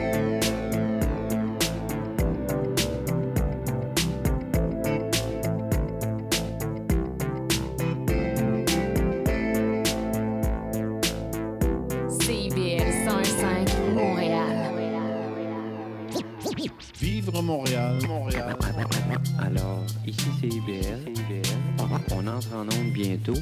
On 22.23 22.27
entre 22.27 22.53
en 22.53 22.67
onde 22.67 22.93
bientôt. 22.93 23.33